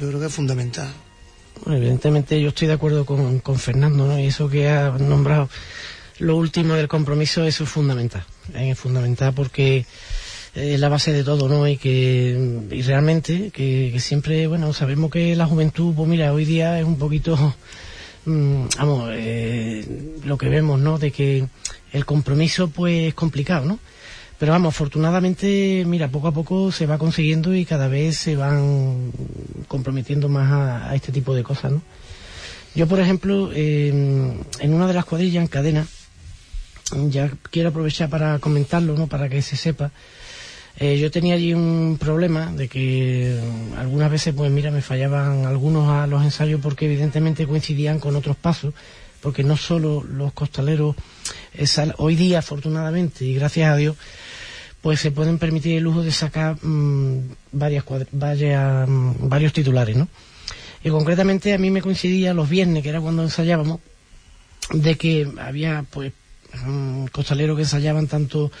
Yo 0.00 0.08
creo 0.08 0.18
que 0.18 0.26
es 0.26 0.32
fundamental. 0.32 0.92
Evidentemente 1.66 2.40
yo 2.40 2.48
estoy 2.48 2.68
de 2.68 2.74
acuerdo 2.74 3.04
con, 3.04 3.40
con 3.40 3.58
Fernando, 3.58 4.06
¿no? 4.06 4.18
Y 4.18 4.26
eso 4.26 4.48
que 4.48 4.68
ha 4.68 4.90
nombrado, 4.92 5.50
lo 6.18 6.36
último 6.36 6.72
del 6.72 6.88
compromiso, 6.88 7.44
eso 7.44 7.64
es 7.64 7.70
fundamental. 7.70 8.24
Es 8.54 8.78
fundamental 8.78 9.34
porque 9.34 9.84
es 10.54 10.80
la 10.80 10.88
base 10.88 11.12
de 11.12 11.22
todo, 11.22 11.50
¿no? 11.50 11.68
Y 11.68 11.76
que 11.76 12.66
y 12.70 12.80
realmente, 12.80 13.50
que, 13.50 13.90
que 13.92 14.00
siempre, 14.00 14.46
bueno, 14.46 14.72
sabemos 14.72 15.10
que 15.10 15.36
la 15.36 15.46
juventud, 15.46 15.94
pues 15.94 16.08
mira, 16.08 16.32
hoy 16.32 16.46
día 16.46 16.78
es 16.78 16.86
un 16.86 16.98
poquito, 16.98 17.54
mm, 18.26 18.66
vamos, 18.78 19.10
eh, 19.12 20.14
lo 20.24 20.36
que 20.36 20.48
vemos, 20.48 20.78
¿no? 20.80 20.98
De 20.98 21.10
que 21.10 21.46
el 21.92 22.04
compromiso, 22.04 22.68
pues, 22.68 23.08
es 23.08 23.14
complicado, 23.14 23.64
¿no? 23.64 23.78
Pero 24.38 24.52
vamos, 24.52 24.74
afortunadamente, 24.74 25.84
mira, 25.86 26.08
poco 26.08 26.28
a 26.28 26.32
poco 26.32 26.70
se 26.70 26.86
va 26.86 26.98
consiguiendo 26.98 27.54
y 27.54 27.64
cada 27.64 27.88
vez 27.88 28.18
se 28.18 28.36
van 28.36 29.10
comprometiendo 29.66 30.28
más 30.28 30.52
a, 30.90 30.94
este 30.94 31.10
tipo 31.10 31.34
de 31.34 31.42
cosas, 31.42 31.72
¿no? 31.72 31.82
Yo, 32.74 32.86
por 32.86 33.00
ejemplo, 33.00 33.50
eh, 33.54 33.88
en 33.88 34.74
una 34.74 34.86
de 34.86 34.92
las 34.92 35.06
cuadrillas 35.06 35.42
en 35.42 35.48
cadena, 35.48 35.86
ya 37.08 37.30
quiero 37.50 37.70
aprovechar 37.70 38.10
para 38.10 38.38
comentarlo, 38.38 38.94
¿no? 38.94 39.06
Para 39.06 39.28
que 39.30 39.40
se 39.40 39.56
sepa. 39.56 39.90
Eh, 40.78 40.98
yo 40.98 41.10
tenía 41.10 41.34
allí 41.34 41.54
un 41.54 41.96
problema 41.98 42.52
de 42.52 42.68
que 42.68 43.40
mm, 43.40 43.78
algunas 43.78 44.10
veces, 44.10 44.34
pues 44.34 44.50
mira, 44.50 44.70
me 44.70 44.82
fallaban 44.82 45.46
algunos 45.46 45.88
a 45.88 46.06
los 46.06 46.22
ensayos 46.22 46.60
porque 46.60 46.84
evidentemente 46.84 47.46
coincidían 47.46 47.98
con 47.98 48.14
otros 48.14 48.36
pasos, 48.36 48.74
porque 49.22 49.42
no 49.42 49.56
solo 49.56 50.04
los 50.04 50.32
costaleros, 50.34 50.94
eh, 51.54 51.66
hoy 51.96 52.14
día 52.14 52.40
afortunadamente 52.40 53.24
y 53.24 53.34
gracias 53.34 53.72
a 53.72 53.76
Dios, 53.76 53.96
pues 54.82 55.00
se 55.00 55.10
pueden 55.10 55.38
permitir 55.38 55.78
el 55.78 55.84
lujo 55.84 56.02
de 56.02 56.12
sacar 56.12 56.62
mm, 56.62 57.20
varias, 57.52 57.84
varias, 58.12 58.88
mm, 58.88 59.28
varios 59.28 59.52
titulares, 59.54 59.96
¿no? 59.96 60.08
Y 60.84 60.90
concretamente 60.90 61.54
a 61.54 61.58
mí 61.58 61.70
me 61.70 61.82
coincidía 61.82 62.34
los 62.34 62.48
viernes, 62.48 62.82
que 62.82 62.90
era 62.90 63.00
cuando 63.00 63.22
ensayábamos, 63.22 63.80
de 64.72 64.96
que 64.96 65.26
había 65.38 65.84
pues 65.90 66.12
mm, 66.64 67.06
costaleros 67.06 67.56
que 67.56 67.62
ensayaban 67.62 68.06
tanto 68.06 68.52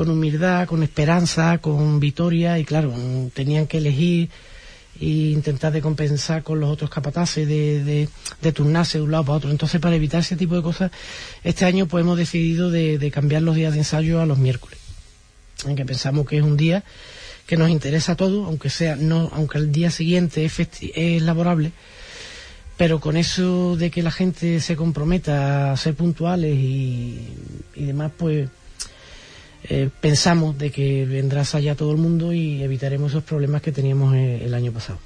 con 0.00 0.08
humildad, 0.08 0.66
con 0.66 0.82
esperanza, 0.82 1.58
con 1.58 2.00
victoria 2.00 2.58
y 2.58 2.64
claro, 2.64 2.94
tenían 3.34 3.66
que 3.66 3.76
elegir 3.76 4.30
e 4.98 5.04
intentar 5.36 5.74
de 5.74 5.82
compensar 5.82 6.42
con 6.42 6.58
los 6.58 6.70
otros 6.70 6.88
capataces, 6.88 7.46
de, 7.46 7.84
de, 7.84 8.08
de 8.40 8.52
turnarse 8.52 8.96
de 8.96 9.04
un 9.04 9.10
lado 9.10 9.24
para 9.24 9.36
otro. 9.36 9.50
Entonces, 9.50 9.78
para 9.78 9.94
evitar 9.94 10.20
ese 10.20 10.36
tipo 10.36 10.56
de 10.56 10.62
cosas, 10.62 10.90
este 11.44 11.66
año 11.66 11.84
pues 11.84 12.00
hemos 12.00 12.16
decidido 12.16 12.70
de, 12.70 13.10
cambiar 13.12 13.42
los 13.42 13.54
días 13.54 13.74
de 13.74 13.80
ensayo 13.80 14.22
a 14.22 14.24
los 14.24 14.38
miércoles, 14.38 14.78
en 15.66 15.76
que 15.76 15.84
pensamos 15.84 16.26
que 16.26 16.38
es 16.38 16.42
un 16.42 16.56
día 16.56 16.82
que 17.46 17.58
nos 17.58 17.68
interesa 17.68 18.12
a 18.12 18.16
todos, 18.16 18.46
aunque 18.46 18.70
sea 18.70 18.96
no, 18.96 19.30
aunque 19.34 19.58
el 19.58 19.70
día 19.70 19.90
siguiente 19.90 20.46
es, 20.46 20.54
es 20.94 21.20
laborable, 21.20 21.72
pero 22.78 23.00
con 23.00 23.18
eso 23.18 23.76
de 23.76 23.90
que 23.90 24.02
la 24.02 24.12
gente 24.12 24.60
se 24.60 24.76
comprometa 24.76 25.72
a 25.72 25.76
ser 25.76 25.94
puntuales 25.94 26.56
y 26.56 27.34
demás, 27.74 28.12
pues 28.16 28.48
eh, 29.64 29.88
pensamos 30.00 30.56
de 30.58 30.70
que 30.70 31.04
vendrá 31.04 31.42
allá 31.52 31.74
todo 31.74 31.92
el 31.92 31.98
mundo 31.98 32.32
y 32.32 32.62
evitaremos 32.62 33.12
esos 33.12 33.24
problemas 33.24 33.62
que 33.62 33.72
teníamos 33.72 34.14
eh, 34.14 34.44
el 34.44 34.54
año 34.54 34.72
pasado. 34.72 34.98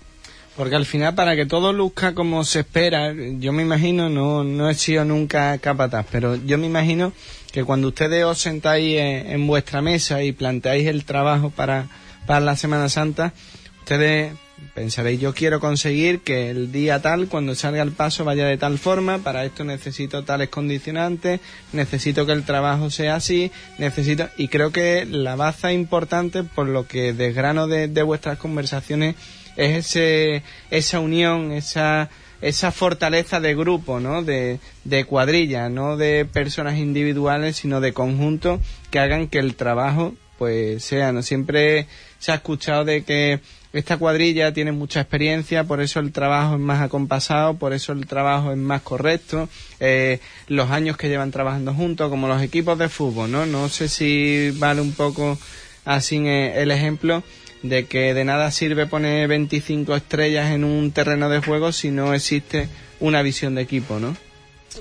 Porque 0.56 0.76
al 0.76 0.86
final, 0.86 1.14
para 1.16 1.34
que 1.34 1.46
todo 1.46 1.72
luzca 1.72 2.14
como 2.14 2.44
se 2.44 2.60
espera, 2.60 3.12
yo 3.12 3.52
me 3.52 3.62
imagino, 3.62 4.08
no, 4.08 4.44
no 4.44 4.70
he 4.70 4.74
sido 4.74 5.04
nunca 5.04 5.58
capataz, 5.58 6.06
pero 6.12 6.36
yo 6.36 6.58
me 6.58 6.66
imagino 6.66 7.12
que 7.52 7.64
cuando 7.64 7.88
ustedes 7.88 8.24
os 8.24 8.38
sentáis 8.38 8.98
en, 8.98 9.32
en 9.32 9.46
vuestra 9.48 9.82
mesa 9.82 10.22
y 10.22 10.30
planteáis 10.30 10.86
el 10.86 11.04
trabajo 11.04 11.50
para, 11.50 11.88
para 12.26 12.40
la 12.40 12.56
Semana 12.56 12.88
Santa, 12.88 13.32
ustedes 13.80 14.32
pensaréis, 14.74 15.20
yo 15.20 15.34
quiero 15.34 15.60
conseguir 15.60 16.20
que 16.20 16.50
el 16.50 16.72
día 16.72 17.02
tal, 17.02 17.28
cuando 17.28 17.54
salga 17.54 17.82
el 17.82 17.92
paso, 17.92 18.24
vaya 18.24 18.46
de 18.46 18.56
tal 18.56 18.78
forma, 18.78 19.18
para 19.18 19.44
esto 19.44 19.64
necesito 19.64 20.24
tales 20.24 20.48
condicionantes, 20.48 21.40
necesito 21.72 22.26
que 22.26 22.32
el 22.32 22.44
trabajo 22.44 22.90
sea 22.90 23.16
así, 23.16 23.50
necesito... 23.78 24.28
Y 24.36 24.48
creo 24.48 24.72
que 24.72 25.04
la 25.06 25.36
baza 25.36 25.72
importante, 25.72 26.42
por 26.42 26.68
lo 26.68 26.86
que 26.86 27.12
desgrano 27.12 27.66
de, 27.66 27.88
de 27.88 28.02
vuestras 28.02 28.38
conversaciones, 28.38 29.16
es 29.56 29.86
ese, 29.86 30.42
esa 30.70 31.00
unión, 31.00 31.52
esa, 31.52 32.10
esa 32.40 32.72
fortaleza 32.72 33.40
de 33.40 33.54
grupo, 33.54 34.00
¿no? 34.00 34.22
De, 34.22 34.58
de 34.84 35.04
cuadrilla, 35.04 35.68
no 35.68 35.96
de 35.96 36.24
personas 36.24 36.78
individuales, 36.78 37.56
sino 37.56 37.80
de 37.80 37.92
conjunto 37.92 38.60
que 38.90 38.98
hagan 38.98 39.28
que 39.28 39.38
el 39.38 39.54
trabajo, 39.54 40.14
pues, 40.38 40.84
sea, 40.84 41.12
¿no? 41.12 41.22
Siempre 41.22 41.86
se 42.18 42.32
ha 42.32 42.36
escuchado 42.36 42.84
de 42.84 43.02
que 43.04 43.40
esta 43.72 43.96
cuadrilla 43.96 44.52
tiene 44.52 44.70
mucha 44.70 45.00
experiencia, 45.00 45.64
por 45.64 45.80
eso 45.80 45.98
el 45.98 46.12
trabajo 46.12 46.54
es 46.54 46.60
más 46.60 46.80
acompasado, 46.80 47.54
por 47.54 47.72
eso 47.72 47.92
el 47.92 48.06
trabajo 48.06 48.52
es 48.52 48.56
más 48.56 48.82
correcto, 48.82 49.48
eh, 49.80 50.20
los 50.46 50.70
años 50.70 50.96
que 50.96 51.08
llevan 51.08 51.32
trabajando 51.32 51.74
juntos, 51.74 52.08
como 52.08 52.28
los 52.28 52.40
equipos 52.40 52.78
de 52.78 52.88
fútbol, 52.88 53.32
¿no? 53.32 53.46
No 53.46 53.68
sé 53.68 53.88
si 53.88 54.52
vale 54.58 54.80
un 54.80 54.92
poco 54.92 55.36
así 55.84 56.18
eh, 56.18 56.62
el 56.62 56.70
ejemplo 56.70 57.24
de 57.62 57.86
que 57.86 58.14
de 58.14 58.24
nada 58.24 58.50
sirve 58.50 58.86
poner 58.86 59.26
25 59.26 59.96
estrellas 59.96 60.52
en 60.52 60.64
un 60.64 60.92
terreno 60.92 61.28
de 61.28 61.40
juego 61.40 61.72
si 61.72 61.90
no 61.90 62.14
existe 62.14 62.68
una 63.00 63.22
visión 63.22 63.54
de 63.54 63.62
equipo, 63.62 63.98
¿no? 63.98 64.16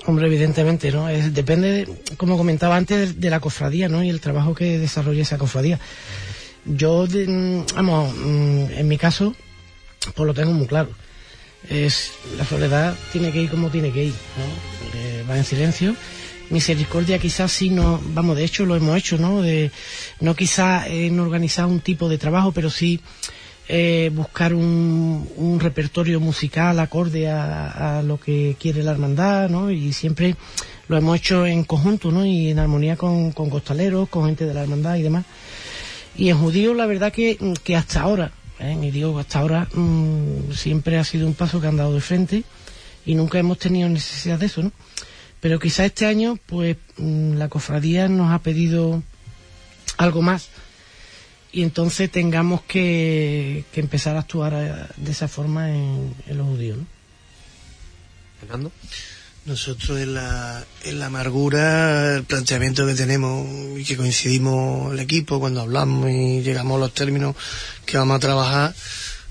Hombre, 0.06 0.26
evidentemente, 0.26 0.90
¿no? 0.92 1.06
Depende, 1.06 1.70
de- 1.70 1.88
como 2.16 2.36
comentaba 2.36 2.76
antes, 2.76 3.14
de, 3.14 3.20
de 3.20 3.30
la 3.30 3.40
cofradía, 3.40 3.88
¿no? 3.88 4.02
Y 4.02 4.10
el 4.10 4.20
trabajo 4.20 4.54
que 4.54 4.78
desarrolla 4.78 5.22
esa 5.22 5.38
cofradía. 5.38 5.78
Yo, 6.64 7.06
de- 7.06 7.64
vamos, 7.74 8.14
mm, 8.16 8.64
en 8.76 8.88
mi 8.88 8.98
caso, 8.98 9.34
pues 10.14 10.26
lo 10.26 10.34
tengo 10.34 10.52
muy 10.52 10.66
claro. 10.66 10.90
Es, 11.68 12.12
la 12.36 12.44
soledad 12.44 12.94
tiene 13.12 13.32
que 13.32 13.42
ir 13.42 13.50
como 13.50 13.70
tiene 13.70 13.90
que 13.92 14.04
ir, 14.04 14.12
¿no? 14.12 14.98
Eh, 14.98 15.24
va 15.28 15.36
en 15.38 15.44
silencio. 15.44 15.94
Misericordia 16.50 17.18
quizás 17.18 17.50
sí 17.52 17.70
no, 17.70 17.98
vamos, 18.08 18.36
de 18.36 18.44
hecho 18.44 18.66
lo 18.66 18.76
hemos 18.76 18.96
hecho, 18.98 19.16
¿no? 19.16 19.40
De, 19.40 19.70
no 20.20 20.34
quizás 20.36 20.86
en 20.88 21.18
organizar 21.18 21.64
un 21.66 21.80
tipo 21.80 22.08
de 22.10 22.18
trabajo, 22.18 22.52
pero 22.52 22.68
sí 22.68 23.00
eh, 23.66 24.10
buscar 24.12 24.52
un, 24.52 25.28
un 25.36 25.60
repertorio 25.60 26.20
musical 26.20 26.78
acorde 26.80 27.30
a, 27.30 28.02
lo 28.04 28.20
que 28.20 28.56
quiere 28.60 28.82
la 28.82 28.92
hermandad, 28.92 29.48
¿no? 29.48 29.70
Y 29.70 29.92
siempre 29.92 30.36
lo 30.88 30.96
hemos 30.96 31.16
hecho 31.16 31.46
en 31.46 31.64
conjunto, 31.64 32.12
¿no? 32.12 32.26
Y 32.26 32.50
en 32.50 32.58
armonía 32.58 32.96
con, 32.96 33.32
con 33.32 33.48
costaleros, 33.48 34.08
con 34.08 34.26
gente 34.26 34.44
de 34.44 34.54
la 34.54 34.62
hermandad 34.62 34.96
y 34.96 35.02
demás. 35.02 35.24
Y 36.16 36.28
en 36.28 36.38
judío, 36.38 36.74
la 36.74 36.86
verdad 36.86 37.12
que, 37.12 37.38
hasta 37.76 38.02
ahora, 38.02 38.32
¿eh? 38.60 38.76
y 38.80 38.90
digo 38.90 39.18
hasta 39.18 39.40
ahora, 39.40 39.68
mmm, 39.72 40.52
siempre 40.52 40.98
ha 40.98 41.04
sido 41.04 41.26
un 41.26 41.34
paso 41.34 41.60
que 41.60 41.66
han 41.66 41.76
dado 41.76 41.94
de 41.94 42.00
frente 42.00 42.44
y 43.06 43.14
nunca 43.14 43.38
hemos 43.38 43.58
tenido 43.58 43.88
necesidad 43.88 44.38
de 44.38 44.46
eso, 44.46 44.62
¿no? 44.62 44.72
Pero 45.40 45.58
quizá 45.58 45.84
este 45.84 46.06
año, 46.06 46.38
pues, 46.46 46.76
mmm, 46.98 47.34
la 47.34 47.48
cofradía 47.48 48.08
nos 48.08 48.30
ha 48.30 48.38
pedido 48.40 49.02
algo 49.96 50.22
más 50.22 50.48
y 51.54 51.62
entonces 51.62 52.10
tengamos 52.10 52.62
que, 52.62 53.64
que 53.72 53.80
empezar 53.80 54.16
a 54.16 54.20
actuar 54.20 54.54
a, 54.54 54.88
de 54.96 55.12
esa 55.12 55.28
forma 55.28 55.70
en, 55.70 56.12
en 56.26 56.36
los 56.36 56.48
judíos, 56.48 56.78
¿no? 56.78 56.86
Fernando. 58.40 58.72
Nosotros 59.46 60.00
en 60.00 60.14
la, 60.14 60.64
en 60.84 60.98
la 60.98 61.06
amargura, 61.06 62.16
el 62.16 62.24
planteamiento 62.24 62.84
que 62.86 62.94
tenemos 62.94 63.46
y 63.78 63.84
que 63.84 63.96
coincidimos 63.96 64.92
el 64.92 64.98
equipo 64.98 65.38
cuando 65.38 65.60
hablamos 65.60 66.10
y 66.10 66.42
llegamos 66.42 66.76
a 66.76 66.80
los 66.80 66.94
términos 66.94 67.36
que 67.86 67.98
vamos 67.98 68.16
a 68.16 68.20
trabajar, 68.20 68.74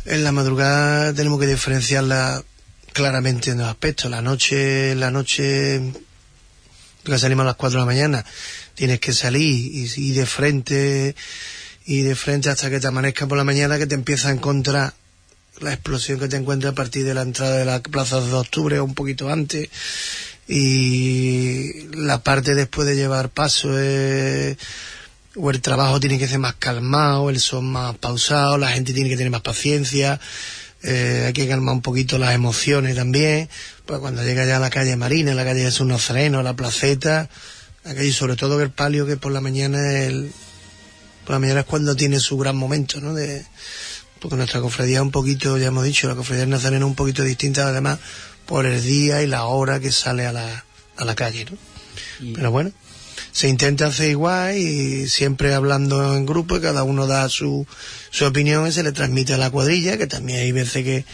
en 0.06 0.24
la 0.24 0.32
madrugada 0.32 1.14
tenemos 1.14 1.42
que 1.42 1.48
diferenciarla 1.48 2.42
claramente 2.94 3.52
en 3.52 3.58
dos 3.58 3.68
aspectos. 3.68 4.10
La 4.10 4.22
noche, 4.22 4.96
la 4.96 5.12
noche, 5.12 5.82
porque 7.04 7.20
salimos 7.20 7.44
a 7.44 7.48
las 7.48 7.56
4 7.56 7.80
de 7.80 7.82
la 7.82 7.86
mañana, 7.86 8.26
tienes 8.76 9.02
que 9.02 9.12
salir 9.12 9.42
y, 9.44 9.92
y 9.98 10.12
de 10.14 10.26
frente 10.26 11.16
y 11.86 12.02
de 12.02 12.16
frente 12.16 12.50
hasta 12.50 12.70
que 12.70 12.80
te 12.80 12.88
amanezca 12.88 13.28
por 13.28 13.38
la 13.38 13.44
mañana 13.44 13.78
que 13.78 13.88
te 13.88 13.96
empieza 13.96 14.30
a 14.30 14.32
encontrar 14.32 14.94
la 15.60 15.74
explosión 15.74 16.20
que 16.20 16.28
te 16.28 16.38
encuentras 16.38 16.74
a 16.74 16.76
partir 16.76 17.06
de 17.06 17.14
la 17.14 17.22
entrada 17.22 17.58
de 17.58 17.66
la 17.66 17.82
plaza 17.82 18.22
de 18.22 18.34
octubre 18.34 18.80
o 18.80 18.86
un 18.86 18.96
poquito 18.96 19.30
antes. 19.30 19.70
Y 20.48 21.88
la 21.96 22.22
parte 22.22 22.54
después 22.56 22.88
de 22.88 22.96
llevar 22.96 23.30
paso 23.30 23.70
o 25.36 25.50
el 25.50 25.62
trabajo 25.62 26.00
tiene 26.00 26.20
que 26.20 26.28
ser 26.28 26.40
más 26.40 26.56
calmado, 26.56 27.30
el 27.30 27.40
son 27.40 27.66
más 27.66 27.98
pausado, 27.98 28.58
la 28.58 28.70
gente 28.70 28.94
tiene 28.94 29.10
que 29.10 29.18
tener 29.18 29.32
más 29.32 29.42
paciencia, 29.42 30.20
eh, 30.84 31.24
hay 31.28 31.34
que 31.34 31.48
calmar 31.48 31.76
un 31.76 31.82
poquito 31.82 32.18
las 32.18 32.36
emociones 32.36 32.96
también, 32.96 33.50
pues 33.86 34.00
cuando 34.00 34.24
llega 34.24 34.46
ya 34.46 34.58
a 34.58 34.60
la 34.60 34.70
calle 34.70 34.96
Marina, 34.96 35.34
la 35.34 35.46
calle 35.46 35.62
de 35.62 35.72
Jesús 35.72 35.88
la 35.88 36.54
placeta, 36.56 37.30
aquello 37.86 38.14
sobre 38.14 38.36
todo 38.36 38.58
que 38.58 38.64
el 38.64 38.70
palio 38.70 39.08
que 39.08 39.18
por 39.18 39.32
la 39.32 39.42
mañana 39.42 39.80
es 39.92 40.08
el, 40.10 40.32
por 41.26 41.34
la 41.34 41.40
mañana 41.40 41.62
es 41.62 41.66
cuando 41.66 41.96
tiene 41.96 42.20
su 42.20 42.38
gran 42.38 42.56
momento, 42.56 43.00
¿no? 43.02 43.14
De, 43.14 43.46
porque 44.20 44.36
nuestra 44.36 44.62
cofradía 44.62 44.98
es 44.98 45.02
un 45.02 45.12
poquito, 45.12 45.58
ya 45.58 45.68
hemos 45.68 45.84
dicho, 45.84 46.08
la 46.08 46.16
cofradía 46.16 46.42
del 46.42 46.50
Nazareno 46.50 46.86
es 46.86 46.90
un 46.90 46.96
poquito 46.96 47.24
distinta 47.24 47.68
además 47.68 48.00
por 48.46 48.66
el 48.66 48.82
día 48.82 49.22
y 49.22 49.28
la 49.28 49.46
hora 49.46 49.80
que 49.80 49.92
sale 49.92 50.26
a 50.26 50.32
la, 50.32 50.66
a 50.98 51.06
la 51.06 51.16
calle, 51.16 51.46
¿no? 51.46 51.58
Y... 52.20 52.34
Pero 52.34 52.52
bueno, 52.52 52.72
se 53.32 53.48
intenta 53.50 53.88
hacer 53.88 54.10
igual 54.10 54.56
y 54.58 55.10
siempre 55.10 55.54
hablando 55.54 56.16
en 56.16 56.26
grupo 56.26 56.58
y 56.58 56.62
cada 56.62 56.84
uno 56.84 57.08
da 57.08 57.28
su, 57.30 57.66
su 58.12 58.26
opinión 58.26 58.68
y 58.68 58.72
se 58.72 58.84
le 58.84 58.92
transmite 58.92 59.34
a 59.34 59.38
la 59.38 59.50
cuadrilla, 59.50 59.98
que 59.98 60.08
también 60.08 60.40
hay 60.40 60.52
veces 60.52 60.84
que, 60.84 61.06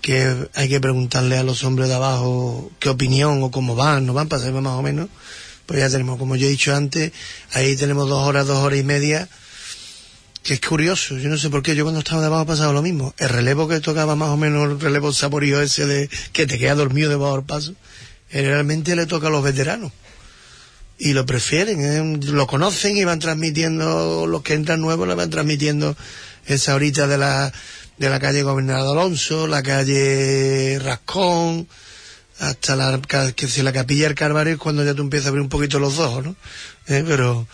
que 0.00 0.48
hay 0.54 0.68
que 0.68 0.80
preguntarle 0.80 1.36
a 1.38 1.42
los 1.42 1.64
hombres 1.64 1.88
de 1.88 1.94
abajo 1.94 2.70
qué 2.78 2.90
opinión 2.90 3.42
o 3.42 3.50
cómo 3.50 3.74
van, 3.74 4.06
no 4.06 4.12
van 4.12 4.28
para 4.28 4.42
saber 4.42 4.60
más 4.60 4.74
o 4.74 4.82
menos. 4.82 5.08
Pues 5.66 5.80
ya 5.80 5.90
tenemos, 5.90 6.18
como 6.18 6.36
yo 6.36 6.46
he 6.46 6.50
dicho 6.50 6.74
antes, 6.74 7.12
ahí 7.52 7.76
tenemos 7.76 8.08
dos 8.08 8.26
horas, 8.26 8.46
dos 8.46 8.58
horas 8.58 8.78
y 8.78 8.84
media 8.84 9.28
que 10.46 10.54
es 10.54 10.60
curioso, 10.60 11.18
yo 11.18 11.28
no 11.28 11.36
sé 11.36 11.50
por 11.50 11.60
qué, 11.60 11.74
yo 11.74 11.82
cuando 11.82 11.98
estaba 11.98 12.20
de 12.20 12.28
abajo 12.28 12.42
ha 12.42 12.46
pasado 12.46 12.72
lo 12.72 12.80
mismo. 12.80 13.12
El 13.18 13.30
relevo 13.30 13.66
que 13.66 13.80
tocaba 13.80 14.14
más 14.14 14.28
o 14.28 14.36
menos 14.36 14.70
el 14.70 14.78
relevo 14.78 15.12
saborío 15.12 15.60
ese 15.60 15.86
de 15.86 16.08
que 16.32 16.46
te 16.46 16.56
queda 16.56 16.76
dormido 16.76 17.10
debajo 17.10 17.34
del 17.34 17.44
paso, 17.44 17.74
generalmente 18.30 18.94
le 18.94 19.06
toca 19.06 19.26
a 19.26 19.30
los 19.30 19.42
veteranos. 19.42 19.90
Y 20.98 21.14
lo 21.14 21.26
prefieren, 21.26 22.20
lo 22.32 22.46
conocen 22.46 22.96
y 22.96 23.02
van 23.02 23.18
transmitiendo, 23.18 24.28
los 24.28 24.42
que 24.42 24.54
entran 24.54 24.80
nuevos 24.80 25.08
le 25.08 25.16
van 25.16 25.30
transmitiendo 25.30 25.96
esa 26.46 26.76
horita 26.76 27.08
de 27.08 27.18
la, 27.18 27.52
de 27.98 28.08
la 28.08 28.20
calle 28.20 28.44
Gobernador 28.44 28.96
Alonso, 28.96 29.48
la 29.48 29.64
calle 29.64 30.78
Rascón, 30.78 31.66
hasta 32.38 32.76
la, 32.76 33.00
que 33.34 33.48
si 33.48 33.62
la 33.62 33.72
capilla 33.72 34.04
del 34.04 34.14
Calvario 34.14 34.54
es 34.54 34.58
cuando 34.58 34.84
ya 34.84 34.94
tú 34.94 35.02
empiezas 35.02 35.26
a 35.26 35.28
abrir 35.30 35.42
un 35.42 35.48
poquito 35.48 35.78
los 35.78 35.98
ojos, 35.98 36.24
¿no? 36.24 36.36
¿Eh? 36.86 37.04
Pero, 37.06 37.46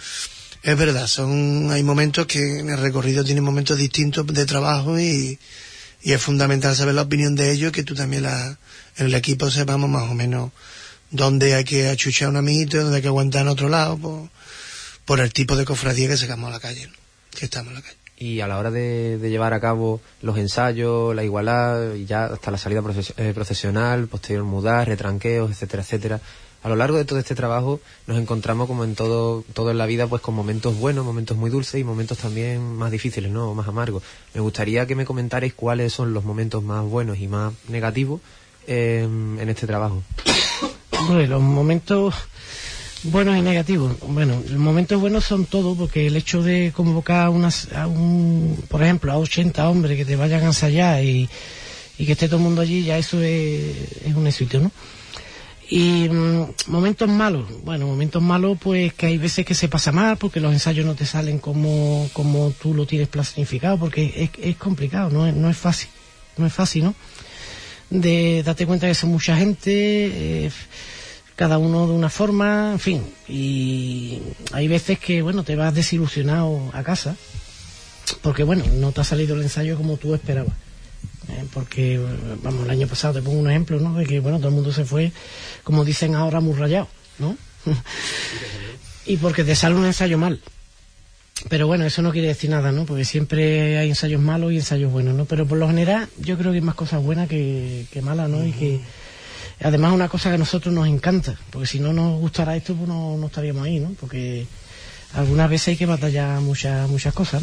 es 0.63 0.79
verdad, 0.79 1.07
son 1.09 1.71
hay 1.73 1.83
momentos 1.83 2.27
que 2.27 2.61
en 2.61 2.71
el 2.71 2.79
recorrido 2.79 3.25
tienen 3.25 3.43
momentos 3.43 3.79
distintos 3.79 4.27
de 4.27 4.47
trabajo 4.47 4.99
y, 4.99 5.39
y 6.03 6.13
es 6.13 6.23
fundamental 6.23 6.77
saber 6.77 6.95
la 6.95 7.03
opinión 7.03 7.35
de 7.35 7.51
ellos 7.51 7.73
que 7.73 7.83
tú 7.83 7.95
también 7.95 8.25
la, 8.25 8.59
en 8.97 9.07
el 9.07 9.15
equipo 9.15 9.51
sepamos 9.51 9.91
más 9.91 10.09
o 10.09 10.15
menos 10.15 10.53
dónde 11.11 11.55
hay 11.55 11.65
que 11.65 11.89
achuchar 11.89 12.29
un 12.29 12.37
amiguito, 12.37 12.79
dónde 12.81 12.97
hay 12.97 13.03
que 13.03 13.09
aguantar 13.09 13.43
en 13.43 13.49
otro 13.49 13.69
lado, 13.69 13.99
por, 13.99 14.31
por 15.05 15.21
el 15.21 15.33
tipo 15.33 15.57
de 15.57 15.65
cofradía 15.65 16.09
que 16.09 16.17
sacamos 16.17 16.49
a 16.49 16.53
la 16.53 16.61
calle, 16.61 16.87
¿no? 16.87 16.95
que 17.31 17.45
estamos 17.45 17.71
en 17.71 17.75
la 17.75 17.83
calle. 17.83 18.02
Y 18.23 18.41
a 18.41 18.47
la 18.47 18.57
hora 18.57 18.71
de, 18.71 19.19
llevar 19.19 19.53
a 19.53 19.59
cabo 19.59 20.01
los 20.21 20.39
ensayos, 20.39 21.13
la 21.13 21.25
igualdad 21.25 21.95
y 21.95 22.05
ya 22.05 22.27
hasta 22.27 22.53
la 22.53 22.57
salida 22.57 22.81
proces 22.81 23.13
eh, 23.17 23.33
procesional, 23.35 24.07
posterior 24.07 24.45
mudar, 24.45 24.87
retranqueos, 24.87 25.51
etcétera, 25.51 25.83
etcétera, 25.83 26.21
a 26.63 26.69
lo 26.69 26.77
largo 26.77 26.97
de 26.97 27.05
todo 27.05 27.19
este 27.19 27.35
trabajo 27.35 27.81
nos 28.07 28.17
encontramos 28.19 28.69
como 28.69 28.85
en 28.85 28.95
todo, 28.95 29.43
todo 29.55 29.73
en 29.73 29.79
la 29.79 29.87
vida 29.87 30.07
pues 30.07 30.23
con 30.23 30.37
momentos 30.37 30.79
buenos, 30.79 31.05
momentos 31.05 31.37
muy 31.37 31.51
dulces 31.51 31.81
y 31.81 31.85
momentos 31.85 32.19
también 32.19 32.77
más 32.77 32.93
difíciles, 32.93 33.33
¿no? 33.33 33.55
más 33.55 33.67
amargos. 33.67 34.05
Me 34.35 34.41
gustaría 34.41 34.87
que 34.87 34.95
me 34.95 35.05
comentarais 35.05 35.53
cuáles 35.55 35.93
son 35.93 36.15
los 36.15 36.23
momentos 36.23 36.63
más 36.63 36.85
buenos 36.85 37.19
y 37.19 37.27
más 37.27 37.53
negativos 37.69 38.21
eh, 38.69 39.03
en 39.03 39.49
este 39.49 39.67
trabajo. 39.67 40.05
Los 41.11 41.43
momentos 41.43 42.15
buenos 43.05 43.37
y 43.37 43.43
negativos. 43.43 43.97
Bueno, 44.01 44.43
los 44.49 44.59
momentos 44.59 45.01
buenos 45.01 45.25
son 45.25 45.47
todos 45.47 45.77
porque 45.77 46.07
el 46.07 46.17
hecho 46.17 46.43
de 46.43 46.73
convocar 46.75 47.29
unas, 47.31 47.73
a 47.73 47.87
un, 47.87 48.63
por 48.69 48.83
ejemplo, 48.83 49.13
a 49.13 49.19
80 49.19 49.69
hombres 49.69 49.97
que 49.97 50.05
te 50.05 50.17
vayan 50.17 50.43
a 50.43 50.47
ensayar 50.47 51.03
y, 51.03 51.29
y 51.99 52.07
que 52.07 52.13
esté 52.13 52.27
todo 52.27 52.37
el 52.39 52.45
mundo 52.45 52.63
allí, 52.63 52.85
ya 52.85 52.99
eso 52.99 53.21
es, 53.23 54.03
es 54.05 54.15
un 54.15 54.27
éxito, 54.27 54.61
¿no? 54.61 54.71
Y 55.69 56.09
mmm, 56.09 56.45
momentos 56.67 57.09
malos, 57.09 57.47
bueno, 57.65 57.87
momentos 57.87 58.23
malos 58.23 58.59
pues 58.61 58.93
que 58.93 59.07
hay 59.07 59.17
veces 59.17 59.47
que 59.47 59.55
se 59.55 59.69
pasa 59.69 59.91
mal 59.91 60.19
porque 60.19 60.39
los 60.39 60.53
ensayos 60.53 60.85
no 60.85 60.95
te 60.95 61.07
salen 61.07 61.39
como, 61.39 62.09
como 62.13 62.53
tú 62.61 62.75
lo 62.75 62.87
tienes 62.87 63.09
planificado, 63.09 63.79
porque 63.79 64.13
es, 64.17 64.31
es 64.45 64.57
complicado, 64.57 65.11
no 65.11 65.27
es, 65.27 65.35
no 65.35 65.49
es 65.49 65.57
fácil, 65.57 65.89
no 66.37 66.47
es 66.47 66.53
fácil, 66.53 66.85
¿no? 66.85 66.95
De 67.89 68.43
darte 68.43 68.67
cuenta 68.67 68.87
que 68.87 68.95
son 68.95 69.11
mucha 69.11 69.37
gente, 69.37 69.71
eh, 70.47 70.51
cada 71.43 71.59
uno 71.59 71.89
de 71.89 71.93
una 71.93 72.09
forma, 72.09 72.71
en 72.71 72.79
fin, 72.79 73.03
y 73.27 74.21
hay 74.53 74.69
veces 74.69 75.01
que, 75.01 75.23
bueno, 75.23 75.43
te 75.43 75.57
vas 75.57 75.75
desilusionado 75.75 76.71
a 76.73 76.85
casa, 76.85 77.17
porque 78.23 78.45
bueno, 78.45 78.65
no 78.75 78.93
te 78.93 79.01
ha 79.01 79.05
salido 79.05 79.35
el 79.35 79.43
ensayo 79.43 79.77
como 79.77 79.97
tú 79.97 80.15
esperabas. 80.15 80.55
Eh, 81.31 81.45
porque, 81.53 82.01
vamos, 82.45 82.65
el 82.65 82.71
año 82.71 82.87
pasado 82.87 83.15
te 83.15 83.23
pongo 83.23 83.41
un 83.41 83.51
ejemplo, 83.51 83.81
¿no? 83.81 83.93
De 83.99 84.07
que, 84.07 84.21
bueno, 84.21 84.39
todo 84.39 84.51
el 84.51 84.55
mundo 84.55 84.73
se 84.73 84.85
fue, 84.85 85.11
como 85.65 85.85
dicen 85.85 86.15
ahora, 86.15 86.39
muy 86.39 86.55
rayado, 86.55 86.87
¿no? 87.19 87.37
y 89.07 89.17
porque 89.17 89.43
te 89.43 89.57
sale 89.57 89.75
un 89.75 89.87
ensayo 89.87 90.19
mal. 90.19 90.41
Pero 91.49 91.67
bueno, 91.67 91.85
eso 91.85 92.03
no 92.03 92.13
quiere 92.13 92.29
decir 92.29 92.51
nada, 92.51 92.71
¿no? 92.71 92.87
Porque 92.87 93.05
siempre 93.05 93.79
hay 93.79 93.89
ensayos 93.89 94.21
malos 94.21 94.53
y 94.53 94.59
ensayos 94.59 94.93
buenos, 94.93 95.17
¿no? 95.17 95.25
Pero 95.25 95.45
por 95.45 95.59
lo 95.59 95.67
general 95.67 96.09
yo 96.19 96.39
creo 96.39 96.53
que 96.53 96.59
hay 96.59 96.65
más 96.65 96.77
cosas 96.77 97.03
buenas 97.03 97.29
que, 97.29 97.87
que 97.91 98.01
malas, 98.01 98.31
¿no? 98.31 98.47
Y 98.47 98.53
que 98.53 98.81
además 99.63 99.93
una 99.93 100.09
cosa 100.09 100.31
que 100.31 100.37
a 100.37 100.39
nosotros 100.39 100.75
nos 100.75 100.89
encanta, 100.89 101.39
porque 101.51 101.67
si 101.67 101.79
no 101.79 101.93
nos 101.93 102.19
gustara 102.21 102.57
esto, 102.57 102.75
pues 102.75 102.89
no, 102.89 103.17
no 103.17 103.27
estaríamos 103.27 103.65
ahí, 103.65 103.79
¿no? 103.81 103.95
Porque 104.01 104.47
algunas 105.15 105.51
veces 105.51 105.69
hay 105.69 105.77
que 105.77 105.87
batallar 105.87 106.41
muchas, 106.41 106.89
muchas 106.89 107.15
cosas. 107.15 107.43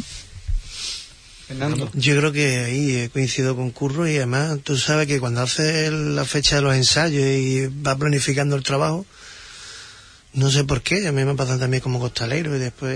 Fernando. 1.47 1.89
Yo 1.93 2.15
creo 2.17 2.31
que 2.31 2.57
ahí 2.59 3.09
coincido 3.09 3.55
con 3.55 3.71
Curro 3.71 4.07
y 4.07 4.17
además 4.17 4.59
tú 4.63 4.77
sabes 4.77 5.07
que 5.07 5.19
cuando 5.19 5.41
haces 5.41 5.91
la 5.91 6.25
fecha 6.25 6.57
de 6.57 6.61
los 6.61 6.75
ensayos 6.75 7.25
y 7.25 7.67
vas 7.67 7.95
planificando 7.97 8.55
el 8.55 8.63
trabajo, 8.63 9.05
no 10.33 10.51
sé 10.51 10.63
por 10.63 10.81
qué, 10.81 11.07
a 11.07 11.11
mí 11.11 11.25
me 11.25 11.35
pasa 11.35 11.57
también 11.57 11.81
como 11.81 11.99
costalero 11.99 12.55
y 12.55 12.59
después 12.59 12.95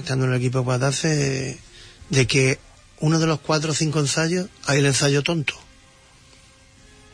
estando 0.00 0.24
en 0.24 0.32
el 0.32 0.38
equipo 0.38 0.68
hace 0.72 1.58
de 2.10 2.26
que 2.26 2.58
uno 2.98 3.18
de 3.18 3.26
los 3.26 3.40
cuatro 3.40 3.70
o 3.70 3.74
cinco 3.74 4.00
ensayos 4.00 4.48
hay 4.66 4.80
el 4.80 4.86
ensayo 4.86 5.22
tonto. 5.22 5.54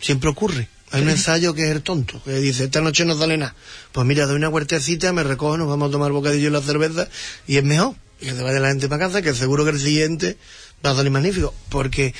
Siempre 0.00 0.30
ocurre. 0.30 0.68
Hay 0.90 1.02
un 1.02 1.10
ensayo 1.10 1.54
que 1.54 1.64
es 1.64 1.70
el 1.70 1.82
tonto, 1.82 2.22
que 2.24 2.32
dice, 2.40 2.64
esta 2.64 2.80
noche 2.80 3.04
no 3.04 3.16
sale 3.16 3.36
nada. 3.36 3.54
Pues 3.92 4.06
mira, 4.06 4.26
doy 4.26 4.36
una 4.36 4.48
huertecita, 4.48 5.12
me 5.12 5.22
recojo, 5.22 5.58
nos 5.58 5.68
vamos 5.68 5.88
a 5.88 5.92
tomar 5.92 6.12
bocadillo 6.12 6.48
y 6.48 6.52
la 6.52 6.62
cerveza 6.62 7.08
y 7.46 7.58
es 7.58 7.64
mejor. 7.64 7.94
Que 8.18 8.32
se 8.32 8.42
vaya 8.42 8.58
la 8.58 8.68
gente 8.68 8.88
para 8.88 9.06
casa, 9.06 9.22
que 9.22 9.32
seguro 9.32 9.64
que 9.64 9.70
el 9.70 9.80
siguiente 9.80 10.38
va 10.84 10.90
a 10.90 10.94
salir 10.96 11.12
magnífico. 11.12 11.54
Porque 11.68 12.14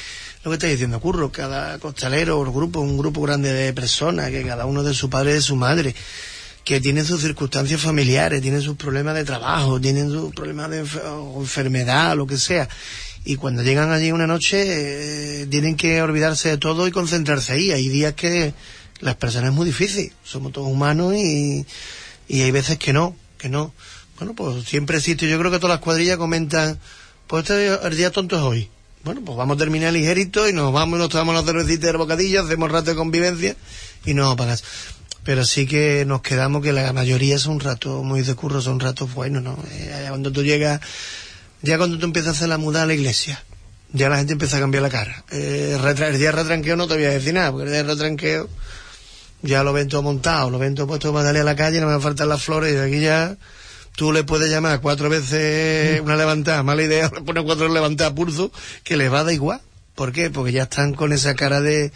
lo 0.44 0.50
que 0.50 0.54
está 0.54 0.66
diciendo, 0.68 1.00
Curro, 1.00 1.32
cada 1.32 1.78
costalero 1.78 2.38
o 2.38 2.52
grupo, 2.52 2.80
un 2.80 2.96
grupo 2.96 3.22
grande 3.22 3.52
de 3.52 3.72
personas, 3.72 4.30
que 4.30 4.44
cada 4.44 4.66
uno 4.66 4.84
de 4.84 4.94
su 4.94 5.10
padre 5.10 5.32
y 5.32 5.34
de 5.34 5.40
su 5.40 5.56
madre, 5.56 5.94
que 6.62 6.80
tienen 6.80 7.04
sus 7.04 7.22
circunstancias 7.22 7.80
familiares, 7.80 8.42
tienen 8.42 8.62
sus 8.62 8.76
problemas 8.76 9.14
de 9.14 9.24
trabajo, 9.24 9.80
tienen 9.80 10.10
sus 10.10 10.32
problemas 10.34 10.70
de 10.70 10.80
enfer 10.80 11.02
enfermedad, 11.36 12.16
lo 12.16 12.26
que 12.26 12.36
sea. 12.36 12.68
Y 13.24 13.36
cuando 13.36 13.62
llegan 13.62 13.90
allí 13.90 14.12
una 14.12 14.26
noche, 14.26 15.42
eh, 15.42 15.46
tienen 15.46 15.76
que 15.76 16.00
olvidarse 16.00 16.50
de 16.50 16.58
todo 16.58 16.86
y 16.86 16.90
concentrarse 16.90 17.52
ahí. 17.52 17.72
Hay 17.72 17.88
días 17.88 18.14
que, 18.14 18.54
las 19.00 19.16
personas 19.16 19.50
es 19.50 19.56
muy 19.56 19.66
difícil, 19.66 20.12
somos 20.24 20.52
todos 20.52 20.68
humanos 20.68 21.14
y, 21.14 21.64
y 22.26 22.42
hay 22.42 22.50
veces 22.50 22.78
que 22.78 22.92
no, 22.92 23.16
que 23.38 23.48
no. 23.48 23.72
Bueno, 24.18 24.34
pues 24.34 24.64
siempre 24.64 24.98
existe, 24.98 25.28
yo 25.28 25.38
creo 25.38 25.50
que 25.50 25.58
todas 25.58 25.76
las 25.76 25.84
cuadrillas 25.84 26.16
comentan, 26.16 26.78
pues 27.26 27.48
este 27.48 27.86
el 27.86 27.96
día 27.96 28.10
tonto 28.10 28.36
es 28.36 28.42
hoy. 28.42 28.70
Bueno, 29.04 29.20
pues 29.24 29.38
vamos 29.38 29.56
a 29.56 29.58
terminar 29.58 29.92
ligerito 29.92 30.48
y 30.48 30.52
nos 30.52 30.72
vamos 30.72 30.98
y 30.98 31.02
nos 31.02 31.08
tomamos 31.08 31.34
la 31.34 31.42
cervecita 31.42 31.86
y 31.86 31.90
el 31.90 31.96
bocadillo, 31.96 32.42
hacemos 32.42 32.70
rato 32.70 32.90
de 32.90 32.96
convivencia 32.96 33.56
y 34.04 34.14
nos 34.14 34.34
casa. 34.36 34.64
Pero 35.22 35.44
sí 35.44 35.66
que 35.66 36.04
nos 36.04 36.22
quedamos 36.22 36.62
que 36.62 36.72
la 36.72 36.92
mayoría 36.92 37.38
son 37.38 37.60
ratos 37.60 38.02
muy 38.02 38.22
de 38.22 38.34
curro, 38.34 38.60
son 38.60 38.80
ratos 38.80 39.14
buenos, 39.14 39.42
¿no? 39.42 39.56
Eh, 39.70 40.06
cuando 40.08 40.32
tú 40.32 40.42
llegas, 40.42 40.80
ya 41.62 41.78
cuando 41.78 41.98
tú 41.98 42.04
empiezas 42.06 42.28
a 42.28 42.36
hacer 42.36 42.48
la 42.48 42.58
muda 42.58 42.82
a 42.82 42.86
la 42.86 42.94
iglesia, 42.94 43.42
ya 43.92 44.08
la 44.08 44.18
gente 44.18 44.34
empieza 44.34 44.56
a 44.58 44.60
cambiar 44.60 44.82
la 44.82 44.90
cara. 44.90 45.24
Eh, 45.30 45.76
retra- 45.80 46.08
el 46.08 46.18
día 46.18 46.30
de 46.30 46.32
retranqueo 46.42 46.76
no 46.76 46.86
te 46.86 46.94
voy 46.94 47.04
a 47.04 47.10
decir 47.10 47.34
nada, 47.34 47.50
porque 47.50 47.64
el 47.64 47.70
día 47.72 47.82
de 47.82 47.88
retranqueo 47.94 48.48
ya 49.42 49.62
lo 49.62 49.72
ven 49.72 49.88
todo 49.88 50.02
montado, 50.02 50.50
lo 50.50 50.58
ven 50.58 50.74
todo 50.74 50.86
puesto 50.86 51.12
para 51.12 51.26
salir 51.26 51.42
a 51.42 51.44
la 51.44 51.56
calle, 51.56 51.80
no 51.80 51.86
me 51.88 52.00
faltan 52.00 52.28
las 52.28 52.42
flores, 52.42 52.74
y 52.74 52.78
aquí 52.78 53.00
ya 53.00 53.36
tú 53.96 54.12
le 54.12 54.24
puedes 54.24 54.50
llamar 54.50 54.80
cuatro 54.80 55.08
veces 55.08 56.00
una 56.00 56.16
levantada, 56.16 56.62
mala 56.62 56.82
idea, 56.82 57.10
le 57.14 57.22
pones 57.22 57.44
cuatro 57.44 57.68
levantadas 57.68 58.12
a 58.12 58.14
pulso, 58.14 58.52
que 58.84 58.96
les 58.96 59.12
va 59.12 59.20
a 59.20 59.24
dar 59.24 59.32
igual. 59.34 59.60
¿Por 59.94 60.12
qué? 60.12 60.30
Porque 60.30 60.52
ya 60.52 60.64
están 60.64 60.94
con 60.94 61.12
esa 61.12 61.34
cara 61.34 61.60
de, 61.60 61.90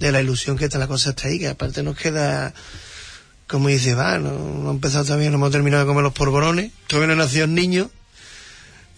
de 0.00 0.12
la 0.12 0.22
ilusión 0.22 0.56
que 0.56 0.64
está, 0.66 0.78
la 0.78 0.86
cosa 0.86 1.10
está 1.10 1.28
ahí, 1.28 1.38
que 1.38 1.48
aparte 1.48 1.82
nos 1.82 1.96
queda, 1.98 2.54
como 3.46 3.68
dice, 3.68 3.94
va, 3.94 4.16
no, 4.18 4.30
no 4.38 4.68
ha 4.70 4.72
empezado 4.72 5.04
todavía, 5.04 5.28
no 5.28 5.36
hemos 5.36 5.50
terminado 5.52 5.82
de 5.84 5.86
comer 5.88 6.02
los 6.02 6.14
porgorones, 6.14 6.70
todavía 6.86 7.14
no 7.14 7.22
nació 7.22 7.44
el 7.44 7.54
niño, 7.54 7.90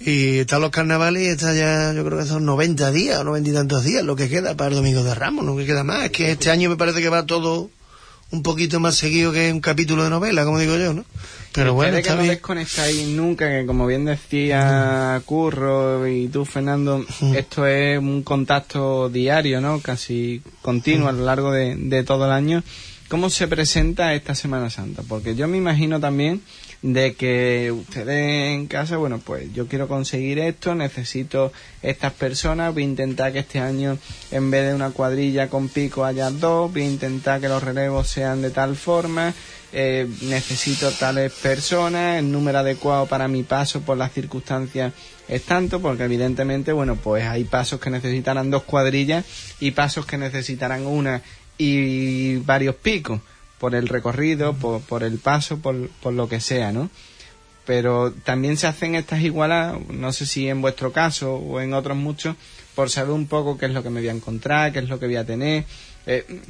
y 0.01 0.39
están 0.39 0.61
los 0.61 0.71
carnavales 0.71 1.23
y 1.23 1.27
está 1.27 1.55
ya, 1.55 1.93
yo 1.95 2.05
creo 2.05 2.19
que 2.19 2.25
son 2.27 2.45
90 2.45 2.91
días 2.91 3.19
o 3.21 3.25
90 3.25 3.51
y 3.51 3.53
tantos 3.53 3.85
días 3.85 4.03
lo 4.05 4.17
que 4.17 4.29
queda 4.29 4.55
para 4.57 4.71
el 4.71 4.77
Domingo 4.77 5.03
de 5.03 5.15
Ramos, 5.15 5.45
no 5.45 5.57
que 5.57 5.67
queda 5.67 5.85
más. 5.85 6.05
Es 6.05 6.11
que 6.11 6.31
este 6.33 6.51
año 6.51 6.69
me 6.69 6.77
parece 6.77 7.01
que 7.01 7.09
va 7.09 7.25
todo 7.27 7.71
un 8.31 8.43
poquito 8.43 8.81
más 8.81 8.97
seguido 8.97 9.33
que 9.33 9.53
un 9.53 9.61
capítulo 9.61 10.03
de 10.05 10.11
novela, 10.11 10.45
como 10.45 10.59
digo 10.59 10.77
yo, 10.77 10.93
¿no? 10.93 11.05
Pero 11.53 11.71
Y 11.71 11.75
bueno, 11.75 11.97
está 11.99 12.11
que 12.11 12.17
no 12.17 12.23
bien. 12.23 12.35
desconectáis 12.35 13.07
nunca, 13.09 13.49
que 13.49 13.65
como 13.65 13.87
bien 13.87 14.05
decía 14.05 15.23
Curro 15.25 16.09
y 16.09 16.27
tú, 16.29 16.45
Fernando, 16.45 17.05
esto 17.35 17.67
es 17.67 17.97
un 17.99 18.23
contacto 18.25 19.09
diario, 19.09 19.61
¿no? 19.61 19.81
Casi 19.81 20.43
continuo 20.63 21.09
a 21.09 21.13
lo 21.13 21.25
largo 21.25 21.53
de, 21.53 21.77
de 21.77 22.03
todo 22.03 22.25
el 22.27 22.33
año. 22.33 22.65
¿Cómo 23.09 23.31
se 23.31 23.47
presenta 23.47 24.15
esta 24.15 24.35
Semana 24.35 24.69
Santa? 24.71 25.03
Porque 25.07 25.37
yo 25.37 25.47
me 25.47 25.57
imagino 25.59 26.01
también 26.01 26.41
de 26.85 27.15
que 27.15 27.73
ustedes 27.73 28.53
en 28.53 28.67
casa, 28.67 28.99
bueno, 28.99 29.19
pues 29.19 29.51
yo 29.55 29.67
quiero 29.67 29.89
conseguir 29.89 30.39
esto, 30.39 30.75
necesito 30.75 31.51
estas 31.81 32.13
personas, 32.13 32.75
voy 32.75 32.83
a 32.83 32.87
intentar 32.87 33.33
que 33.33 33.39
este 33.39 33.59
año 33.59 33.97
en 34.31 34.51
vez 34.51 34.69
de 34.69 34.75
una 34.75 34.91
cuadrilla 34.91 35.49
con 35.49 35.71
pico 35.71 36.05
haya 36.05 36.31
dos, 36.31 36.71
voy 36.71 36.83
a 36.83 36.91
intentar 36.91 37.41
que 37.41 37.49
los 37.49 37.63
relevos 37.63 38.09
sean 38.09 38.43
de 38.43 38.51
tal 38.51 38.77
forma, 38.77 39.33
eh, 39.73 40.07
necesito 40.25 40.91
tales 40.91 41.33
personas, 41.33 42.19
el 42.19 42.31
número 42.31 42.59
adecuado 42.59 43.07
para 43.07 43.29
mi 43.29 43.45
paso 43.45 43.81
por 43.81 43.97
las 43.97 44.13
circunstancias 44.13 44.93
es 45.27 45.43
tanto, 45.43 45.81
porque 45.81 46.05
evidentemente, 46.05 46.71
bueno, 46.73 46.97
pues 46.97 47.25
hay 47.25 47.45
pasos 47.45 47.81
que 47.81 47.89
necesitarán 47.89 48.51
dos 48.51 48.65
cuadrillas 48.65 49.25
y 49.59 49.71
pasos 49.71 50.05
que 50.05 50.19
necesitarán 50.19 50.87
una 50.87 51.23
y 51.57 52.37
varios 52.37 52.75
picos 52.75 53.23
por 53.59 53.75
el 53.75 53.89
recorrido, 53.89 54.55
por, 54.55 54.81
por 54.83 55.03
el 55.03 55.19
paso, 55.19 55.59
por, 55.59 55.89
por 56.03 56.13
lo 56.13 56.29
que 56.29 56.41
sea, 56.41 56.73
¿no? 56.73 56.91
Pero 57.65 58.13
también 58.13 58.57
se 58.57 58.67
hacen 58.67 58.95
estas 58.95 59.23
igualas, 59.23 59.77
no 59.89 60.13
sé 60.13 60.27
si 60.27 60.49
en 60.49 60.61
vuestro 60.61 60.93
caso 60.93 61.37
o 61.37 61.61
en 61.61 61.73
otros 61.73 61.97
muchos, 61.97 62.37
por 62.75 62.91
saber 62.91 63.13
un 63.13 63.27
poco 63.27 63.57
qué 63.57 63.67
es 63.67 63.73
lo 63.73 63.83
que 63.83 63.91
me 63.91 64.01
voy 64.01 64.09
a 64.09 64.13
encontrar, 64.13 64.73
qué 64.73 64.81
es 64.81 64.89
lo 64.89 64.99
que 64.99 65.07
voy 65.07 65.17
a 65.17 65.25
tener. 65.25 65.65
Eh, 66.07 66.41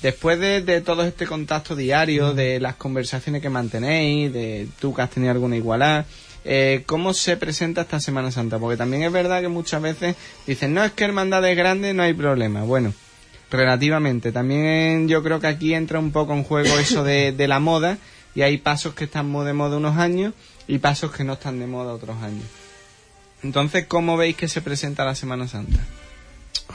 después 0.00 0.38
de, 0.38 0.62
de 0.62 0.80
todo 0.80 1.04
este 1.04 1.26
contacto 1.26 1.76
diario, 1.76 2.32
de 2.32 2.58
las 2.58 2.76
conversaciones 2.76 3.42
que 3.42 3.50
mantenéis, 3.50 4.32
de 4.32 4.66
tú 4.80 4.94
que 4.94 5.02
has 5.02 5.10
tenido 5.10 5.32
alguna 5.32 5.56
igualada, 5.56 6.06
eh, 6.44 6.82
¿cómo 6.86 7.14
se 7.14 7.36
presenta 7.36 7.82
esta 7.82 8.00
Semana 8.00 8.30
Santa? 8.30 8.58
Porque 8.58 8.76
también 8.76 9.02
es 9.04 9.12
verdad 9.12 9.40
que 9.40 9.48
muchas 9.48 9.80
veces 9.80 10.16
dicen, 10.46 10.74
no, 10.74 10.84
es 10.84 10.92
que 10.92 11.04
hermandades 11.04 11.56
grandes 11.56 11.94
no 11.94 12.02
hay 12.02 12.14
problema. 12.14 12.64
Bueno, 12.64 12.92
relativamente. 13.56 14.32
También 14.32 15.08
yo 15.08 15.22
creo 15.22 15.40
que 15.40 15.46
aquí 15.46 15.74
entra 15.74 15.98
un 15.98 16.12
poco 16.12 16.32
en 16.34 16.44
juego 16.44 16.78
eso 16.78 17.04
de, 17.04 17.34
la 17.46 17.60
moda 17.60 17.98
y 18.34 18.42
hay 18.42 18.58
pasos 18.58 18.94
que 18.94 19.04
están 19.04 19.32
de 19.44 19.52
moda 19.52 19.76
unos 19.76 19.96
años 19.96 20.34
y 20.66 20.78
pasos 20.78 21.12
que 21.12 21.24
no 21.24 21.34
están 21.34 21.58
de 21.58 21.66
moda 21.66 21.92
otros 21.92 22.22
años. 22.22 22.44
Entonces, 23.42 23.86
¿cómo 23.86 24.16
veis 24.16 24.36
que 24.36 24.48
se 24.48 24.62
presenta 24.62 25.04
la 25.04 25.14
Semana 25.14 25.48
Santa? 25.48 25.80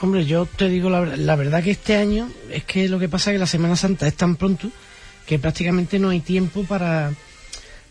Hombre, 0.00 0.26
yo 0.26 0.46
te 0.46 0.68
digo 0.68 0.90
la, 0.90 1.04
la 1.04 1.34
verdad 1.34 1.62
que 1.62 1.72
este 1.72 1.96
año 1.96 2.28
es 2.50 2.64
que 2.64 2.88
lo 2.88 2.98
que 2.98 3.08
pasa 3.08 3.30
es 3.30 3.34
que 3.34 3.40
la 3.40 3.46
Semana 3.46 3.74
Santa 3.74 4.06
es 4.06 4.14
tan 4.14 4.36
pronto 4.36 4.70
que 5.26 5.38
prácticamente 5.38 5.98
no 5.98 6.10
hay 6.10 6.20
tiempo 6.20 6.62
para, 6.64 7.12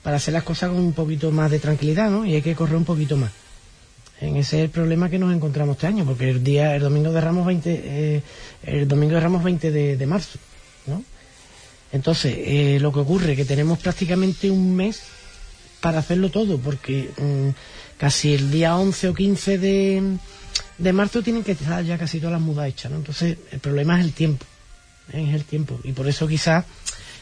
para 0.04 0.18
hacer 0.18 0.34
las 0.34 0.44
cosas 0.44 0.70
con 0.70 0.80
un 0.80 0.94
poquito 0.94 1.32
más 1.32 1.52
de 1.52 1.60
tranquilidad, 1.60 2.10
¿no? 2.10 2.26
Y 2.26 2.36
hay 2.36 2.42
que 2.42 2.56
correr 2.56 2.78
un 2.78 2.86
poquito 2.86 3.18
más. 3.18 3.32
En 4.20 4.36
ese 4.36 4.58
es 4.58 4.64
el 4.64 4.70
problema 4.70 5.10
que 5.10 5.20
nos 5.20 5.34
encontramos 5.34 5.76
este 5.76 5.88
año, 5.88 6.04
porque 6.04 6.30
el 6.30 6.44
día, 6.44 6.76
el 6.76 6.82
domingo 6.82 7.12
de 7.12 7.22
Ramos 7.22 7.46
20, 7.46 7.82
eh, 7.84 8.24
el 8.64 8.88
domingo 8.88 9.14
de 9.14 9.20
Ramos 9.20 9.44
20 9.44 9.72
de, 9.72 10.06
marzo, 10.08 10.40
¿no? 10.88 11.04
Entonces, 11.92 12.36
eh, 12.38 12.80
lo 12.82 12.92
que 12.92 13.00
ocurre 13.00 13.36
que 13.36 13.46
tenemos 13.46 13.78
prácticamente 13.80 14.50
un 14.50 14.76
mes 14.76 15.04
para 15.80 16.00
hacerlo 16.00 16.30
todo, 16.30 16.58
porque 16.58 17.12
mm, 17.18 17.50
casi 18.00 18.34
el 18.34 18.50
día 18.50 18.76
11 18.76 19.10
o 19.10 19.14
15 19.14 19.58
de, 19.60 20.18
de 20.80 20.94
marzo 20.94 21.22
tienen 21.22 21.44
que 21.44 21.52
estar 21.52 21.84
ya 21.84 21.98
casi 21.98 22.18
todas 22.20 22.34
las 22.34 22.42
mudas 22.42 22.68
hechas, 22.68 22.92
¿no? 22.92 22.98
Entonces, 22.98 23.38
el 23.52 23.60
problema 23.60 24.00
es 24.00 24.06
el 24.06 24.14
tiempo, 24.14 24.46
es 25.14 25.34
el 25.34 25.44
tiempo, 25.44 25.80
y 25.84 25.92
por 25.92 26.08
eso 26.08 26.28
quizás 26.28 26.66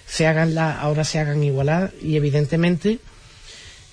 se 0.08 0.28
hagan 0.28 0.56
la, 0.56 0.80
ahora 0.80 1.04
se 1.04 1.20
hagan 1.20 1.44
igualar 1.44 1.94
y 2.02 2.16
evidentemente 2.16 3.00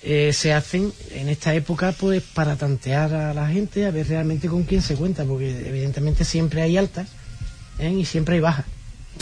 eh, 0.05 0.33
se 0.33 0.51
hacen 0.51 0.91
en 1.11 1.29
esta 1.29 1.53
época 1.55 1.93
pues 1.93 2.21
para 2.21 2.57
tantear 2.57 3.13
a 3.13 3.33
la 3.33 3.47
gente 3.47 3.85
a 3.85 3.91
ver 3.91 4.05
realmente 4.07 4.49
con 4.49 4.63
quién 4.63 4.81
se 4.81 4.95
cuenta 4.95 5.23
porque 5.23 5.65
evidentemente 5.65 6.25
siempre 6.25 6.61
hay 6.61 6.75
altas 6.75 7.07
¿eh? 7.79 7.89
y 7.89 8.03
siempre 8.03 8.35
hay 8.35 8.41
bajas 8.41 8.65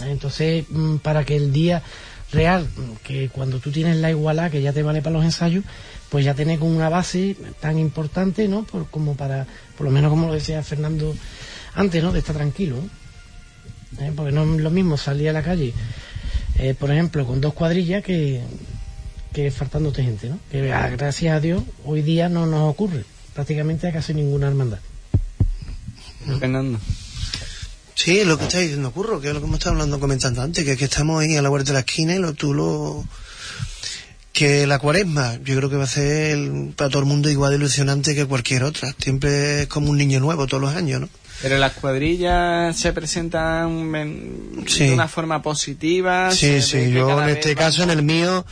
entonces 0.08 0.66
mm, 0.70 0.98
para 0.98 1.24
que 1.24 1.36
el 1.36 1.54
día 1.54 1.84
real 2.32 2.68
que 3.04 3.30
cuando 3.30 3.60
tú 3.60 3.72
tienes 3.72 3.98
la 3.98 4.10
igualdad 4.10 4.50
que 4.50 4.64
ya 4.64 4.74
te 4.74 4.82
vale 4.82 5.04
para 5.04 5.14
los 5.14 5.24
ensayos 5.24 5.64
pues 6.10 6.26
ya 6.26 6.34
tenés 6.34 6.60
una 6.62 6.90
base 6.90 7.38
tan 7.60 7.78
importante 7.78 8.48
no 8.48 8.64
por, 8.64 8.90
como 8.90 9.16
para 9.16 9.46
por 9.78 9.86
lo 9.86 9.92
menos 9.92 10.10
como 10.10 10.28
lo 10.28 10.34
decía 10.34 10.64
Fernando 10.64 11.16
antes 11.76 12.04
no 12.04 12.12
de 12.12 12.20
estar 12.20 12.36
tranquilo. 12.36 12.78
¿Eh? 14.00 14.12
porque 14.16 14.32
no 14.32 14.44
es 14.56 14.62
lo 14.62 14.72
mismo 14.72 14.98
salir 14.98 15.30
a 15.30 15.34
la 15.34 15.44
calle 15.44 15.74
eh, 16.58 16.74
por 16.74 16.90
ejemplo 16.90 17.28
con 17.28 17.40
dos 17.40 17.54
cuadrillas 17.54 18.02
que 18.04 18.42
que 19.34 19.50
faltándote 19.52 20.04
gente, 20.04 20.30
¿no? 20.30 20.40
Que 20.52 20.72
ah, 20.74 20.90
gracias 20.90 21.36
a 21.36 21.40
Dios 21.40 21.64
hoy 21.86 22.02
día 22.02 22.28
no 22.30 22.46
nos 22.46 22.70
ocurre 22.70 23.06
prácticamente 23.34 23.88
a 23.88 23.94
casi 23.94 24.14
ninguna 24.14 24.48
hermandad. 24.48 24.80
Fernando. 26.40 26.80
Sí, 27.96 28.24
lo 28.26 28.38
que 28.38 28.46
está 28.46 28.60
diciendo 28.60 28.92
Curro, 28.92 29.22
que 29.22 29.28
es 29.28 29.34
lo 29.34 29.40
que 29.40 29.46
hemos 29.46 29.60
estado 29.60 29.74
hablando, 29.76 30.00
comentando 30.00 30.42
antes, 30.42 30.64
que 30.66 30.74
es 30.74 30.78
que 30.78 30.86
estamos 30.86 31.22
ahí 31.22 31.36
a 31.36 31.42
la 31.42 31.50
vuelta 31.50 31.68
de 31.70 31.74
la 31.74 31.80
esquina 31.82 32.16
y 32.16 32.20
lo, 32.20 32.34
tú 32.34 32.54
lo... 32.54 33.06
Que 34.34 34.66
la 34.66 34.80
cuaresma, 34.80 35.36
yo 35.44 35.56
creo 35.58 35.70
que 35.70 35.76
va 35.76 35.84
a 35.84 35.88
ser 35.88 36.32
el- 36.32 36.74
para 36.76 36.90
todo 36.90 37.02
el 37.02 37.06
mundo 37.08 37.30
igual 37.30 37.52
de 37.52 37.58
ilusionante 37.58 38.16
que 38.16 38.26
cualquier 38.26 38.64
otra. 38.64 38.96
Siempre 38.98 39.64
es 39.64 39.68
como 39.68 39.90
un 39.92 39.98
niño 39.98 40.20
nuevo 40.22 40.48
todos 40.48 40.62
los 40.62 40.74
años, 40.74 41.02
¿no? 41.02 41.10
Pero 41.42 41.58
las 41.58 41.74
cuadrillas 41.74 42.78
se 42.78 42.94
presentan 42.94 43.94
en- 43.94 44.64
Sí. 44.68 44.86
de 44.86 44.94
una 44.94 45.08
forma 45.10 45.42
positiva. 45.42 46.32
Sí, 46.32 46.62
sí, 46.62 46.92
yo 46.92 47.22
en 47.22 47.30
este 47.30 47.56
caso, 47.56 47.84
en 47.84 47.90
el 47.92 48.04
mío, 48.04 48.46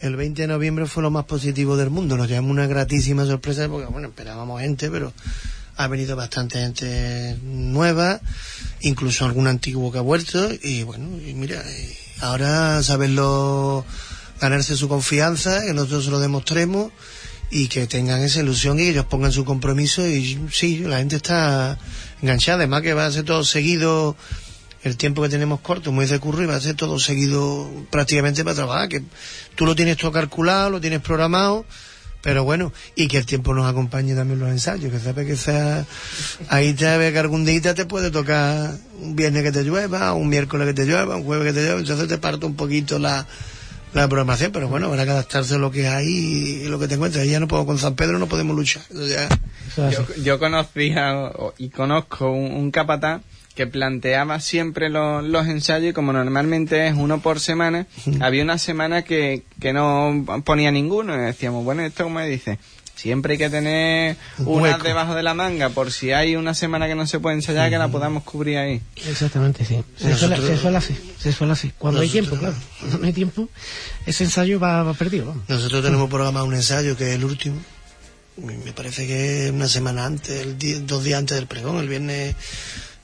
el 0.00 0.16
20 0.16 0.42
de 0.42 0.48
noviembre 0.48 0.86
fue 0.86 1.02
lo 1.02 1.10
más 1.10 1.26
positivo 1.26 1.76
del 1.76 1.90
mundo. 1.90 2.16
Nos 2.16 2.28
llevamos 2.28 2.50
una 2.50 2.66
gratísima 2.66 3.26
sorpresa 3.26 3.68
porque, 3.68 3.86
bueno, 3.86 4.08
esperábamos 4.08 4.60
gente, 4.60 4.90
pero 4.90 5.12
ha 5.76 5.86
venido 5.88 6.16
bastante 6.16 6.58
gente 6.60 7.36
nueva, 7.42 8.20
incluso 8.80 9.24
algún 9.24 9.46
antiguo 9.46 9.92
que 9.92 9.98
ha 9.98 10.02
vuelto. 10.02 10.50
Y 10.62 10.82
bueno, 10.84 11.06
y 11.24 11.34
mira, 11.34 11.62
y 11.70 11.96
ahora 12.20 12.82
saberlo, 12.82 13.84
ganarse 14.40 14.76
su 14.76 14.88
confianza, 14.88 15.64
que 15.64 15.74
nosotros 15.74 16.06
lo 16.06 16.18
demostremos 16.18 16.92
y 17.50 17.68
que 17.68 17.86
tengan 17.86 18.22
esa 18.22 18.40
ilusión 18.40 18.78
y 18.78 18.84
ellos 18.84 19.04
pongan 19.04 19.32
su 19.32 19.44
compromiso. 19.44 20.06
Y 20.06 20.48
sí, 20.50 20.78
la 20.78 20.98
gente 20.98 21.16
está 21.16 21.78
enganchada, 22.22 22.58
además 22.58 22.82
que 22.82 22.94
va 22.94 23.04
a 23.04 23.12
ser 23.12 23.24
todo 23.24 23.44
seguido 23.44 24.16
el 24.82 24.96
tiempo 24.96 25.22
que 25.22 25.28
tenemos 25.28 25.60
corto, 25.60 25.92
muy 25.92 26.06
de 26.06 26.18
curro, 26.18 26.42
y 26.42 26.46
va 26.46 26.56
a 26.56 26.60
ser 26.60 26.74
todo 26.74 26.98
seguido 26.98 27.68
prácticamente 27.90 28.42
para 28.44 28.56
trabajar, 28.56 28.88
que 28.88 29.02
tú 29.54 29.66
lo 29.66 29.74
tienes 29.76 29.96
todo 29.98 30.10
calculado, 30.12 30.70
lo 30.70 30.80
tienes 30.80 31.00
programado, 31.00 31.66
pero 32.22 32.44
bueno, 32.44 32.72
y 32.96 33.08
que 33.08 33.18
el 33.18 33.24
tiempo 33.26 33.54
nos 33.54 33.66
acompañe 33.70 34.14
también 34.14 34.38
los 34.40 34.50
ensayos, 34.50 34.92
que 34.92 34.98
sabes 34.98 35.26
que 35.26 35.36
sea, 35.36 35.86
ahí 36.48 36.72
te 36.74 36.96
ve 36.98 37.12
que 37.12 37.18
algún 37.18 37.44
día 37.44 37.74
te 37.74 37.84
puede 37.86 38.10
tocar 38.10 38.72
un 39.00 39.16
viernes 39.16 39.42
que 39.42 39.52
te 39.52 39.64
llueva, 39.64 40.12
un 40.12 40.28
miércoles 40.28 40.66
que 40.68 40.74
te 40.74 40.84
llueva, 40.86 41.16
un 41.16 41.24
jueves 41.24 41.46
que 41.48 41.52
te 41.58 41.64
llueva, 41.64 41.80
entonces 41.80 42.08
te 42.08 42.18
parto 42.18 42.46
un 42.46 42.56
poquito 42.56 42.98
la, 42.98 43.26
la 43.94 44.06
programación, 44.08 44.52
pero 44.52 44.68
bueno, 44.68 44.86
habrá 44.86 45.04
que 45.04 45.10
adaptarse 45.12 45.54
a 45.54 45.58
lo 45.58 45.70
que 45.70 45.88
hay 45.88 46.06
y 46.08 46.64
lo 46.68 46.78
que 46.78 46.88
te 46.88 46.94
encuentres. 46.94 47.26
Ya 47.28 47.40
no 47.40 47.48
puedo, 47.48 47.64
con 47.66 47.78
San 47.78 47.94
Pedro 47.96 48.18
no 48.18 48.26
podemos 48.28 48.54
luchar. 48.54 48.82
Yo, 49.92 50.06
yo 50.22 50.38
conocía 50.38 51.12
o- 51.36 51.54
y 51.58 51.70
conozco 51.70 52.30
un, 52.30 52.52
un 52.52 52.70
capataz 52.70 53.22
que 53.60 53.66
planteaba 53.66 54.40
siempre 54.40 54.88
lo- 54.88 55.20
los 55.20 55.46
ensayos 55.46 55.90
y 55.90 55.92
como 55.92 56.14
normalmente 56.14 56.86
es 56.86 56.94
uno 56.94 57.20
por 57.20 57.40
semana, 57.40 57.86
había 58.20 58.42
una 58.42 58.56
semana 58.56 59.02
que, 59.02 59.42
que 59.60 59.74
no 59.74 60.24
ponía 60.46 60.70
ninguno 60.70 61.14
y 61.14 61.18
decíamos, 61.18 61.62
bueno, 61.62 61.82
esto 61.82 62.04
como 62.04 62.20
dice, 62.22 62.58
siempre 62.94 63.32
hay 63.34 63.38
que 63.38 63.50
tener 63.50 64.16
Un 64.38 64.46
una 64.48 64.62
hueco. 64.62 64.84
debajo 64.84 65.14
de 65.14 65.22
la 65.22 65.34
manga 65.34 65.68
por 65.68 65.92
si 65.92 66.12
hay 66.12 66.36
una 66.36 66.54
semana 66.54 66.86
que 66.88 66.94
no 66.94 67.06
se 67.06 67.20
puede 67.20 67.36
ensayar 67.36 67.68
que 67.68 67.76
la 67.76 67.88
podamos 67.88 68.22
cubrir 68.22 68.56
ahí. 68.56 68.80
Exactamente, 69.06 69.66
sí. 69.66 69.82
Se, 69.98 70.08
Nosotros- 70.08 70.38
suele, 70.40 70.54
se 70.56 70.62
suele 70.62 70.76
así, 70.78 70.96
se 71.18 71.32
suele 71.32 71.52
así. 71.52 71.70
Cuando 71.76 72.00
hay 72.00 72.06
Nosotros- 72.08 72.28
tiempo, 72.30 72.46
claro. 72.46 72.64
Cuando 72.78 72.98
no 72.98 73.06
hay 73.06 73.12
tiempo, 73.12 73.48
ese 74.06 74.24
ensayo 74.24 74.58
va, 74.58 74.82
va 74.84 74.94
perdido, 74.94 75.26
vamos. 75.26 75.42
Nosotros 75.48 75.84
tenemos 75.84 76.08
programado 76.08 76.46
un 76.46 76.54
ensayo 76.54 76.96
que 76.96 77.10
es 77.10 77.14
el 77.16 77.24
último. 77.24 77.56
Me 78.38 78.72
parece 78.72 79.06
que 79.06 79.44
es 79.46 79.50
una 79.52 79.68
semana 79.68 80.06
antes, 80.06 80.40
el 80.40 80.86
dos 80.86 81.04
días 81.04 81.18
antes 81.18 81.36
del 81.36 81.46
pregón, 81.46 81.76
el 81.76 81.88
viernes. 81.88 82.34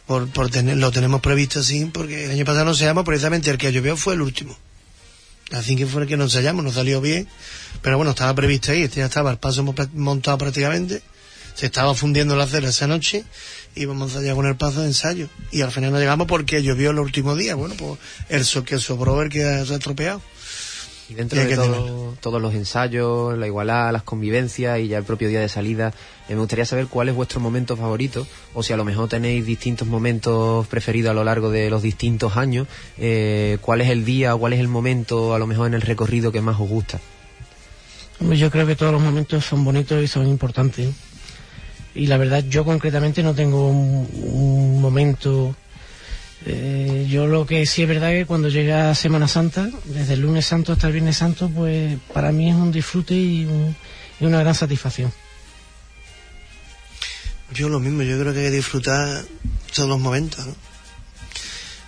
Por, 0.06 0.28
por 0.28 0.50
tener, 0.50 0.76
lo 0.76 0.92
tenemos 0.92 1.20
previsto 1.20 1.60
así, 1.60 1.84
porque 1.86 2.26
el 2.26 2.30
año 2.30 2.44
pasado 2.44 2.64
no 2.66 2.70
ensayamos, 2.72 3.04
precisamente 3.04 3.50
el 3.50 3.58
que 3.58 3.72
llovió 3.72 3.96
fue 3.96 4.14
el 4.14 4.20
último. 4.20 4.56
Así 5.52 5.74
que 5.76 5.86
fue 5.86 6.02
el 6.02 6.08
que 6.08 6.16
nos 6.16 6.32
ensayamos, 6.34 6.64
nos 6.64 6.74
salió 6.74 7.00
bien. 7.00 7.26
Pero 7.82 7.96
bueno, 7.96 8.10
estaba 8.12 8.34
previsto 8.34 8.72
ahí, 8.72 8.82
este 8.82 9.00
ya 9.00 9.06
estaba 9.06 9.30
el 9.30 9.38
paso 9.38 9.62
mo- 9.64 9.74
montado 9.94 10.38
prácticamente. 10.38 11.02
Se 11.54 11.66
estaba 11.66 11.94
fundiendo 11.94 12.36
la 12.36 12.44
acera 12.44 12.68
esa 12.68 12.86
noche 12.86 13.24
y 13.74 13.82
íbamos 13.82 14.10
a 14.12 14.14
ensayar 14.18 14.36
con 14.36 14.46
el 14.46 14.56
paso 14.56 14.80
de 14.82 14.88
ensayo. 14.88 15.28
Y 15.50 15.62
al 15.62 15.72
final 15.72 15.90
no 15.92 15.98
llegamos 15.98 16.26
porque 16.26 16.62
llovió 16.62 16.90
el 16.90 16.98
último 16.98 17.34
día. 17.34 17.54
Bueno, 17.54 17.74
pues 17.76 17.98
el 18.28 18.44
so- 18.44 18.62
que 18.64 18.78
sobró 18.78 19.22
el 19.22 19.30
que 19.30 19.40
se 19.40 19.72
ha 19.72 19.76
estropeado. 19.76 20.20
Y 21.08 21.14
dentro 21.14 21.38
de 21.40 21.54
todo- 21.56 22.14
todos 22.20 22.42
los 22.42 22.52
ensayos, 22.54 23.38
la 23.38 23.46
igualdad, 23.46 23.92
las 23.92 24.02
convivencias 24.02 24.80
y 24.80 24.88
ya 24.88 24.98
el 24.98 25.04
propio 25.04 25.28
día 25.28 25.38
de 25.40 25.48
salida, 25.48 25.92
eh, 26.28 26.34
me 26.34 26.40
gustaría 26.40 26.64
saber 26.64 26.88
cuál 26.88 27.08
es 27.08 27.14
vuestro 27.14 27.38
momento 27.38 27.76
favorito 27.76 28.26
o 28.54 28.62
si 28.64 28.72
a 28.72 28.76
lo 28.76 28.84
mejor 28.84 29.08
tenéis 29.08 29.46
distintos 29.46 29.86
momentos 29.86 30.66
preferidos 30.66 31.12
a 31.12 31.14
lo 31.14 31.22
largo 31.22 31.50
de 31.50 31.70
los 31.70 31.82
distintos 31.82 32.36
años, 32.36 32.66
eh, 32.98 33.58
cuál 33.60 33.82
es 33.82 33.90
el 33.90 34.04
día 34.04 34.34
o 34.34 34.38
cuál 34.40 34.54
es 34.54 34.58
el 34.60 34.66
momento 34.68 35.32
a 35.34 35.38
lo 35.38 35.46
mejor 35.46 35.68
en 35.68 35.74
el 35.74 35.82
recorrido 35.82 36.32
que 36.32 36.40
más 36.40 36.58
os 36.58 36.68
gusta. 36.68 36.98
Yo 38.20 38.50
creo 38.50 38.66
que 38.66 38.74
todos 38.76 38.92
los 38.92 39.02
momentos 39.02 39.44
son 39.44 39.64
bonitos 39.64 40.02
y 40.02 40.08
son 40.08 40.26
importantes. 40.26 40.88
Y 41.94 42.06
la 42.08 42.16
verdad, 42.16 42.44
yo 42.48 42.64
concretamente 42.64 43.22
no 43.22 43.34
tengo 43.34 43.68
un, 43.68 44.08
un 44.22 44.80
momento. 44.80 45.54
Eh, 46.44 47.06
yo 47.08 47.26
lo 47.26 47.46
que 47.46 47.64
sí 47.66 47.82
es 47.82 47.88
verdad 47.88 48.10
que 48.10 48.26
cuando 48.26 48.48
llega 48.48 48.94
Semana 48.94 49.26
Santa, 49.28 49.68
desde 49.84 50.14
el 50.14 50.20
lunes 50.20 50.46
santo 50.46 50.72
hasta 50.72 50.86
el 50.88 50.92
viernes 50.92 51.16
santo, 51.16 51.48
pues 51.48 51.96
para 52.12 52.30
mí 52.32 52.50
es 52.50 52.54
un 52.54 52.70
disfrute 52.70 53.14
y, 53.14 53.44
un- 53.46 53.74
una 54.20 54.40
gran 54.40 54.54
satisfacción. 54.54 55.12
Yo 57.54 57.68
lo 57.68 57.80
mismo, 57.80 58.02
yo 58.02 58.18
creo 58.18 58.32
que 58.32 58.40
hay 58.40 58.44
que 58.46 58.56
disfrutar 58.56 59.24
todos 59.74 59.88
los 59.88 59.98
momentos. 60.00 60.44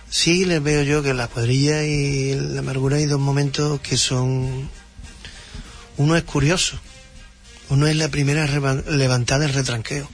Sí, 0.09 0.45
les 0.45 0.61
veo 0.63 0.83
yo 0.83 1.03
que 1.03 1.13
la 1.13 1.27
cuadrilla 1.27 1.83
y 1.83 2.33
la 2.35 2.59
amargura 2.61 2.97
hay 2.97 3.05
dos 3.05 3.19
momentos 3.19 3.79
que 3.81 3.97
son... 3.97 4.69
Uno 5.97 6.15
es 6.15 6.23
curioso, 6.23 6.79
uno 7.69 7.85
es 7.87 7.95
la 7.97 8.07
primera 8.09 8.47
levantada 8.87 9.41
del 9.41 9.53
retranqueo. 9.53 10.09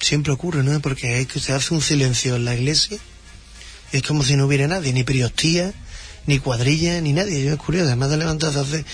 Siempre 0.00 0.32
ocurre, 0.32 0.62
¿no? 0.64 0.78
Porque 0.80 1.20
es 1.20 1.28
que 1.28 1.38
se 1.38 1.52
hace 1.52 1.72
un 1.72 1.80
silencio 1.80 2.34
en 2.36 2.44
la 2.44 2.54
iglesia 2.56 2.98
es 3.92 4.02
como 4.02 4.22
si 4.24 4.36
no 4.36 4.46
hubiera 4.46 4.66
nadie, 4.66 4.92
ni 4.92 5.04
priostía, 5.04 5.72
ni 6.26 6.38
cuadrilla, 6.38 7.00
ni 7.00 7.12
nadie. 7.12 7.44
Yo 7.44 7.52
es 7.52 7.58
curioso, 7.58 7.86
además 7.86 8.10
de 8.10 8.16
levantarse 8.16 8.58
hace 8.58 8.84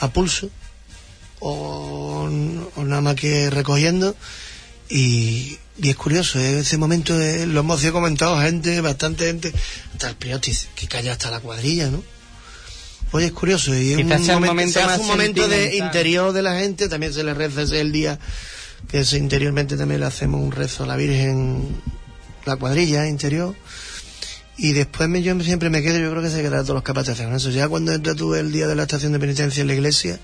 a 0.00 0.08
pulso 0.08 0.50
o, 1.40 2.28
o 2.76 2.84
nada 2.84 3.00
más 3.00 3.14
que 3.14 3.50
recogiendo 3.50 4.16
y, 4.88 5.58
y 5.80 5.90
es 5.90 5.96
curioso, 5.96 6.38
¿eh? 6.40 6.60
ese 6.60 6.76
momento 6.78 7.14
lo 7.14 7.60
hemos 7.60 7.80
sido 7.80 7.92
comentado 7.92 8.40
gente, 8.40 8.80
bastante 8.80 9.26
gente, 9.26 9.52
hasta 9.92 10.08
el 10.08 10.16
priotis, 10.16 10.68
que 10.74 10.88
calla 10.88 11.12
hasta 11.12 11.30
la 11.30 11.40
cuadrilla, 11.40 11.88
¿no? 11.90 12.02
Oye, 13.12 13.26
es 13.26 13.32
curioso, 13.32 13.74
y 13.74 13.92
es 13.92 13.98
un 13.98 14.08
momento, 14.08 14.40
momento 14.40 14.84
hace 14.84 15.00
un 15.00 15.06
momento 15.06 15.48
de 15.48 15.76
interior 15.76 16.32
de 16.32 16.42
la 16.42 16.58
gente, 16.58 16.88
también 16.88 17.14
se 17.14 17.22
le 17.22 17.32
reza 17.32 17.62
ese 17.62 17.80
el 17.80 17.92
día, 17.92 18.18
que 18.90 19.00
es 19.00 19.12
interiormente 19.12 19.76
también 19.76 20.00
le 20.00 20.06
hacemos 20.06 20.40
un 20.40 20.52
rezo 20.52 20.84
a 20.84 20.86
la 20.86 20.96
Virgen, 20.96 21.80
la 22.44 22.56
cuadrilla 22.56 23.06
interior, 23.06 23.54
y 24.58 24.72
después 24.72 25.08
me, 25.08 25.22
yo 25.22 25.38
siempre 25.40 25.70
me 25.70 25.82
quedo, 25.82 26.00
yo 26.00 26.10
creo 26.10 26.20
que 26.20 26.30
se 26.30 26.42
quedará 26.42 26.62
todos 26.62 26.74
los 26.74 26.82
capaces 26.82 27.16
con 27.16 27.32
eso. 27.32 27.50
Ya 27.50 27.68
cuando 27.68 27.92
entra 27.92 28.16
tú 28.16 28.34
el 28.34 28.50
día 28.50 28.66
de 28.66 28.74
la 28.74 28.82
estación 28.82 29.12
de 29.12 29.20
penitencia 29.20 29.60
en 29.60 29.68
la 29.68 29.74
iglesia, 29.74 30.18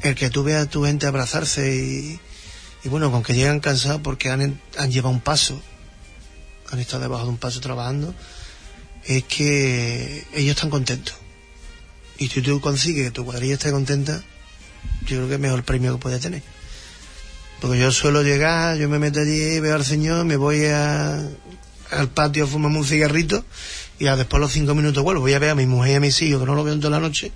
el 0.00 0.14
que 0.14 0.30
tú 0.30 0.42
veas 0.42 0.66
a 0.66 0.70
tu 0.70 0.84
gente 0.84 1.06
abrazarse 1.06 1.76
y, 1.76 2.18
y 2.82 2.88
bueno, 2.88 3.12
con 3.12 3.22
que 3.22 3.34
llegan 3.34 3.60
cansados 3.60 4.00
porque 4.02 4.30
han, 4.30 4.58
han 4.78 4.90
llevado 4.90 5.14
un 5.14 5.20
paso, 5.20 5.60
han 6.70 6.78
estado 6.78 7.02
debajo 7.02 7.24
de 7.24 7.30
un 7.30 7.36
paso 7.36 7.60
trabajando, 7.60 8.14
es 9.04 9.22
que 9.24 10.26
ellos 10.32 10.56
están 10.56 10.70
contentos. 10.70 11.14
Y 12.16 12.28
si 12.28 12.40
tú 12.40 12.58
consigues 12.58 13.04
que 13.04 13.10
tu 13.10 13.26
cuadrilla 13.26 13.54
esté 13.54 13.70
contenta, 13.70 14.22
yo 15.02 15.16
creo 15.16 15.28
que 15.28 15.34
es 15.34 15.40
mejor 15.40 15.62
premio 15.62 15.92
que 15.92 16.00
puede 16.00 16.18
tener. 16.18 16.42
Porque 17.60 17.78
yo 17.78 17.92
suelo 17.92 18.22
llegar, 18.22 18.78
yo 18.78 18.88
me 18.88 18.98
meto 18.98 19.20
allí, 19.20 19.60
veo 19.60 19.74
al 19.74 19.84
señor, 19.84 20.24
me 20.24 20.36
voy 20.36 20.64
a, 20.64 21.22
al 21.92 22.08
patio 22.08 22.44
a 22.44 22.56
un 22.56 22.84
cigarrito 22.84 23.44
y 23.98 24.06
a 24.06 24.16
después 24.16 24.40
de 24.40 24.44
los 24.46 24.52
cinco 24.52 24.74
minutos 24.74 25.02
vuelvo. 25.02 25.22
Voy 25.22 25.34
a 25.34 25.38
ver 25.38 25.50
a 25.50 25.54
mi 25.54 25.66
mujer 25.66 25.92
y 25.92 25.94
a 25.96 26.00
mis 26.00 26.20
hijos, 26.22 26.40
que 26.40 26.46
no 26.46 26.54
lo 26.54 26.64
veo 26.64 26.74
en 26.74 26.80
toda 26.80 26.90
la 26.90 27.00
noche, 27.00 27.32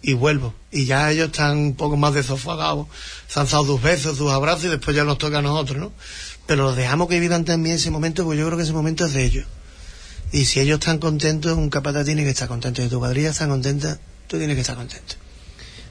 y 0.00 0.14
vuelvo. 0.14 0.54
Y 0.70 0.86
ya 0.86 1.10
ellos 1.10 1.26
están 1.26 1.58
un 1.58 1.74
poco 1.74 1.96
más 1.96 2.14
desofagados, 2.14 2.86
se 3.26 3.40
han 3.40 3.46
dado 3.46 3.66
sus 3.66 3.82
besos, 3.82 4.16
sus 4.16 4.30
abrazos 4.30 4.64
y 4.64 4.68
después 4.68 4.96
ya 4.96 5.04
nos 5.04 5.18
toca 5.18 5.38
a 5.38 5.42
nosotros, 5.42 5.78
¿no? 5.78 5.92
Pero 6.46 6.64
los 6.64 6.76
dejamos 6.76 7.08
que 7.08 7.20
vivan 7.20 7.44
también 7.44 7.76
ese 7.76 7.90
momento, 7.90 8.24
porque 8.24 8.38
yo 8.38 8.46
creo 8.46 8.56
que 8.56 8.64
ese 8.64 8.72
momento 8.72 9.04
es 9.04 9.12
de 9.12 9.24
ellos. 9.24 9.46
Y 10.32 10.44
si 10.44 10.60
ellos 10.60 10.78
están 10.78 10.98
contentos, 10.98 11.56
un 11.56 11.70
capataz 11.70 12.04
tiene 12.04 12.24
que 12.24 12.30
estar 12.30 12.48
contento. 12.48 12.82
Y 12.82 12.88
tu 12.88 12.98
cuadrilla 12.98 13.30
está 13.30 13.48
contenta, 13.48 13.98
tú 14.26 14.38
tienes 14.38 14.56
que 14.56 14.60
estar 14.60 14.76
contento. 14.76 15.14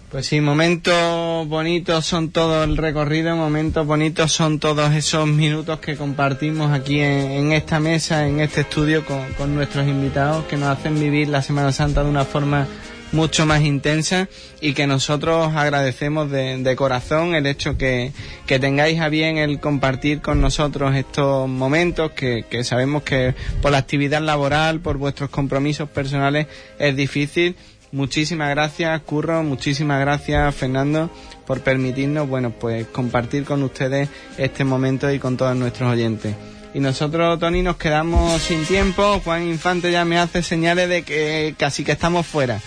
Pues 0.09 0.25
sí, 0.27 0.39
momentos 0.39 1.45
bonitos 1.49 2.05
son 2.05 2.31
todo 2.31 2.63
el 2.63 2.77
recorrido, 2.77 3.35
momentos 3.35 3.85
bonitos 3.85 4.31
son 4.31 4.57
todos 4.57 4.93
esos 4.93 5.27
minutos 5.27 5.79
que 5.79 5.97
compartimos 5.97 6.71
aquí 6.71 7.01
en, 7.01 7.51
esta 7.51 7.81
mesa, 7.81 8.25
en 8.25 8.39
este 8.39 8.61
estudio 8.61 9.05
con, 9.05 9.21
con 9.33 9.53
nuestros 9.53 9.85
invitados 9.85 10.45
que 10.45 10.55
nos 10.55 10.69
hacen 10.69 10.97
vivir 10.97 11.27
la 11.27 11.41
Semana 11.41 11.73
Santa 11.73 12.03
de 12.05 12.09
una 12.09 12.23
forma 12.23 12.65
mucho 13.11 13.45
más 13.45 13.61
intensa 13.63 14.29
y 14.61 14.73
que 14.73 14.87
nosotros 14.87 15.53
agradecemos 15.53 16.31
de, 16.31 16.57
de 16.57 16.75
corazón 16.77 17.35
el 17.35 17.45
hecho 17.45 17.77
que, 17.77 18.13
que 18.45 18.59
tengáis 18.59 19.01
a 19.01 19.09
bien 19.09 19.37
el 19.37 19.59
compartir 19.59 20.21
con 20.21 20.39
nosotros 20.39 20.95
estos 20.95 21.49
momentos 21.49 22.11
que, 22.11 22.45
que 22.49 22.63
sabemos 22.63 23.03
que 23.03 23.35
por 23.61 23.71
la 23.71 23.79
actividad 23.79 24.21
laboral, 24.21 24.79
por 24.79 24.97
vuestros 24.97 25.29
compromisos 25.29 25.89
personales 25.89 26.47
es 26.79 26.95
difícil 26.95 27.57
Muchísimas 27.91 28.49
gracias, 28.49 29.01
Curro, 29.03 29.43
muchísimas 29.43 29.99
gracias, 30.01 30.53
Fernando, 30.55 31.09
por 31.45 31.61
permitirnos, 31.61 32.27
bueno, 32.27 32.49
pues 32.51 32.85
compartir 32.87 33.45
con 33.45 33.63
ustedes 33.63 34.09
este 34.37 34.63
momento 34.65 35.09
y 35.11 35.19
con 35.19 35.37
todos 35.37 35.55
nuestros 35.55 35.91
oyentes. 35.93 36.35
Y 36.73 36.79
nosotros, 36.81 37.39
Tony, 37.39 37.61
nos 37.63 37.77
quedamos 37.77 38.41
sin 38.41 38.65
tiempo. 38.65 39.21
Juan 39.23 39.47
Infante 39.47 39.91
ya 39.91 40.03
me 40.05 40.19
hace 40.19 40.43
señales 40.43 40.89
de 40.89 41.03
que 41.03 41.55
casi 41.57 41.83
que 41.85 41.93
estamos 41.93 42.27
fuera. 42.27 42.59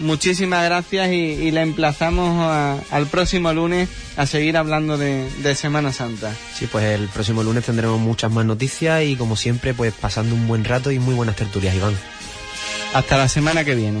Muchísimas 0.00 0.64
gracias 0.64 1.08
y, 1.12 1.14
y 1.14 1.50
le 1.52 1.60
emplazamos 1.60 2.36
a- 2.40 2.76
al 2.90 3.06
próximo 3.06 3.52
lunes 3.52 3.88
a 4.16 4.26
seguir 4.26 4.56
hablando 4.56 4.98
de, 4.98 5.24
de 5.44 5.54
Semana 5.54 5.92
Santa. 5.92 6.34
Sí, 6.58 6.66
pues 6.66 6.84
el 6.84 7.06
próximo 7.08 7.44
lunes 7.44 7.64
tendremos 7.64 8.00
muchas 8.00 8.32
más 8.32 8.44
noticias 8.44 9.04
y 9.04 9.14
como 9.14 9.36
siempre, 9.36 9.72
pues 9.72 9.94
pasando 9.94 10.34
un 10.34 10.48
buen 10.48 10.64
rato 10.64 10.90
y 10.90 10.98
muy 10.98 11.14
buenas 11.14 11.36
tertulias, 11.36 11.76
Iván. 11.76 11.94
Hasta 12.92 13.16
la 13.16 13.28
semana 13.28 13.64
que 13.64 13.76
viene. 13.76 14.00